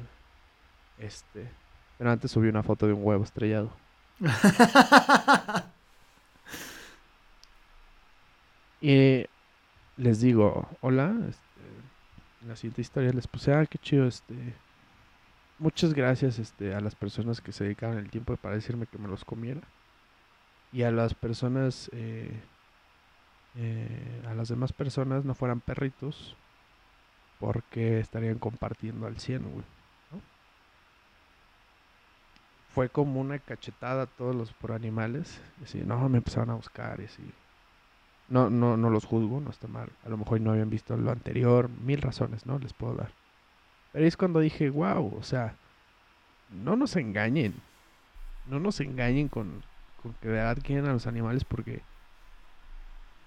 Este. 0.98 1.50
Pero 1.98 2.10
antes 2.10 2.30
subí 2.30 2.48
una 2.48 2.62
foto 2.62 2.86
de 2.86 2.94
un 2.94 3.04
huevo 3.04 3.24
estrellado. 3.24 3.70
y 8.80 9.26
les 9.96 10.20
digo, 10.20 10.68
hola, 10.80 11.14
este, 11.28 11.60
en 12.42 12.48
la 12.48 12.56
siguiente 12.56 12.80
historia 12.80 13.12
les 13.12 13.26
puse, 13.26 13.52
ah, 13.52 13.66
qué 13.66 13.78
chido, 13.78 14.06
este, 14.06 14.54
muchas 15.58 15.94
gracias 15.94 16.38
este, 16.38 16.74
a 16.74 16.80
las 16.80 16.94
personas 16.94 17.40
que 17.40 17.52
se 17.52 17.64
dedicaron 17.64 17.98
el 17.98 18.10
tiempo 18.10 18.36
para 18.36 18.54
decirme 18.54 18.86
que 18.86 18.98
me 18.98 19.08
los 19.08 19.24
comiera. 19.24 19.60
Y 20.72 20.82
a 20.84 20.90
las 20.90 21.14
personas, 21.14 21.90
eh, 21.92 22.40
eh, 23.56 24.22
a 24.28 24.34
las 24.34 24.48
demás 24.48 24.72
personas 24.72 25.24
no 25.24 25.34
fueran 25.34 25.60
perritos, 25.60 26.36
porque 27.38 28.00
estarían 28.00 28.38
compartiendo 28.38 29.06
al 29.06 29.18
100, 29.18 29.42
güey. 29.52 29.64
Fue 32.72 32.88
como 32.88 33.20
una 33.20 33.38
cachetada 33.38 34.04
a 34.04 34.06
todos 34.06 34.34
los 34.34 34.52
por 34.52 34.72
animales. 34.72 35.40
Y 35.60 35.64
así, 35.64 35.82
no, 35.84 36.08
me 36.08 36.18
empezaron 36.18 36.50
a 36.50 36.54
buscar 36.54 37.00
y 37.00 37.04
así. 37.04 37.22
No, 38.32 38.48
no, 38.48 38.78
no 38.78 38.88
los 38.88 39.04
juzgo, 39.04 39.42
no 39.42 39.50
está 39.50 39.68
mal. 39.68 39.90
A 40.06 40.08
lo 40.08 40.16
mejor 40.16 40.40
no 40.40 40.52
habían 40.52 40.70
visto 40.70 40.96
lo 40.96 41.10
anterior, 41.10 41.68
mil 41.68 42.00
razones, 42.00 42.46
¿no? 42.46 42.58
Les 42.58 42.72
puedo 42.72 42.94
dar. 42.94 43.10
Pero 43.92 44.06
es 44.06 44.16
cuando 44.16 44.40
dije, 44.40 44.70
wow, 44.70 45.14
o 45.18 45.22
sea, 45.22 45.54
no 46.50 46.74
nos 46.74 46.96
engañen. 46.96 47.52
No 48.46 48.58
nos 48.58 48.80
engañen 48.80 49.28
con, 49.28 49.62
con 50.02 50.14
que 50.14 50.28
de 50.28 50.34
verdad 50.34 50.62
quieren 50.64 50.86
a 50.86 50.94
los 50.94 51.06
animales 51.06 51.44
porque 51.44 51.82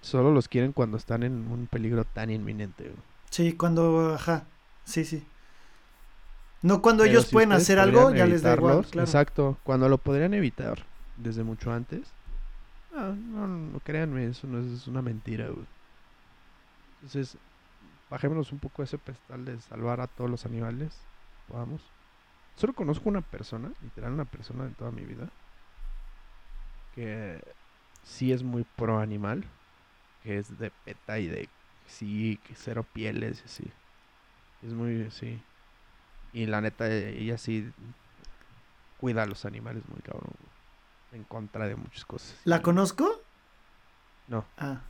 solo 0.02 0.32
los 0.32 0.48
quieren 0.48 0.74
cuando 0.74 0.98
están 0.98 1.22
en 1.22 1.52
un 1.52 1.68
peligro 1.68 2.04
tan 2.04 2.32
inminente. 2.32 2.92
Sí, 3.30 3.54
cuando, 3.54 4.16
ajá, 4.16 4.46
sí, 4.86 5.06
sí. 5.06 5.24
No 6.64 6.82
cuando 6.82 7.04
ellos 7.04 7.28
pueden 7.28 7.52
hacer 7.52 7.78
algo, 7.78 8.10
ya 8.10 8.26
les 8.26 8.42
da 8.42 8.56
igual. 8.56 8.84
Exacto, 8.94 9.60
cuando 9.62 9.88
lo 9.88 10.00
podrían 10.00 10.34
evitar 10.34 10.84
desde 11.16 11.44
mucho 11.44 11.72
antes, 11.72 12.12
no, 12.96 13.16
no, 13.16 13.48
no, 13.48 13.80
créanme, 13.82 14.26
eso 14.26 14.48
no 14.48 14.60
es, 14.60 14.88
una 14.88 15.02
mentira, 15.02 15.48
güey. 15.50 15.66
Entonces, 16.96 17.38
bajémonos 18.10 18.52
un 18.52 18.60
poco 18.60 18.84
ese 18.84 18.98
pestal 18.98 19.46
de 19.46 19.60
salvar 19.60 20.02
a 20.02 20.08
todos 20.08 20.30
los 20.30 20.46
animales. 20.46 20.98
Podamos. 21.48 21.82
Solo 22.56 22.74
conozco 22.74 23.10
una 23.10 23.22
persona, 23.22 23.72
literal 23.82 24.14
una 24.14 24.26
persona 24.26 24.66
de 24.66 24.72
toda 24.72 24.92
mi 24.92 25.04
vida, 25.04 25.30
que 26.96 27.42
sí 28.04 28.32
es 28.32 28.44
muy 28.44 28.64
pro 28.64 29.00
animal, 29.00 29.44
que 30.24 30.38
es 30.38 30.58
de 30.58 30.72
peta 30.86 31.20
y 31.20 31.28
de 31.28 31.50
sí, 31.88 32.40
que 32.48 32.56
cero 32.56 32.86
pieles 32.94 33.42
y 33.42 33.46
así. 33.46 33.72
Es 34.64 34.74
muy, 34.74 35.12
sí. 35.12 35.40
Y 36.34 36.46
la 36.46 36.62
neta, 36.62 36.90
ella 36.90 37.38
sí 37.38 37.70
cuida 39.00 39.24
a 39.24 39.26
los 39.26 39.46
animales 39.46 39.84
muy 39.90 40.00
cabrón, 40.02 40.34
en 41.16 41.24
contra 41.24 41.68
de 41.68 41.76
muchas 41.76 42.06
cosas. 42.06 42.36
¿La 42.44 42.62
conozco? 42.62 43.22
No. 44.28 44.46
Ah. 44.58 44.82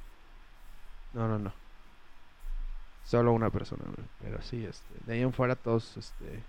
No, 1.13 1.27
no, 1.27 1.39
no. 1.39 1.53
Solo 3.03 3.33
una 3.33 3.51
persona, 3.51 3.83
pero 4.19 4.41
sí, 4.41 4.65
este, 4.65 4.93
de 5.05 5.13
ahí 5.13 5.21
en 5.21 5.31
fuera 5.31 5.55
todos, 5.55 5.95
este, 5.95 6.43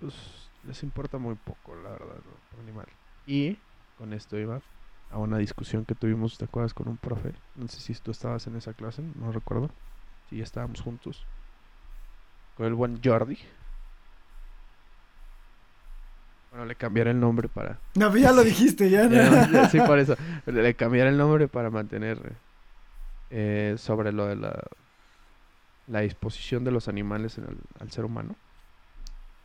pues 0.00 0.50
les 0.64 0.82
importa 0.82 1.18
muy 1.18 1.36
poco, 1.36 1.76
la 1.76 1.90
verdad, 1.90 2.16
¿no? 2.16 2.62
animal. 2.62 2.86
Y 3.26 3.56
con 3.98 4.12
esto 4.12 4.36
iba 4.36 4.60
a 5.10 5.18
una 5.18 5.38
discusión 5.38 5.84
que 5.84 5.94
tuvimos, 5.94 6.38
¿te 6.38 6.44
acuerdas? 6.44 6.74
Con 6.74 6.88
un 6.88 6.96
profe. 6.96 7.34
No 7.54 7.68
sé 7.68 7.80
si 7.80 7.94
tú 7.94 8.10
estabas 8.10 8.46
en 8.48 8.56
esa 8.56 8.72
clase, 8.72 9.02
no 9.14 9.30
recuerdo. 9.30 9.70
Si 10.28 10.38
ya 10.38 10.44
estábamos 10.44 10.80
juntos. 10.80 11.24
Con 12.56 12.66
el 12.66 12.74
buen 12.74 13.00
Jordi. 13.02 13.38
Bueno, 16.52 16.66
le 16.66 16.74
cambiaré 16.74 17.12
el 17.12 17.18
nombre 17.18 17.48
para... 17.48 17.80
No, 17.94 18.10
pues 18.10 18.22
ya 18.22 18.30
lo 18.30 18.44
dijiste, 18.44 18.90
ya. 18.90 19.08
no. 19.08 19.68
sí, 19.70 19.80
por 19.80 19.98
eso. 19.98 20.16
Le 20.44 20.74
cambiaré 20.74 21.08
el 21.08 21.16
nombre 21.16 21.48
para 21.48 21.70
mantener 21.70 22.34
eh, 23.30 23.76
sobre 23.78 24.12
lo 24.12 24.26
de 24.26 24.36
la, 24.36 24.62
la 25.86 26.00
disposición 26.00 26.62
de 26.62 26.70
los 26.70 26.88
animales 26.88 27.38
en 27.38 27.44
el, 27.44 27.56
al 27.80 27.90
ser 27.90 28.04
humano. 28.04 28.36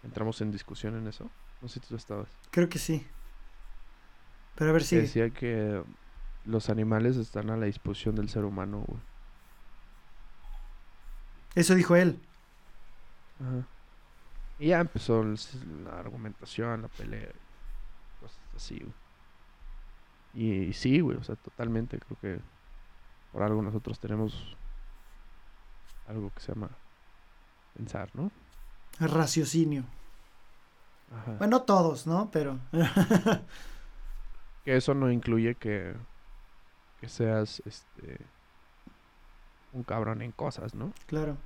Entramos 0.04 0.42
en 0.42 0.52
discusión 0.52 0.98
en 0.98 1.08
eso. 1.08 1.30
No 1.62 1.70
sé 1.70 1.80
si 1.80 1.88
tú 1.88 1.96
estabas. 1.96 2.28
Creo 2.52 2.68
que 2.68 2.78
sí. 2.78 3.08
Pero 4.56 4.72
a 4.72 4.74
ver 4.74 4.84
si... 4.84 4.98
Decía 4.98 5.30
que 5.30 5.82
los 6.44 6.70
animales 6.70 7.16
están 7.16 7.50
a 7.52 7.56
la 7.56 7.68
disposición 7.68 8.16
del 8.16 8.28
ser 8.28 8.44
humano, 8.44 8.84
güey. 8.86 9.00
Eso 11.56 11.74
dijo 11.74 11.96
él. 11.96 12.20
Ajá. 13.40 13.66
Y 14.60 14.68
ya 14.68 14.80
empezó 14.80 15.24
la 15.24 16.00
argumentación, 16.00 16.82
la 16.82 16.88
pelea, 16.88 17.32
cosas 18.20 18.40
así, 18.56 18.80
güey. 18.80 18.94
Y, 20.34 20.74
sí, 20.74 21.00
güey, 21.00 21.18
o 21.18 21.24
sea, 21.24 21.36
totalmente 21.36 22.00
creo 22.00 22.18
que 22.20 22.42
por 23.32 23.44
algo 23.44 23.62
nosotros 23.62 24.00
tenemos 24.00 24.56
algo 26.08 26.32
que 26.34 26.42
se 26.42 26.54
llama 26.54 26.70
pensar, 27.76 28.10
¿no? 28.14 28.32
Raciocinio. 29.00 29.84
Bueno, 31.38 31.62
todos, 31.62 32.06
¿no? 32.06 32.30
Pero... 32.32 32.60
que 34.66 34.76
eso 34.76 34.94
no 34.94 35.12
incluye 35.12 35.56
que, 35.56 35.96
que 37.00 37.08
seas 37.08 37.62
este 37.66 38.18
un 39.74 39.84
cabrón 39.84 40.22
en 40.22 40.32
cosas, 40.32 40.74
¿no? 40.74 40.92
Claro 41.06 41.38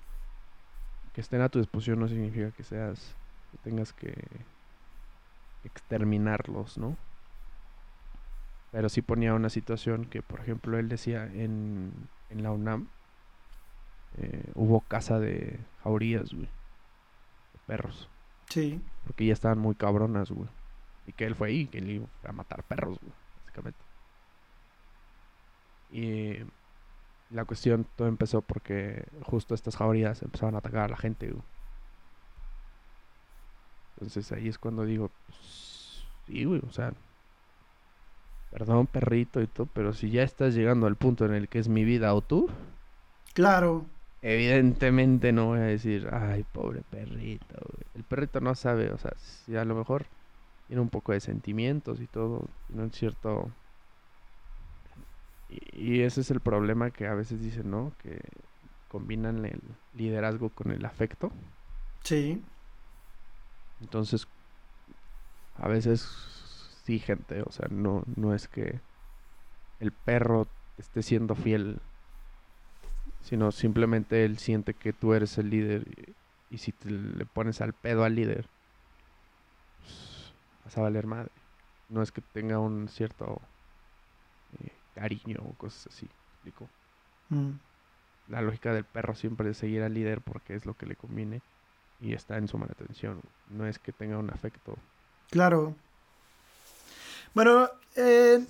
que 1.14 1.22
estén 1.22 1.41
a 1.41 1.49
tu 1.49 1.59
disposición 1.59 1.99
no 1.99 2.07
significa 2.07 2.51
que 2.51 2.64
seas, 2.64 3.16
que 3.51 3.57
tengas 3.57 3.93
que 3.93 4.14
exterminarlos, 5.64 6.78
¿no? 6.78 6.97
Pero 8.72 8.88
sí 8.89 9.01
ponía 9.01 9.34
una 9.34 9.49
situación 9.49 10.05
que, 10.05 10.22
por 10.22 10.39
ejemplo, 10.39 10.80
él 10.80 10.88
decía 10.88 11.26
en, 11.26 11.91
en 12.30 12.43
la 12.43 12.51
UNAM, 12.51 12.88
eh, 14.18 14.51
hubo 14.55 14.82
caza 14.82 15.20
de 15.20 15.59
jaurías, 15.84 16.32
güey. 16.32 16.45
De 16.45 17.59
perros. 17.68 18.09
Sí. 18.49 18.82
Porque 19.05 19.26
ya 19.26 19.34
estaban 19.34 19.59
muy 19.59 19.76
cabronas, 19.76 20.32
güey. 20.32 20.49
Y 21.07 21.14
que 21.14 21.26
él 21.26 21.36
fue 21.36 21.49
ahí, 21.49 21.68
que 21.68 21.80
él 21.80 21.89
iba 21.89 22.07
a 22.24 22.32
matar 22.32 22.64
perros, 22.64 22.97
güey, 22.99 23.14
básicamente. 23.43 23.80
Y 25.91 26.38
la 27.32 27.45
cuestión, 27.45 27.88
todo 27.95 28.07
empezó 28.07 28.41
porque 28.41 29.05
justo 29.23 29.55
estas 29.55 29.77
jaurías 29.77 30.21
empezaban 30.21 30.55
a 30.55 30.59
atacar 30.59 30.82
a 30.84 30.88
la 30.89 30.97
gente, 30.97 31.29
güey. 31.32 31.43
Entonces 33.95 34.32
ahí 34.32 34.47
es 34.47 34.57
cuando 34.57 34.86
digo, 34.86 35.11
pues, 35.27 36.03
sí, 36.27 36.43
güey, 36.45 36.61
o 36.67 36.71
sea, 36.71 36.93
perdón, 38.49 38.88
perrito 38.88 39.41
y 39.41 39.47
todo, 39.47 39.67
pero 39.67 39.93
si 39.93 40.09
ya 40.09 40.23
estás 40.23 40.53
llegando 40.55 40.88
al 40.88 40.95
punto 40.97 41.25
en 41.25 41.34
el 41.34 41.47
que 41.49 41.59
es 41.59 41.67
mi 41.67 41.84
vida 41.86 42.13
o 42.13 42.21
tú, 42.21 42.49
Claro. 43.34 43.86
evidentemente 44.21 45.32
no 45.32 45.47
voy 45.47 45.59
a 45.59 45.63
decir, 45.63 46.09
ay, 46.11 46.43
pobre 46.51 46.82
perrito, 46.84 47.55
güey. 47.61 47.86
El 47.95 48.03
perrito 48.03 48.41
no 48.41 48.55
sabe, 48.55 48.91
o 48.91 48.97
sea, 48.97 49.13
si 49.17 49.55
a 49.55 49.65
lo 49.65 49.75
mejor 49.75 50.05
tiene 50.67 50.82
un 50.82 50.89
poco 50.89 51.11
de 51.13 51.19
sentimientos 51.19 51.99
y 52.01 52.07
todo, 52.07 52.49
tiene 52.67 52.84
un 52.84 52.91
cierto... 52.91 53.51
Y, 55.52 55.97
y 55.97 56.02
ese 56.02 56.22
es 56.22 56.32
el 56.32 56.39
problema 56.39 56.91
que 56.91 57.08
a 57.08 57.14
veces 57.14 57.41
dicen, 57.41 57.70
¿no? 57.70 57.93
Que 57.97 58.20
combinan 58.88 59.45
el 59.45 59.62
liderazgo 59.93 60.49
con 60.49 60.72
el 60.72 60.86
afecto. 60.86 61.32
Sí. 62.04 62.41
Entonces, 63.82 64.28
a 65.56 65.68
veces 65.68 66.02
sí, 66.86 66.99
gente, 66.99 67.41
o 67.43 67.52
sea, 67.52 67.68
no, 67.70 68.04
no 68.16 68.34
es 68.34 68.47
que 68.47 68.82
el 69.80 69.91
perro 69.91 70.47
esté 70.78 71.04
siendo 71.04 71.36
fiel, 71.36 71.80
sino 73.22 73.52
simplemente 73.52 74.26
él 74.26 74.38
siente 74.38 74.74
que 74.74 74.93
tú 74.93 75.14
eres 75.14 75.38
el 75.38 75.49
líder 75.49 75.88
y, 76.49 76.56
y 76.56 76.58
si 76.58 76.72
te 76.72 76.89
le 76.89 77.26
pones 77.26 77.62
al 77.62 77.74
pedo 77.74 78.04
al 78.04 78.16
líder, 78.16 78.49
pues, 79.78 80.34
vas 80.64 80.78
a 80.78 80.82
valer 80.82 81.08
madre. 81.08 81.32
No 81.89 82.02
es 82.02 82.12
que 82.12 82.22
tenga 82.22 82.60
un 82.60 82.88
cierto 82.88 83.41
cariño 84.95 85.39
o 85.43 85.53
cosas 85.53 85.87
así. 85.87 86.07
Mm. 87.29 87.51
La 88.29 88.41
lógica 88.41 88.73
del 88.73 88.85
perro 88.85 89.15
siempre 89.15 89.49
es 89.49 89.57
seguir 89.57 89.83
al 89.83 89.93
líder 89.93 90.21
porque 90.21 90.55
es 90.55 90.65
lo 90.65 90.75
que 90.75 90.85
le 90.85 90.95
conviene 90.95 91.41
y 91.99 92.13
está 92.13 92.37
en 92.37 92.47
su 92.47 92.57
mala 92.57 92.73
atención. 92.73 93.21
No 93.49 93.67
es 93.67 93.79
que 93.79 93.91
tenga 93.91 94.17
un 94.17 94.29
afecto. 94.29 94.77
Claro. 95.29 95.75
Bueno, 97.33 97.69
eh, 97.95 98.45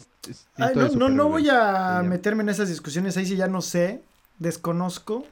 ay, 0.58 0.76
no, 0.76 0.88
no, 0.90 1.10
no 1.10 1.30
voy 1.30 1.50
a 1.50 2.02
meterme 2.04 2.44
en 2.44 2.50
esas 2.50 2.70
discusiones, 2.70 3.18
ahí 3.18 3.26
sí 3.26 3.36
ya 3.36 3.48
no 3.48 3.62
sé, 3.62 4.02
desconozco, 4.40 5.26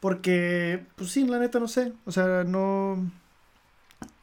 porque, 0.00 0.84
pues 0.96 1.10
sí, 1.10 1.26
la 1.26 1.38
neta 1.38 1.58
no 1.58 1.68
sé, 1.68 1.92
o 2.06 2.12
sea, 2.12 2.44
no, 2.44 3.10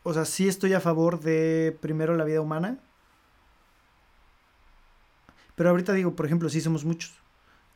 o 0.01 0.13
sea, 0.13 0.25
sí 0.25 0.47
estoy 0.47 0.73
a 0.73 0.79
favor 0.79 1.19
de 1.19 1.77
primero 1.79 2.15
la 2.15 2.23
vida 2.23 2.41
humana, 2.41 2.77
pero 5.55 5.69
ahorita 5.69 5.93
digo, 5.93 6.15
por 6.15 6.25
ejemplo, 6.25 6.49
sí 6.49 6.61
somos 6.61 6.85
muchos, 6.85 7.13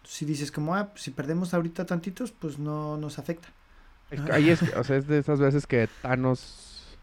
si 0.04 0.26
dices 0.26 0.52
como, 0.52 0.76
ah, 0.76 0.90
pues 0.92 1.02
si 1.04 1.12
perdemos 1.12 1.54
ahorita 1.54 1.86
tantitos, 1.86 2.32
pues 2.32 2.58
no 2.60 2.98
nos 2.98 3.20
afecta. 3.20 3.50
Ahí 4.32 4.50
es, 4.50 4.62
o 4.76 4.84
sea, 4.84 4.96
es 4.98 5.08
de 5.08 5.18
esas 5.20 5.40
veces 5.40 5.68
que 5.68 5.90
Thanos. 6.02 6.98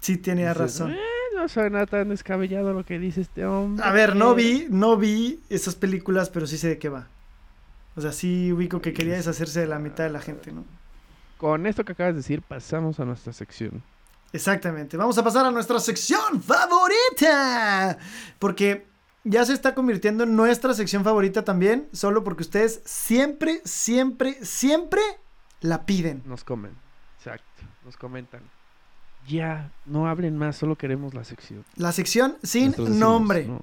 Sí, 0.00 0.18
tiene 0.18 0.42
dices, 0.42 0.56
razón. 0.58 0.92
"Eh, 0.92 0.98
no 1.34 1.48
suena 1.48 1.86
tan 1.86 2.10
descabellado 2.10 2.74
lo 2.74 2.84
que 2.84 2.98
dice 2.98 3.22
este 3.22 3.46
hombre. 3.46 3.84
A 3.84 3.92
ver, 3.92 4.14
no 4.14 4.34
vi, 4.34 4.66
no 4.68 4.96
vi 4.98 5.40
esas 5.48 5.74
películas, 5.74 6.28
pero 6.28 6.46
sí 6.46 6.58
sé 6.58 6.68
de 6.68 6.78
qué 6.78 6.88
va. 6.90 7.08
O 7.96 8.00
sea, 8.00 8.12
sí 8.12 8.52
ubico 8.52 8.80
que 8.82 8.92
quería 8.92 9.14
deshacerse 9.14 9.60
de 9.60 9.66
la 9.66 9.78
mitad 9.78 10.04
de 10.04 10.10
la 10.10 10.20
gente, 10.20 10.52
¿no? 10.52 10.64
Con 11.38 11.66
esto 11.66 11.84
que 11.84 11.92
acabas 11.92 12.12
de 12.14 12.18
decir, 12.18 12.42
pasamos 12.42 13.00
a 13.00 13.04
nuestra 13.04 13.32
sección. 13.32 13.82
Exactamente. 14.32 14.96
Vamos 14.96 15.16
a 15.16 15.24
pasar 15.24 15.46
a 15.46 15.50
nuestra 15.50 15.80
sección 15.80 16.42
favorita. 16.42 17.96
Porque 18.38 18.86
ya 19.28 19.44
se 19.44 19.52
está 19.52 19.74
convirtiendo 19.74 20.24
en 20.24 20.34
nuestra 20.36 20.74
sección 20.74 21.04
favorita 21.04 21.44
también, 21.44 21.88
solo 21.92 22.24
porque 22.24 22.42
ustedes 22.42 22.80
siempre, 22.84 23.60
siempre, 23.64 24.44
siempre 24.44 25.00
la 25.60 25.84
piden. 25.86 26.22
Nos 26.24 26.44
comen. 26.44 26.72
Exacto. 27.18 27.44
Nos 27.84 27.96
comentan. 27.96 28.42
Ya, 29.26 29.70
no 29.84 30.08
hablen 30.08 30.38
más, 30.38 30.56
solo 30.56 30.76
queremos 30.76 31.12
la 31.14 31.24
sección. 31.24 31.64
La 31.76 31.92
sección 31.92 32.36
sin 32.42 32.74
nombre. 32.98 33.44
"No". 33.44 33.62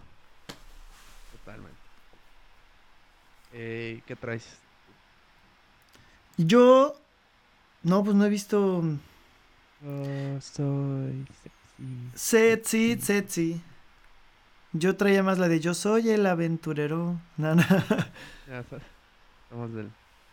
Totalmente. 1.40 1.78
Eh, 3.54 4.02
¿Qué 4.06 4.16
traes? 4.16 4.46
Yo, 6.38 6.96
no, 7.84 8.04
pues 8.04 8.16
no 8.16 8.26
he 8.26 8.30
visto 8.30 8.84
Oh, 9.88 10.40
soy 10.42 11.26
sexy. 11.44 12.10
Sexy, 12.16 13.02
sexy. 13.02 13.62
Yo 14.78 14.98
traía 14.98 15.24
más 15.24 15.38
la 15.38 15.48
de 15.48 15.60
Yo 15.60 15.74
soy 15.74 16.10
el 16.10 16.26
aventurero. 16.26 17.20
No, 17.38 17.56
no. 17.56 17.64
Sabes, 17.64 18.84
Somos 19.50 19.74
del. 19.74 19.90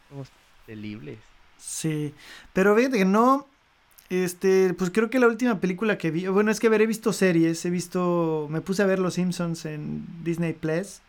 Somos 0.08 0.28
delibles. 0.66 1.18
Sí, 1.58 2.12
pero 2.52 2.74
fíjate 2.74 2.98
que 2.98 3.04
no, 3.04 3.46
este, 4.10 4.74
pues 4.74 4.90
creo 4.90 5.10
que 5.10 5.20
la 5.20 5.28
última 5.28 5.60
película 5.60 5.96
que 5.96 6.10
vi, 6.10 6.26
bueno, 6.26 6.50
es 6.50 6.58
que 6.58 6.66
haber 6.66 6.82
he 6.82 6.86
visto 6.86 7.12
series, 7.12 7.64
he 7.64 7.70
visto, 7.70 8.48
me 8.50 8.60
puse 8.60 8.82
a 8.82 8.86
ver 8.86 8.98
Los 8.98 9.14
Simpsons 9.14 9.64
en 9.64 10.04
Disney 10.24 10.54
Plus, 10.54 11.00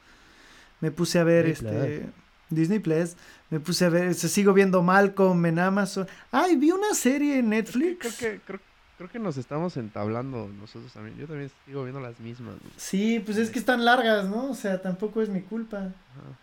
me 0.79 0.91
puse 0.91 1.19
a 1.19 1.23
ver, 1.23 1.47
Disney 1.47 1.75
este, 1.75 2.09
Disney 2.49 2.79
Plus, 2.79 3.15
me 3.49 3.59
puse 3.59 3.85
a 3.85 3.89
ver, 3.89 4.13
se 4.13 4.29
sigo 4.29 4.53
viendo 4.53 4.83
Malcolm 4.83 5.43
en 5.47 5.57
Amazon, 5.57 6.07
ay, 6.31 6.55
vi 6.55 6.71
una 6.71 6.93
serie 6.93 7.39
en 7.39 7.49
Netflix, 7.49 7.97
Creo 7.99 8.17
que, 8.17 8.41
creo, 8.45 8.59
creo 8.97 9.09
que 9.09 9.19
nos 9.19 9.37
estamos 9.37 9.75
entablando 9.77 10.47
nosotros 10.47 10.91
también. 10.93 11.17
Yo 11.17 11.27
también 11.27 11.51
sigo 11.65 11.83
viendo 11.83 11.99
las 12.01 12.19
mismas. 12.19 12.55
güey. 12.59 12.71
sí, 12.77 13.19
pues 13.19 13.37
es 13.37 13.49
que 13.49 13.59
están 13.59 13.83
largas, 13.85 14.25
¿no? 14.29 14.49
O 14.51 14.55
sea, 14.55 14.81
tampoco 14.81 15.21
es 15.21 15.29
mi 15.29 15.41
culpa. 15.41 15.77
Ajá. 15.77 16.37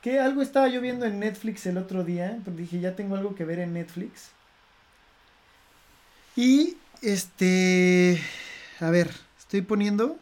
Que 0.00 0.18
algo 0.18 0.42
estaba 0.42 0.68
yo 0.68 0.80
viendo 0.80 1.06
en 1.06 1.20
Netflix 1.20 1.64
el 1.66 1.78
otro 1.78 2.02
día, 2.02 2.38
porque 2.44 2.62
dije, 2.62 2.80
ya 2.80 2.96
tengo 2.96 3.14
algo 3.16 3.34
que 3.36 3.44
ver 3.44 3.60
en 3.60 3.72
Netflix. 3.72 4.30
Y 6.34 6.76
este, 7.02 8.20
a 8.80 8.90
ver, 8.90 9.10
estoy 9.38 9.62
poniendo 9.62 10.18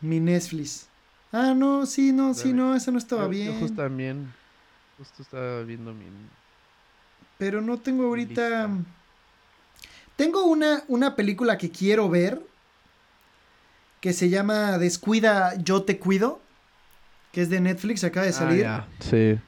mi 0.00 0.20
Netflix. 0.20 0.86
Ah, 1.32 1.52
no, 1.56 1.84
sí, 1.86 2.12
no, 2.12 2.32
sí, 2.34 2.52
no, 2.52 2.76
eso 2.76 2.92
no 2.92 2.98
estaba 2.98 3.24
Yo- 3.24 3.28
bien. 3.30 3.52
Yo 3.54 3.58
justo 3.60 3.76
también. 3.82 4.32
Justo 4.98 5.22
estaba 5.22 5.62
viendo 5.62 5.92
mi. 5.92 6.04
Pero 7.38 7.60
no 7.60 7.78
tengo 7.78 8.04
ahorita. 8.04 8.68
Lista. 8.68 8.90
Tengo 10.16 10.44
una, 10.44 10.84
una 10.88 11.16
película 11.16 11.58
que 11.58 11.70
quiero 11.70 12.08
ver. 12.08 12.40
Que 14.00 14.12
se 14.12 14.28
llama 14.28 14.78
Descuida, 14.78 15.54
yo 15.62 15.82
te 15.82 15.98
cuido. 15.98 16.40
Que 17.32 17.42
es 17.42 17.50
de 17.50 17.60
Netflix, 17.60 18.04
acaba 18.04 18.26
de 18.26 18.32
salir. 18.32 18.66
Ah, 18.66 18.86
ya. 19.00 19.04
Sí. 19.10 19.38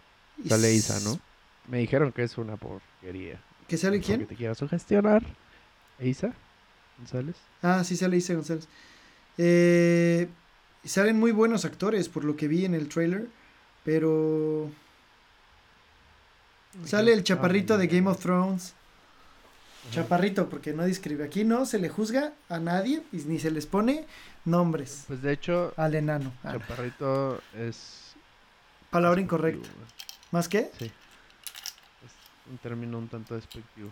Sale 0.48 0.72
Isa, 0.72 0.98
¿no? 1.00 1.20
Me 1.68 1.78
dijeron 1.78 2.12
que 2.12 2.22
es 2.22 2.36
una 2.38 2.56
porquería. 2.56 3.40
¿Que 3.68 3.76
sale 3.76 4.00
quién? 4.00 4.26
te 4.26 4.36
quiero 4.36 4.54
sugestionar. 4.54 5.22
Isa 6.00 6.32
González. 6.98 7.36
Ah, 7.62 7.82
sí 7.84 7.96
sale 7.96 8.16
Isa 8.16 8.34
González. 8.34 8.68
Eh, 9.38 10.28
y 10.84 10.88
salen 10.88 11.18
muy 11.18 11.32
buenos 11.32 11.64
actores 11.64 12.08
por 12.08 12.24
lo 12.24 12.36
que 12.36 12.48
vi 12.48 12.64
en 12.64 12.74
el 12.74 12.88
trailer. 12.88 13.26
Pero 13.84 14.70
sale 16.84 17.12
el 17.12 17.24
chaparrito 17.24 17.78
de 17.78 17.86
Game 17.86 18.08
of 18.08 18.20
Thrones. 18.20 18.74
Chaparrito, 19.90 20.48
porque 20.48 20.72
no 20.72 20.82
describe. 20.84 21.24
Aquí 21.24 21.44
no 21.44 21.64
se 21.66 21.78
le 21.78 21.88
juzga 21.88 22.32
a 22.48 22.58
nadie 22.58 23.02
y 23.12 23.16
ni 23.18 23.38
se 23.38 23.50
les 23.50 23.66
pone 23.66 24.06
nombres 24.44 25.04
Pues 25.06 25.22
de 25.22 25.32
hecho, 25.32 25.72
al 25.76 25.94
enano. 25.94 26.32
Ah. 26.44 26.52
Chaparrito 26.52 27.40
es. 27.54 28.14
palabra 28.90 29.20
incorrecta. 29.20 29.68
¿Más 30.32 30.48
qué? 30.48 30.70
Sí. 30.78 30.86
Es 30.86 32.50
un 32.50 32.58
término 32.58 32.98
un 32.98 33.08
tanto 33.08 33.34
despectivo. 33.34 33.90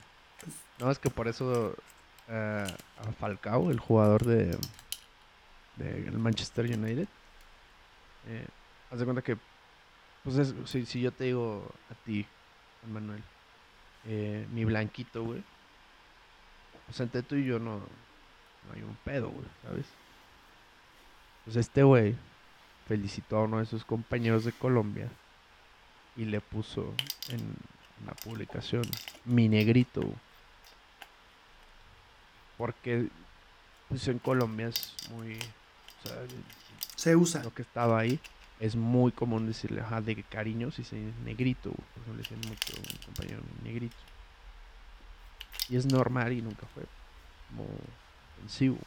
No, 0.78 0.90
es 0.90 0.99
que 0.99 1.11
por 1.11 1.28
eso 1.28 1.74
eh, 2.28 2.66
a 2.99 3.12
Falcao, 3.12 3.70
el 3.70 3.78
jugador 3.80 4.24
de, 4.24 4.57
de 5.76 5.99
el 6.09 6.18
Manchester 6.18 6.64
United, 6.66 7.07
eh, 8.28 8.47
haz 8.90 8.99
de 8.99 9.05
cuenta 9.05 9.22
que, 9.22 9.36
pues 10.24 10.36
es- 10.38 10.55
si, 10.66 10.84
si 10.86 11.01
yo 11.01 11.12
te 11.12 11.24
digo 11.24 11.70
a 11.90 11.95
ti, 12.05 12.26
Manuel, 12.92 13.22
eh, 14.07 14.47
mi 14.53 14.64
blanquito, 14.64 15.24
güey, 15.24 15.42
pues 16.87 17.01
entre 17.01 17.22
tú 17.22 17.37
y 17.37 17.45
yo 17.45 17.59
no, 17.59 17.76
no 17.78 18.74
hay 18.74 18.82
un 18.82 18.97
pedo, 19.05 19.28
güey, 19.30 19.47
¿sabes? 19.62 19.87
Pues 21.45 21.57
este 21.57 21.82
güey 21.82 22.16
felicitó 22.87 23.39
a 23.39 23.43
uno 23.45 23.59
de 23.59 23.66
sus 23.66 23.85
compañeros 23.85 24.45
de 24.45 24.53
Colombia 24.53 25.09
y 26.16 26.24
le 26.24 26.41
puso 26.41 26.95
en 27.28 27.55
la 28.07 28.12
publicación 28.12 28.85
mi 29.24 29.49
negrito. 29.49 30.03
Porque 32.57 33.09
pues 33.89 34.07
en 34.09 34.18
Colombia 34.18 34.68
es 34.68 34.95
muy 35.11 35.35
o 35.35 36.09
sea, 36.09 36.16
Se 36.97 37.16
usa. 37.16 37.43
lo 37.43 37.53
que 37.53 37.62
estaba 37.62 37.99
ahí 37.99 38.20
es 38.61 38.76
muy 38.76 39.12
común 39.12 39.47
decirle, 39.47 39.80
ajá, 39.80 40.01
de 40.01 40.22
cariño 40.22 40.70
si 40.70 40.85
se 40.85 40.97
negrito, 41.24 41.70
güey. 41.70 41.89
Por 41.95 42.03
eso 42.03 42.12
le 42.12 42.18
decían 42.18 42.41
mucho 42.49 42.74
a 42.76 42.80
un 42.80 43.05
compañero 43.05 43.43
negrito. 43.62 43.97
Y 45.69 45.77
es 45.77 45.87
normal 45.87 46.33
y 46.33 46.43
nunca 46.43 46.67
fue 46.75 46.85
como 47.51 47.69
ofensivo. 48.37 48.79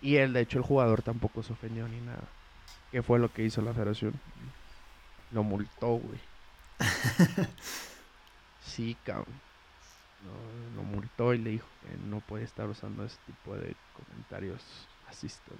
Y 0.00 0.16
él, 0.16 0.32
de 0.32 0.40
hecho, 0.40 0.58
el 0.58 0.64
jugador 0.64 1.02
tampoco 1.02 1.42
se 1.42 1.52
ofendió 1.52 1.86
ni 1.88 2.00
nada. 2.00 2.24
¿Qué 2.90 3.02
fue 3.02 3.18
lo 3.18 3.32
que 3.32 3.44
hizo 3.44 3.60
la 3.62 3.74
federación? 3.74 4.14
Lo 5.30 5.42
multó, 5.42 5.88
güey. 5.88 6.18
sí, 8.64 8.96
cabrón. 9.04 9.26
Lo, 10.24 10.82
lo 10.82 10.88
multó 10.88 11.34
y 11.34 11.38
le 11.38 11.50
dijo 11.50 11.66
que 11.82 11.96
no 12.08 12.20
puede 12.20 12.44
estar 12.44 12.68
usando 12.68 13.04
ese 13.04 13.16
tipo 13.26 13.54
de 13.56 13.74
comentarios 13.94 14.62
racistas. 15.06 15.56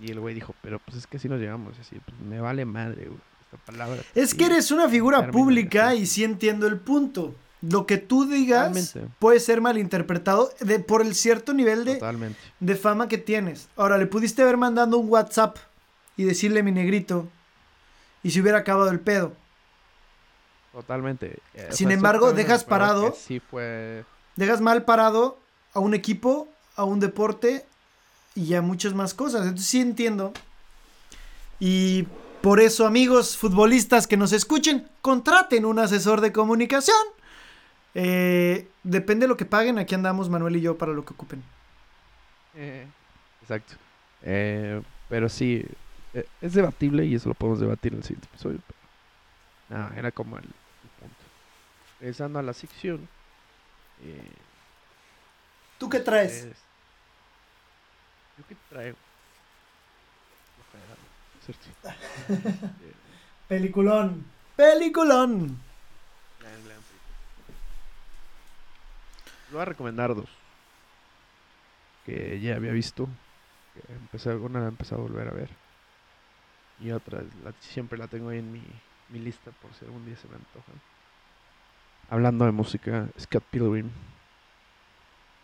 Y 0.00 0.10
el 0.10 0.20
güey 0.20 0.34
dijo, 0.34 0.54
pero 0.62 0.78
pues 0.78 0.96
es 0.96 1.06
que 1.06 1.18
así 1.18 1.28
nos 1.28 1.40
llegamos. 1.40 1.78
Así, 1.78 2.00
pues 2.04 2.18
me 2.20 2.40
vale 2.40 2.64
madre, 2.64 3.06
güey. 3.06 3.20
Esta 3.44 3.56
palabra. 3.58 4.02
Es 4.14 4.34
que 4.34 4.46
eres 4.46 4.70
una 4.70 4.88
figura 4.88 5.30
pública 5.30 5.94
y 5.94 6.06
sí 6.06 6.24
entiendo 6.24 6.66
el 6.66 6.78
punto. 6.78 7.34
Lo 7.62 7.86
que 7.86 7.96
tú 7.96 8.24
digas 8.26 8.68
Totalmente. 8.72 9.14
puede 9.20 9.38
ser 9.40 9.60
malinterpretado 9.60 10.52
de, 10.60 10.80
por 10.80 11.00
el 11.00 11.14
cierto 11.14 11.52
nivel 11.54 11.84
de, 11.84 11.94
Totalmente. 11.94 12.38
de 12.60 12.74
fama 12.76 13.06
que 13.08 13.18
tienes. 13.18 13.68
Ahora, 13.76 13.98
le 13.98 14.06
pudiste 14.06 14.42
haber 14.42 14.56
mandado 14.56 14.98
un 14.98 15.08
WhatsApp 15.08 15.56
y 16.16 16.24
decirle 16.24 16.62
mi 16.64 16.72
negrito 16.72 17.28
y 18.24 18.32
se 18.32 18.40
hubiera 18.40 18.58
acabado 18.58 18.90
el 18.90 18.98
pedo. 19.00 19.32
Totalmente. 20.72 21.38
Eh, 21.54 21.68
o 21.70 21.72
Sin 21.74 21.88
sea, 21.88 21.94
embargo, 21.96 22.32
dejas 22.32 22.64
parado- 22.66 23.14
Sí 23.14 23.40
fue... 23.40 24.04
Dejas 24.36 24.60
mal 24.60 24.84
parado 24.84 25.38
a 25.74 25.80
un 25.80 25.94
equipo, 25.94 26.48
a 26.76 26.84
un 26.84 26.98
deporte 27.00 27.64
y 28.34 28.54
a 28.54 28.62
muchas 28.62 28.94
más 28.94 29.12
cosas. 29.14 29.42
Entonces 29.42 29.66
sí 29.66 29.80
entiendo. 29.80 30.32
Y 31.60 32.06
por 32.40 32.60
eso, 32.60 32.86
amigos 32.86 33.36
futbolistas 33.36 34.06
que 34.06 34.16
nos 34.16 34.32
escuchen, 34.32 34.88
contraten 35.02 35.64
un 35.64 35.78
asesor 35.78 36.20
de 36.22 36.32
comunicación. 36.32 36.96
Eh, 37.94 38.68
depende 38.82 39.24
de 39.24 39.28
lo 39.28 39.36
que 39.36 39.44
paguen. 39.44 39.78
Aquí 39.78 39.94
andamos 39.94 40.28
Manuel 40.28 40.56
y 40.56 40.60
yo 40.60 40.78
para 40.78 40.92
lo 40.92 41.04
que 41.04 41.12
ocupen. 41.14 41.42
Eh, 42.54 42.86
exacto. 43.42 43.74
Eh, 44.22 44.80
pero 45.08 45.28
sí, 45.28 45.64
eh, 46.14 46.26
es 46.40 46.54
debatible 46.54 47.04
y 47.04 47.14
eso 47.14 47.28
lo 47.28 47.34
podemos 47.34 47.60
debatir 47.60 47.92
en 47.92 47.98
el 47.98 48.04
siguiente 48.04 48.28
episodio. 48.32 48.60
Pero, 49.68 49.80
no, 49.88 49.94
era 49.96 50.10
como 50.10 50.36
el, 50.38 50.44
el 50.44 50.50
punto. 51.00 51.14
Regresando 52.00 52.38
a 52.38 52.42
la 52.42 52.52
sección. 52.52 53.08
eh, 54.02 54.30
¿Tú 55.78 55.88
qué 55.88 56.00
traes? 56.00 56.44
es- 56.44 56.58
¿Yo 58.38 58.44
qué 58.48 58.56
traigo? 58.70 58.96
Peliculón. 63.48 64.24
Peliculón. 64.56 65.58
Voy 69.52 69.60
a 69.62 69.66
recomendar 69.66 70.14
dos. 70.14 70.28
Que 72.06 72.40
ya 72.40 72.56
había 72.56 72.72
visto. 72.72 73.08
Que 73.74 73.92
empecé, 73.92 74.34
una 74.34 74.60
la 74.60 74.66
a 74.68 74.98
volver 74.98 75.28
a 75.28 75.32
ver. 75.32 75.50
Y 76.80 76.90
otra, 76.90 77.22
siempre 77.60 77.98
la 77.98 78.08
tengo 78.08 78.30
ahí 78.30 78.38
en 78.38 78.52
mi, 78.52 78.62
mi 79.10 79.18
lista 79.20 79.50
por 79.62 79.72
si 79.74 79.84
algún 79.84 80.04
día 80.04 80.16
se 80.16 80.26
me 80.28 80.34
antojan. 80.34 80.80
Hablando 82.10 82.44
de 82.44 82.52
música, 82.52 83.08
Scott 83.18 83.44
Pilgrim 83.50 83.88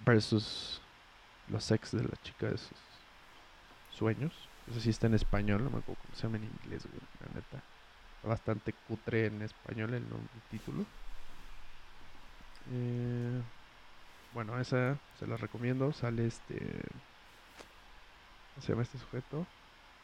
versus 0.04 0.80
los 1.48 1.70
ex 1.70 1.92
de 1.92 2.02
la 2.02 2.16
chica 2.22 2.46
de 2.50 2.58
sus 2.58 2.76
sueños. 3.96 4.32
Eso 4.70 4.80
sí 4.80 4.90
está 4.90 5.06
en 5.06 5.14
español, 5.14 5.64
no 5.64 5.70
me 5.70 5.78
acuerdo 5.78 6.02
cómo 6.02 6.14
se 6.16 6.22
llama 6.24 6.36
en 6.38 6.44
inglés, 6.44 6.82
güey, 6.86 7.00
la 7.20 7.34
neta. 7.34 7.62
Está 8.16 8.28
bastante 8.28 8.74
cutre 8.86 9.26
en 9.26 9.42
español 9.42 9.94
el, 9.94 10.02
nom- 10.04 10.28
el 10.34 10.42
título. 10.50 10.84
Eh, 12.72 13.40
bueno, 14.38 14.56
esa 14.60 14.96
se 15.18 15.26
la 15.26 15.36
recomiendo. 15.36 15.92
Sale 15.92 16.28
este. 16.28 16.54
¿Cómo 18.54 18.62
se 18.62 18.68
llama 18.68 18.82
este 18.82 18.96
sujeto? 18.96 19.44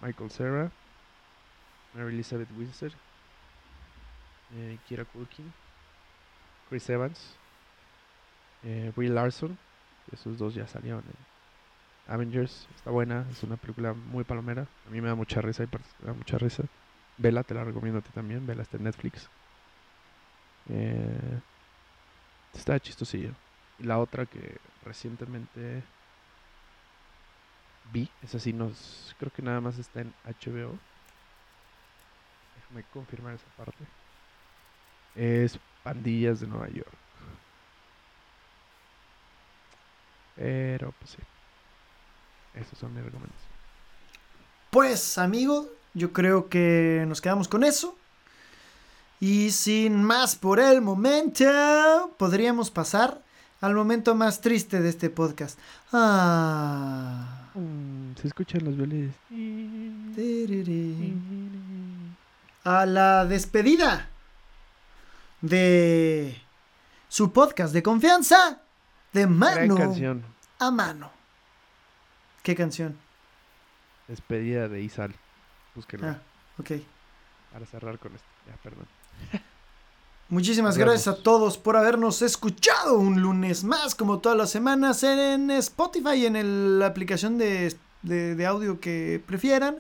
Michael 0.01 0.29
Cera. 0.29 0.73
Mary 1.95 2.13
Elizabeth 2.13 2.51
Windsor. 2.59 2.91
Eh, 4.57 4.77
Kira 4.89 5.05
Culkin. 5.05 5.53
Chris 6.69 6.91
Evans. 6.91 7.37
Eh, 8.65 8.93
Brie 8.97 9.09
Larson. 9.09 9.57
Esos 10.11 10.37
dos 10.37 10.53
ya 10.53 10.67
salieron 10.67 11.05
en 11.07 12.13
Avengers. 12.13 12.67
Está 12.75 12.91
buena. 12.91 13.25
Es 13.31 13.41
una 13.45 13.57
película 13.57 13.93
muy 13.93 14.25
palomera. 14.25 14.67
A 14.89 14.91
mí 14.91 15.01
me 15.01 15.07
da 15.07 15.15
mucha 15.15 15.43
risa 15.43 15.63
y 15.63 15.69
da 16.05 16.13
mucha 16.13 16.39
risa. 16.39 16.65
Vela, 17.19 17.45
te 17.45 17.55
la 17.55 17.63
recomiendo 17.63 18.01
a 18.01 18.03
ti 18.03 18.11
también. 18.13 18.45
Vela 18.49 18.63
está 18.63 18.79
en 18.79 18.83
Netflix. 18.83 19.31
Eh, 20.71 21.41
está 22.53 22.81
chistosilla. 22.81 23.31
Y 23.79 23.85
la 23.85 23.99
otra 23.99 24.27
que 24.27 24.59
recientemente 24.85 25.83
vi, 27.93 28.09
esa 28.23 28.39
sí 28.39 28.53
nos, 28.53 29.15
creo 29.19 29.33
que 29.33 29.43
nada 29.43 29.61
más 29.61 29.79
está 29.79 30.01
en 30.01 30.15
HBO. 30.25 30.79
Déjame 32.57 32.85
confirmar 32.93 33.35
esa 33.35 33.47
parte. 33.57 33.85
Es 35.15 35.59
Pandillas 35.83 36.41
de 36.41 36.47
Nueva 36.47 36.69
York. 36.69 36.93
Pero 40.37 40.93
pues 40.93 41.13
sí. 41.13 41.19
Esas 42.55 42.79
son 42.79 42.95
mis 42.95 43.05
recomendaciones. 43.05 43.55
Pues, 44.71 45.19
amigo, 45.19 45.69
yo 45.93 46.13
creo 46.13 46.49
que 46.49 47.05
nos 47.07 47.21
quedamos 47.21 47.49
con 47.49 47.65
eso. 47.65 47.97
Y 49.21 49.51
sin 49.53 50.03
más 50.03 50.37
por 50.37 50.59
el 50.61 50.81
momento, 50.81 51.45
podríamos 52.19 52.71
pasar 52.71 53.24
al 53.65 53.75
momento 53.75 54.15
más 54.15 54.43
triste 54.43 54.83
de 54.83 54.91
este 54.91 55.09
podcast. 55.09 55.59
Ah. 55.91 57.49
Mm, 57.55 58.15
se 58.21 58.27
escuchan 58.29 58.63
los 58.63 58.77
violines. 58.77 59.15
A 62.65 62.85
la 62.85 63.25
despedida 63.25 64.11
de 65.41 66.39
su 67.09 67.33
podcast 67.33 67.73
de 67.73 67.83
confianza 67.83 68.61
de 69.15 69.27
mano 69.27 69.77
canción. 69.77 70.23
a 70.59 70.71
mano. 70.71 71.11
¿Qué 72.43 72.55
canción? 72.55 72.99
Despedida 74.09 74.69
de 74.69 74.83
Isal. 74.83 75.15
Búsquenlo. 75.75 76.09
Ah, 76.09 76.21
ok. 76.59 76.73
Para 77.51 77.65
cerrar 77.65 77.99
con 77.99 78.15
esto. 78.15 78.29
Ya, 78.47 78.57
perdón. 78.57 78.87
Muchísimas 80.31 80.77
gracias 80.79 81.09
a 81.09 81.17
todos 81.23 81.59
por 81.59 81.77
habernos 81.77 82.23
escuchado 82.23 82.99
un 82.99 83.21
lunes 83.21 83.63
más, 83.63 83.95
como 83.95 84.19
todas 84.21 84.37
las 84.39 84.51
semanas, 84.51 85.03
en 85.03 85.51
Spotify 85.51 86.27
en 86.27 86.35
el- 86.37 86.79
la 86.79 86.87
aplicación 86.87 87.37
de, 87.39 87.77
de- 88.03 88.35
de 88.35 88.47
audio 88.47 88.81
que 88.81 89.23
prefieran. 89.27 89.77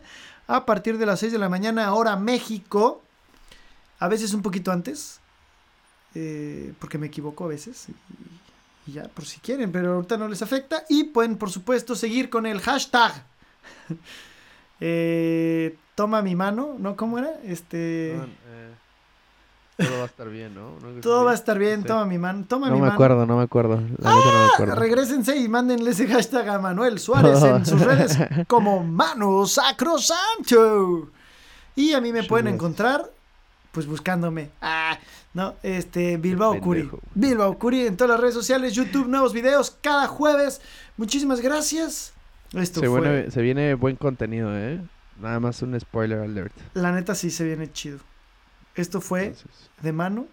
A 0.47 0.67
partir 0.67 0.99
de 0.99 1.07
las 1.07 1.21
6 1.21 1.33
de 1.33 1.39
la 1.39 1.49
mañana, 1.49 1.93
hora 1.95 2.17
México. 2.17 3.01
A 3.99 4.09
veces 4.09 4.35
un 4.35 4.43
poquito 4.43 4.71
antes, 4.71 5.21
eh, 6.15 6.75
porque 6.79 6.99
me 6.99 7.07
equivoco 7.07 7.45
a 7.45 7.49
veces. 7.49 7.87
Y, 7.89 8.91
y 8.91 8.93
ya, 8.95 9.05
por 9.05 9.25
si 9.25 9.41
quieren, 9.41 9.73
pero 9.73 9.95
ahorita 9.95 10.19
no 10.19 10.29
les 10.29 10.43
afecta. 10.43 10.85
Y 10.91 11.05
pueden, 11.05 11.39
por 11.39 11.51
supuesto, 11.51 11.95
seguir 11.97 12.29
con 12.29 12.45
el 12.45 12.61
hashtag. 12.61 13.25
eh, 14.81 15.77
toma 15.95 16.21
mi 16.23 16.35
mano, 16.37 16.77
¿no? 16.79 16.97
¿Cómo 16.97 17.19
era? 17.19 17.31
Este. 17.45 18.15
Eh, 18.17 18.75
todo 19.77 19.97
va 19.99 20.03
a 20.03 20.07
estar 20.07 20.29
bien, 20.29 20.55
¿no? 20.55 20.71
¿No? 20.81 21.01
Todo 21.01 21.25
va 21.25 21.33
a 21.33 21.35
estar 21.35 21.59
bien, 21.59 21.83
Sí. 21.83 21.89
toma 21.89 22.05
mi 22.07 22.19
mano, 22.19 22.45
toma 22.49 22.69
No 22.69 22.75
mi 22.75 22.81
me 22.81 22.87
mano. 22.87 22.95
acuerdo, 22.95 23.27
no 23.27 23.37
me 23.37 23.43
acuerdo. 23.43 23.77
La 23.99 24.15
neta 24.15 24.33
no 24.33 24.39
me 24.47 24.53
acuerdo. 24.55 24.75
Regrésense 24.77 25.37
y 25.37 25.49
mándenle 25.49 25.91
ese 25.91 26.07
hashtag 26.07 26.49
a 26.49 26.59
Manuel 26.59 26.99
Suárez 26.99 27.43
en 27.43 27.67
sus 27.67 27.81
redes 27.85 28.17
como 28.47 28.85
Mano 28.85 29.47
Sacrosanto. 29.47 31.11
Y 31.77 31.93
a 31.93 32.01
mí 32.01 32.13
me 32.13 32.23
pueden 32.23 32.47
encontrar, 32.49 33.11
pues 33.73 33.87
buscándome. 33.87 34.51
Ah, 34.63 34.97
no, 35.33 35.55
este, 35.65 36.17
Bilbao 36.19 36.61
Curi. 36.61 36.89
Bilbao 37.15 37.59
Curi 37.59 37.87
en 37.87 37.97
todas 37.97 38.13
las 38.13 38.21
redes 38.21 38.35
sociales, 38.35 38.75
YouTube, 38.75 39.09
nuevos 39.09 39.33
videos 39.33 39.77
cada 39.81 40.07
jueves. 40.07 40.61
Muchísimas 40.97 41.41
gracias. 41.41 42.13
Esto 42.53 42.79
Se, 42.81 42.87
fue, 42.89 43.01
viene, 43.01 43.31
se 43.33 43.43
viene 43.43 43.75
buen 43.75 43.97
contenido, 43.97 44.57
¿eh? 44.57 44.81
Nada 45.21 45.41
más 45.41 45.61
un 45.63 45.79
spoiler 45.81 46.21
alert. 46.21 46.55
la 46.75 46.93
neta 46.93 47.17
sí 47.17 47.31
se 47.31 47.43
viene 47.45 47.73
chido. 47.73 47.99
Esto 48.75 49.01
fue 49.01 49.35
de 49.83 49.93
mano 49.93 50.27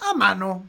a 0.00 0.14
mano. 0.14 0.64